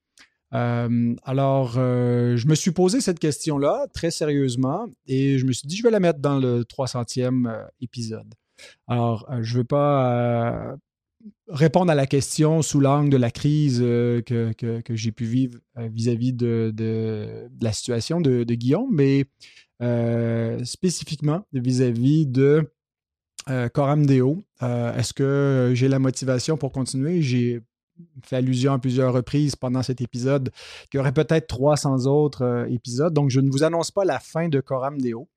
[0.52, 5.82] alors, je me suis posé cette question-là très sérieusement et je me suis dit, je
[5.82, 8.32] vais la mettre dans le 300e épisode.
[8.89, 10.77] Alors, je ne veux pas
[11.48, 17.48] répondre à la question sous l'angle de la crise que, j'ai pu vivre vis-à-vis de,
[17.60, 19.24] la situation de, Guillaume, mais
[20.64, 22.70] spécifiquement vis-à-vis de
[23.72, 24.44] Coram Deo.
[24.60, 27.22] Est-ce que j'ai la motivation pour continuer?
[27.22, 27.60] J'ai
[28.23, 30.51] fait allusion à plusieurs reprises pendant cet épisode
[30.90, 33.12] qu'il y aurait peut-être 300 autres épisodes.
[33.12, 35.28] Donc, je ne vous annonce pas la fin de Coram Deo.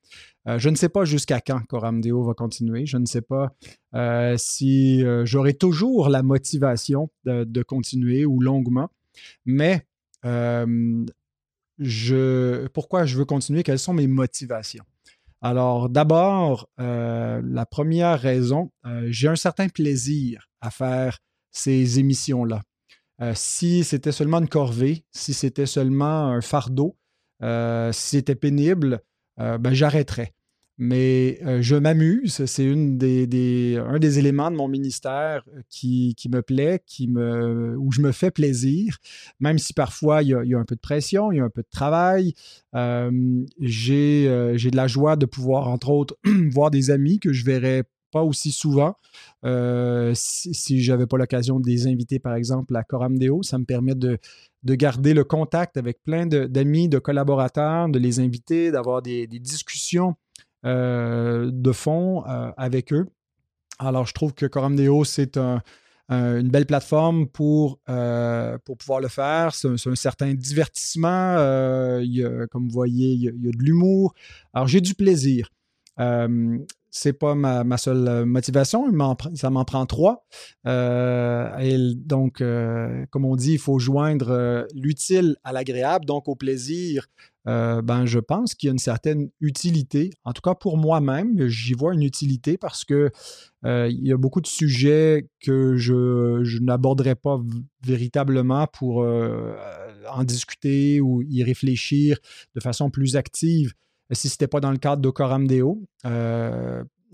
[0.48, 2.86] Euh, je ne sais pas jusqu'à quand Coram Deo va continuer.
[2.86, 3.54] Je ne sais pas
[3.96, 8.90] euh, si euh, j'aurai toujours la motivation de, continuer ou longuement.
[9.46, 9.86] Mais
[11.78, 13.64] je, pourquoi je veux continuer?
[13.64, 14.84] Quelles sont mes motivations?
[15.42, 18.72] Alors, d'abord, la première raison,
[19.06, 21.20] j'ai un certain plaisir à faire
[21.52, 22.62] ces émissions-là.
[23.34, 26.98] si c'était seulement une corvée, si c'était seulement un fardeau,
[27.42, 29.02] si c'était pénible,
[29.38, 30.34] ben, j'arrêterais
[30.80, 32.46] mais euh, je m'amuse.
[32.46, 37.78] C'est une des, un des éléments de mon ministère euh, qui, me plaît, qui me,
[37.78, 38.98] où je me fais plaisir,
[39.42, 41.62] même si parfois il y, a, un peu de pression, il y a un peu
[41.62, 42.34] de travail.
[42.76, 43.12] Euh,
[43.60, 46.18] j'ai de la joie de pouvoir, entre autres,
[46.52, 48.96] voir des amis que je verrais pas aussi souvent.
[49.44, 53.66] si, je n'avais pas l'occasion de les inviter, par exemple, à Coram Deo, ça me
[53.66, 54.20] permet de,
[54.64, 60.16] garder le contact avec plein d'amis, de, collaborateurs, de les inviter, d'avoir des, discussions
[60.66, 63.08] euh, de fond euh, avec eux.
[63.80, 69.08] Alors, je trouve que Coram Deo, c'est une belle plateforme pour, euh, pour pouvoir le
[69.08, 69.54] faire.
[69.54, 71.36] C'est un, certain divertissement.
[72.52, 74.14] comme vous voyez, il y a, de l'humour.
[74.54, 75.50] Alors, j'ai du plaisir
[76.92, 78.86] c'est pas ma, seule motivation,
[79.36, 80.26] ça m'en prend trois.
[80.66, 82.44] et donc,
[83.10, 87.08] comme on dit, il faut joindre l'utile à l'agréable, donc au plaisir.
[87.48, 90.12] Euh, ben, je pense qu'il y a une certaine utilité.
[90.24, 93.12] En tout cas, pour moi-même, j'y vois une utilité parce que
[93.66, 97.42] euh, il y a beaucoup de sujets que je, n'aborderai pas
[97.84, 99.56] véritablement pour euh,
[100.12, 102.20] en discuter ou y réfléchir
[102.56, 103.74] de façon plus active
[104.12, 105.84] si ce n'était pas dans le cadre d'Ocoram Deo.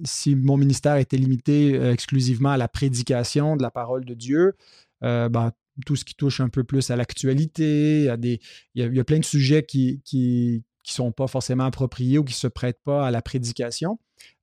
[0.04, 4.56] si mon ministère était limité exclusivement à la prédication de la parole de Dieu,
[5.02, 5.52] ben,
[5.86, 8.40] tout ce qui touche un peu plus à l'actualité, il,
[8.76, 12.48] y a plein de sujets qui qui, sont pas forcément appropriés ou qui ne se
[12.48, 13.98] prêtent pas à la prédication,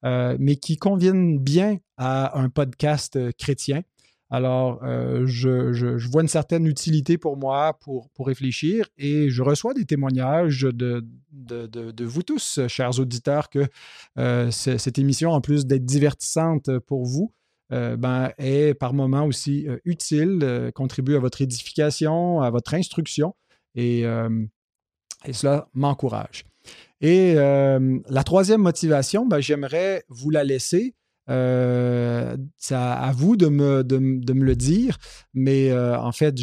[0.05, 3.83] euh, mais qui conviennent bien à un podcast euh, chrétien.
[4.33, 9.85] Alors, euh, je, vois une certaine utilité pour moi pour, réfléchir et je reçois des
[9.85, 11.05] témoignages de,
[12.05, 13.69] vous tous, chers auditeurs, que
[14.51, 17.33] cette émission, en plus d'être divertissante pour vous,
[17.73, 22.75] euh, ben, est par moments aussi euh, utile, euh, contribue à votre édification, à votre
[22.75, 23.35] instruction,
[23.75, 24.05] et,
[25.33, 26.45] cela m'encourage.
[27.01, 30.95] Et la troisième motivation, ben, j'aimerais vous la laisser.
[31.29, 34.99] C'est à, vous de me, de, me, le dire,
[35.35, 36.35] mais en fait,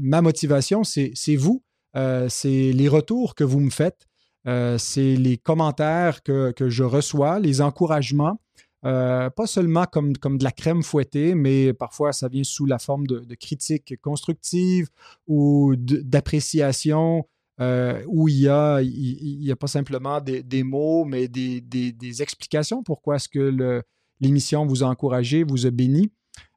[0.00, 1.62] ma motivation, c'est vous.
[1.94, 4.06] c'est les retours que vous me faites.
[4.44, 8.38] c'est les commentaires que, que, je reçois, les encouragements.
[8.84, 12.78] Euh, pas seulement comme, comme de la crème fouettée, mais parfois ça vient sous la
[12.78, 14.88] forme de, critiques constructives
[15.26, 17.26] ou d'appréciation,
[17.60, 22.82] euh, où il y, a, il, a pas simplement des, mots, mais des, des, explications
[22.82, 23.82] pourquoi est-ce que
[24.20, 26.12] l'émission vous a encouragé, vous a béni.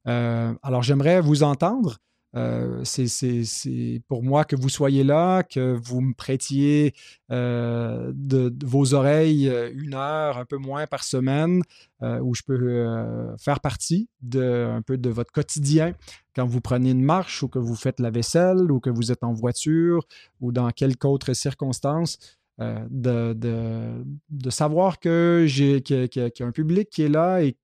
[0.08, 1.98] Euh, alors j'aimerais vous entendre.
[2.36, 6.94] Euh, c'est pour moi que vous soyez là, que vous me prêtiez
[7.30, 8.14] euh,
[8.64, 11.62] vos oreilles euh, une heure, un peu moins par semaine,
[12.04, 15.94] où je peux faire partie un peu de votre quotidien
[16.36, 19.24] quand vous prenez une marche ou que vous faites la vaisselle ou que vous êtes
[19.24, 20.08] en voiture
[20.40, 22.18] ou dans quelque autre circonstance.
[22.60, 27.56] De, de, savoir que j'ai qu'il y, a un public qui est là et,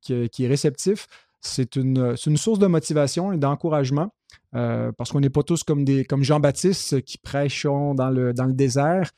[0.00, 1.06] qui, est réceptif
[1.42, 4.10] c'est une, une, source de motivation et d'encouragement.
[4.54, 8.52] Euh, parce qu'on n'est pas tous comme, comme Jean-Baptiste qui prêchons dans le, dans le
[8.52, 9.10] désert,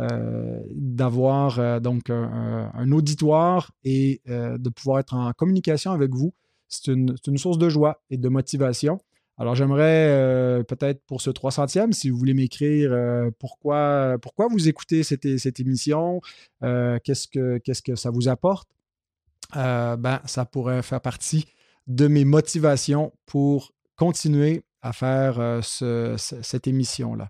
[0.00, 6.32] euh, d'avoir euh, donc un, auditoire et de pouvoir être en communication avec vous.
[6.68, 9.00] C'est une, une, source de joie et de motivation.
[9.38, 12.94] Alors j'aimerais peut-être pour ce 300e, si vous voulez m'écrire
[13.38, 16.20] pourquoi, pourquoi vous écoutez cette, cette émission,
[16.60, 18.68] qu'est-ce, que, qu'est-ce que ça vous apporte,
[19.54, 21.46] ben, ça pourrait faire partie
[21.90, 25.60] de mes motivations pour continuer à faire euh,
[26.16, 27.28] cette émission-là.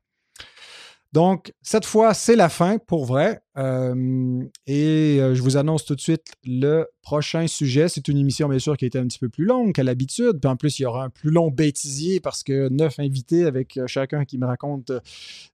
[1.12, 3.42] Donc, cette fois, c'est la fin pour vrai.
[3.58, 7.88] Euh, et euh, je vous annonce tout de suite le prochain sujet.
[7.88, 10.38] C'est une émission, bien sûr, qui a été un petit peu plus longue qu'à l'habitude.
[10.40, 13.80] Puis en plus, il y aura un plus long bêtisier parce que neuf invités avec
[13.86, 14.92] chacun qui me raconte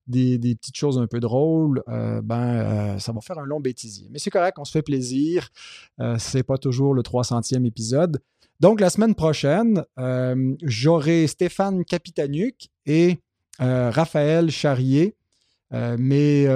[0.07, 4.09] des, petites choses un peu drôles, ben, ça va faire un long bêtisier.
[4.11, 5.49] Mais c'est correct, on se fait plaisir.
[6.19, 8.21] c'est pas toujours le 300e épisode.
[8.61, 13.19] Donc, la semaine prochaine, euh, j'aurai Stéphane Capitanuc et
[13.61, 15.16] euh, Raphaël Charrier.
[15.75, 16.47] Euh, mais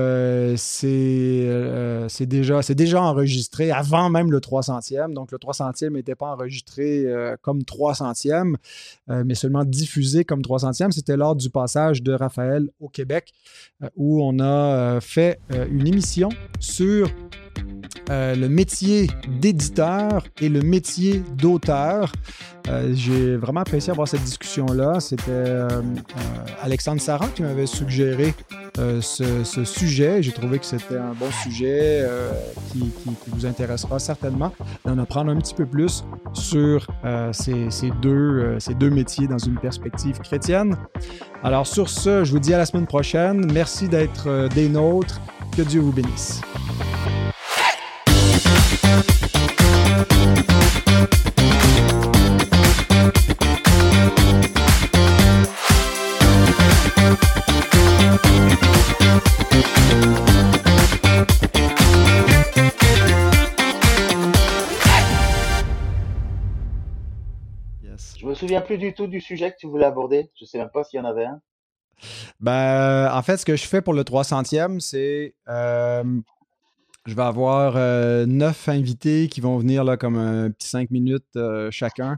[0.57, 5.13] c'est déjà, enregistré avant même le 300e.
[5.15, 7.07] Donc, le 300e n'était pas enregistré
[7.43, 8.55] comme 300e,
[9.09, 10.93] mais seulement diffusé comme 300e.
[10.93, 13.33] C'était lors du passage de Raphaël au Québec
[13.97, 16.29] où on a fait une émission
[16.59, 17.11] sur
[18.11, 22.11] euh, le métier d'éditeur et le métier d'auteur.
[22.69, 24.99] Euh, j'ai vraiment apprécié avoir cette discussion-là.
[24.99, 25.69] C'était euh,
[26.61, 28.35] Alexandre Saran qui m'avait suggéré
[28.77, 30.23] ce, sujet.
[30.23, 32.07] J'ai trouvé que c'était un bon sujet
[32.73, 32.93] qui,
[33.29, 34.53] vous intéressera certainement
[34.85, 36.87] d'en apprendre un petit peu plus sur
[37.33, 40.77] ces, deux, ces deux métiers dans une perspective chrétienne.
[41.43, 43.51] Alors sur ce, je vous dis à la semaine prochaine.
[43.53, 45.21] Merci d'être des nôtres.
[45.57, 46.41] Que Dieu vous bénisse.
[68.41, 70.31] Souviens plus du tout du sujet que tu voulais aborder.
[70.39, 71.41] Je sais même pas s'il y en avait un.
[72.41, 76.03] Ben, en fait, ce que je fais pour le 300e, c'est euh,
[77.05, 81.37] je vais avoir euh, neuf invités qui vont venir là comme un petit cinq minutes
[81.37, 82.17] euh, chacun.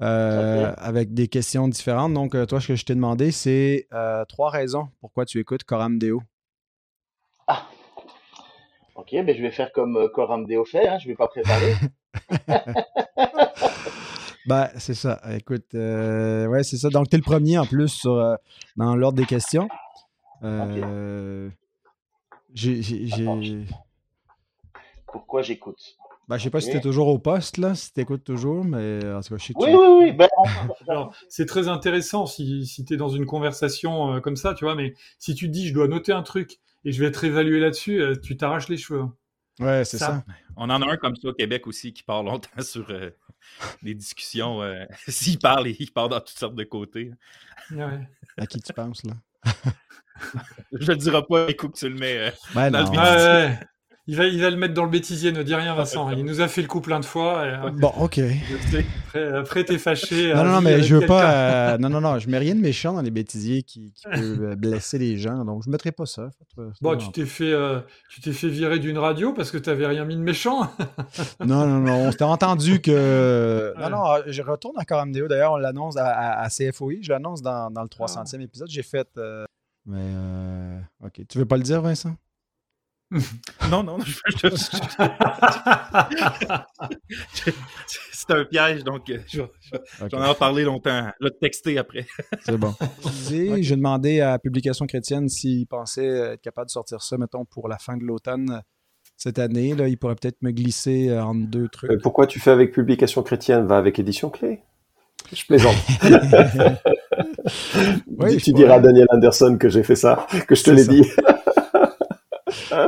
[0.00, 2.14] avec des questions différentes.
[2.14, 3.86] Donc, toi, ce que je t'ai demandé, c'est
[4.28, 6.20] trois raisons pourquoi tu écoutes Coram Deo.
[7.46, 7.68] Ah,
[8.96, 11.74] ok, ben je vais faire comme Coram Deo fait, hein, je ne vais pas préparer.
[14.46, 15.20] Ben, c'est ça.
[15.32, 16.90] Écoute, euh, ouais, c'est ça.
[16.90, 18.36] Donc, tu es le premier en plus sur, euh,
[18.76, 19.68] dans l'ordre des questions.
[20.42, 21.48] Euh,
[22.52, 22.80] j'ai.
[25.06, 25.96] Pourquoi j'écoute
[26.26, 28.64] ben, je sais pas si tu es toujours au poste, là, si tu écoutes toujours,
[28.64, 30.12] mais en tout cas, je sais Oui, oui, oui.
[30.86, 34.74] Ben, c'est très intéressant si, si tu es dans une conversation comme ça, tu vois,
[34.74, 37.60] mais si tu te dis, je dois noter un truc et je vais être évalué
[37.60, 39.02] là-dessus, tu t'arraches les cheveux.
[39.02, 39.14] Hein.
[39.60, 40.24] Ouais, c'est ça.
[40.56, 42.90] On en a un comme ça au Québec aussi qui parle longtemps sur
[43.82, 44.62] des discussions.
[44.62, 47.12] Euh, s'il parle, il parle dans toutes sortes de côtés.
[48.36, 49.14] À qui tu penses, là?
[50.72, 53.56] Je le dirai pas, écoute, que tu le mets euh, dans le
[54.06, 56.10] il va, il va le mettre dans le bêtisier, ne dis rien, Vincent.
[56.10, 57.38] Il nous a fait le coup plein de fois.
[57.38, 58.20] Euh, bon, ok.
[59.34, 60.34] Après, t'es fâché.
[60.34, 61.78] Non, non, mais je veux pas.
[61.78, 64.98] non, non, non, je mets rien de méchant dans les bêtisiers qui, qui peut blesser
[64.98, 66.28] les gens, donc je mettrai pas ça.
[66.82, 67.54] Bon, tu t'es fait,
[68.10, 70.70] tu t'es fait virer d'une radio parce que t'avais rien mis de méchant?
[71.40, 71.94] non, non, non.
[71.94, 73.72] On s'était entendu que.
[73.78, 75.28] Non, non, je retourne encore à MDO.
[75.28, 76.96] D'ailleurs, on l'annonce à, CFOI.
[77.00, 78.68] Je l'annonce dans, dans, le 300e épisode.
[78.68, 79.08] J'ai fait.
[79.86, 81.22] Mais, ok.
[81.26, 82.16] Tu veux pas le dire, Vincent?
[83.70, 83.98] non, non,
[88.12, 89.18] c'est un piège, donc euh,
[90.10, 91.10] j'en ai parlé longtemps.
[91.20, 92.06] Je vais te texter après.
[92.44, 92.74] c'est bon.
[93.30, 97.78] J'ai demandé à Publication Chrétienne s'il pensait être capable de sortir ça, mettons, pour la
[97.78, 98.62] fin de l'automne
[99.16, 99.74] cette année.
[99.74, 101.90] Là, il pourrait peut-être me glisser euh, en deux trucs.
[101.90, 103.66] Euh, pourquoi tu fais avec Publication Chrétienne?
[103.66, 104.60] Va avec Édition Clé
[105.32, 105.74] je plaisante.
[108.38, 111.02] tu diras à Daniel Anderson que j'ai fait ça, que je te l'ai dit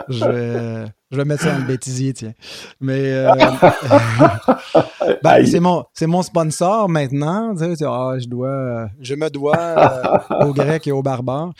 [0.09, 2.35] je, vais, je vais mettre ça dans le bêtisier, tiens.
[2.81, 3.33] Mais euh,
[5.23, 7.55] ben, c'est mon, mon sponsor maintenant.
[7.55, 11.53] Tu sais, ah, je, dois, je me dois euh, aux Grecs et aux barbares.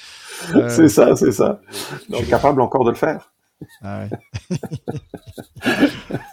[0.55, 1.61] Euh, c'est ça, c'est ça.
[2.11, 3.33] Je suis capable encore de le faire.
[3.83, 4.11] Ah ouais.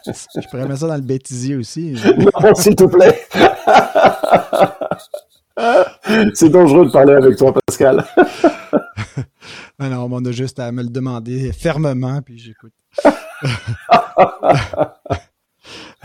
[0.06, 1.96] je pourrais mettre ça dans le bêtisier aussi.
[2.18, 3.22] Non, s'il te plaît.
[6.34, 8.04] C'est dangereux de parler avec toi, Pascal.
[9.80, 12.74] non, on a juste à me le demander fermement, puis j'écoute.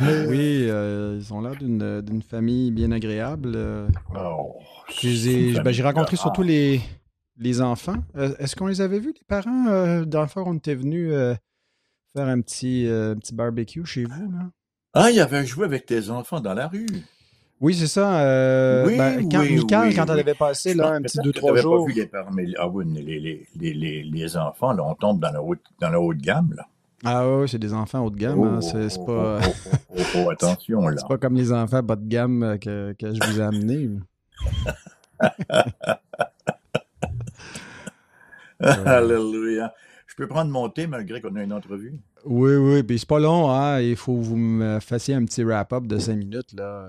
[0.00, 3.58] Oui, ils ont l'air d'une famille bien agréable.
[4.14, 4.54] Oh,
[4.96, 6.80] j'ai ben, rencontré surtout les,
[7.36, 7.96] les enfants.
[8.38, 9.66] Est-ce qu'on les avait vus, les parents?
[9.66, 11.10] Euh, D'un fois, on était venus
[12.14, 14.30] faire un petit, petit barbecue chez vous.
[14.30, 14.50] Là?
[14.94, 16.86] Ah, il avait joué avec tes enfants dans la rue.
[17.60, 18.20] Oui, c'est ça.
[18.20, 21.86] Euh, oui, ben, quand, oui, quand elle avait passé là, un petit deux, trois jours.
[21.86, 25.32] Pas vu les, mais, ah oui, les, les, les, les, enfants, là, on tombe dans
[25.32, 26.54] la haute, dans la haute gamme.
[26.56, 26.68] Là.
[27.04, 28.40] Ah oui, c'est des enfants haut de gamme.
[28.42, 29.40] Hein, c'est oh, pas.
[30.16, 30.96] Oh, attention, là.
[30.98, 33.90] C'est pas comme les enfants bas de gamme euh, que, que je vous ai amenés.
[38.60, 39.72] Alléluia.
[40.06, 41.98] Je peux prendre mon thé malgré qu'on a une entrevue?
[42.24, 42.82] Oui, oui.
[42.84, 43.80] Puis c'est pas long, hein.
[43.80, 46.88] Il faut que vous me fassiez un petit wrap-up de cinq minutes, là.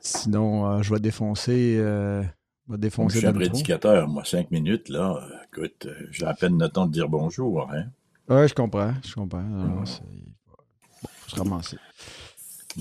[0.00, 1.76] Sinon, euh, je vais défoncer.
[1.78, 2.22] Euh,
[2.68, 5.20] défoncer je suis un prédicateur, moi, cinq minutes, là.
[5.46, 7.68] Écoute, euh, j'ai à peine le temps de dire bonjour.
[7.72, 7.84] Hein?
[8.28, 8.92] Oui, je comprends.
[9.04, 9.42] Je comprends.
[9.42, 11.78] bon, faut se ramasser.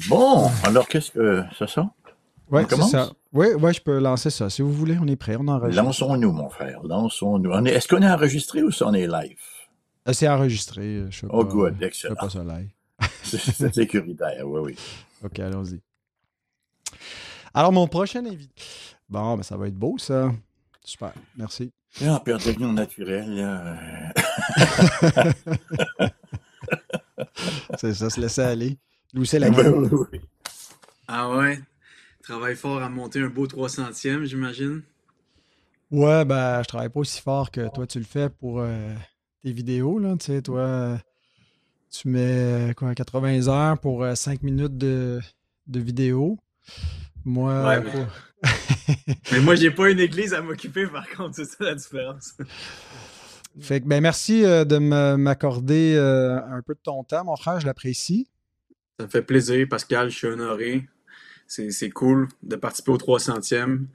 [0.10, 1.68] Bon, alors qu'est-ce que ça?
[1.68, 1.88] Sent?
[2.52, 3.12] Oui, c'est ça.
[3.34, 4.50] Oui, ouais, je peux lancer ça.
[4.50, 5.36] Si vous voulez, on est prêt.
[5.40, 5.84] On enregistre.
[5.84, 6.82] Lançons-nous, mon frère.
[6.84, 7.52] Lançons-nous.
[7.68, 9.40] Est-ce qu'on est enregistré ou ça, on est live?
[10.14, 11.06] C'est enregistré.
[11.10, 11.82] Je oh, good.
[11.82, 12.16] Excellent.
[12.16, 12.70] Je pas ça live.
[13.24, 14.76] c'est sécuritaire, oui, oui.
[15.24, 15.82] OK, allons-y.
[17.58, 18.54] Alors, mon prochain invité.
[19.10, 20.32] Bon, ben, ça va être beau, ça.
[20.84, 21.72] Super, merci.
[22.00, 23.36] Et en perfection naturelle,
[27.80, 28.78] c'est ça, se laisser aller.
[29.12, 30.22] Louis, c'est la oui, oui.
[31.08, 31.60] Ah ouais?
[32.22, 34.84] Travaille fort à monter un beau 300e, j'imagine?
[35.90, 38.94] Ouais, ben, je travaille pas aussi fort que toi, tu le fais pour euh,
[39.42, 40.16] tes vidéos, là.
[40.16, 41.00] Tu sais, toi,
[41.90, 45.20] tu mets quoi, 80 heures pour 5 euh, minutes de,
[45.66, 46.38] de vidéo.
[47.28, 47.84] Moi.
[49.32, 49.40] mais...
[49.42, 52.36] moi, j'ai pas une église à m'occuper, par contre, c'est ça la différence.
[53.60, 57.60] Fait que, ben, merci euh, de m'accorder euh, un peu de ton temps, mon frère,
[57.60, 58.30] je l'apprécie.
[58.98, 60.88] Ça me fait plaisir, Pascal, je suis honoré.
[61.48, 63.86] C'est cool de participer au 300e.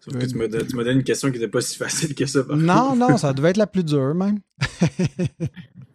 [0.00, 2.44] Sauf que tu m'as donné une question qui n'était pas si facile que ça.
[2.48, 4.38] non, non, ça devait être la plus dure, même.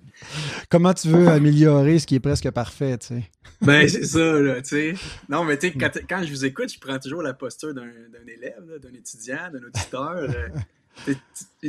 [0.69, 3.23] Comment tu veux améliorer ce qui est presque parfait, tu sais?
[3.61, 4.93] Ben, c'est ça, là, tu sais.
[5.29, 5.77] Non, mais tu sais,
[6.07, 7.87] quand, je vous écoute, je prends toujours la posture d'un
[8.27, 10.29] élève, d'un étudiant, d'un auditeur.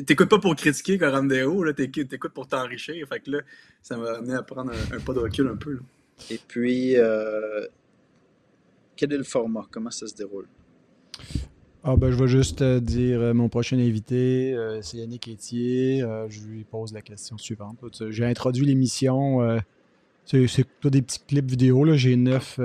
[0.06, 3.06] T'écoutes pas pour critiquer Corandeo, là, t'écoutes pour t'enrichir.
[3.09, 3.40] Fait que là,
[3.82, 5.78] ça m'a amené à prendre un, pas de recul un peu.
[6.31, 7.66] Et puis, euh,
[8.97, 9.66] quel est le format?
[9.70, 10.47] Comment ça se déroule?
[11.86, 16.02] Ah ben, je vais juste euh, dire euh, mon prochain invité, euh, c'est Yannick Etier.
[16.31, 17.77] je lui pose la question suivante.
[18.09, 19.61] J'ai introduit l'émission.
[20.24, 21.94] c'est des petits clips vidéo.
[21.94, 22.59] J'ai neuf,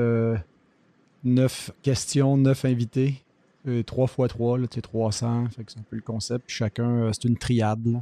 [1.25, 3.15] neuf, questions, neuf invités.
[3.85, 5.49] Trois fois trois, c'est 300.
[5.67, 6.45] c'est un peu le concept.
[6.47, 8.01] chacun, c'est une triade.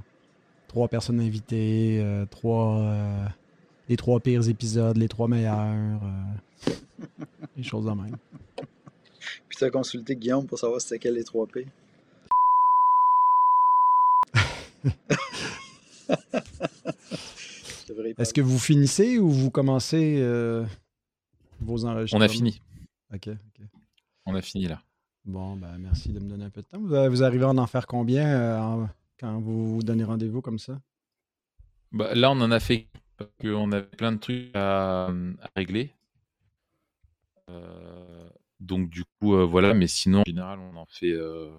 [0.68, 2.95] Trois personnes invitées, trois,
[3.89, 5.99] les trois pires épisodes, les trois meilleurs.
[7.57, 8.18] des choses de même.
[9.48, 11.68] Puis tu as consulté Guillaume pour savoir c'était quel les 3 P.
[18.18, 20.66] Est-ce que vous finissez ou vous commencez euh,
[21.62, 22.24] vos enregistrements?
[22.24, 22.62] On a fini.
[23.14, 23.30] OK.
[24.26, 24.82] On a fini là.
[25.26, 26.80] Bon, ben merci de me donner un peu de temps.
[26.80, 28.86] Vous, arrivez à en faire combien euh,
[29.20, 30.80] quand vous vous donnez rendez-vous comme ça?
[31.91, 32.88] Bah, là, on en a fait
[33.18, 35.10] parce qu'on avait plein de trucs à,
[35.56, 35.91] régler.
[37.49, 38.30] Euh,
[38.60, 41.52] donc du coup, euh, voilà, mais sinon, en général, on en fait, euh,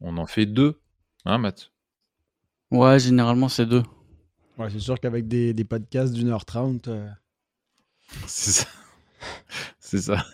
[0.00, 0.80] on en fait deux,
[1.24, 1.72] hein, Matt?
[2.70, 3.82] Ouais, généralement, c'est deux.
[4.58, 6.88] Ouais, c'est sûr qu'avec des, des podcasts d'une heure trente.
[6.88, 7.08] Euh,
[8.26, 8.68] c'est ça.
[9.78, 10.24] c'est ça.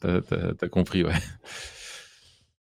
[0.00, 1.14] T'as, compris, ouais.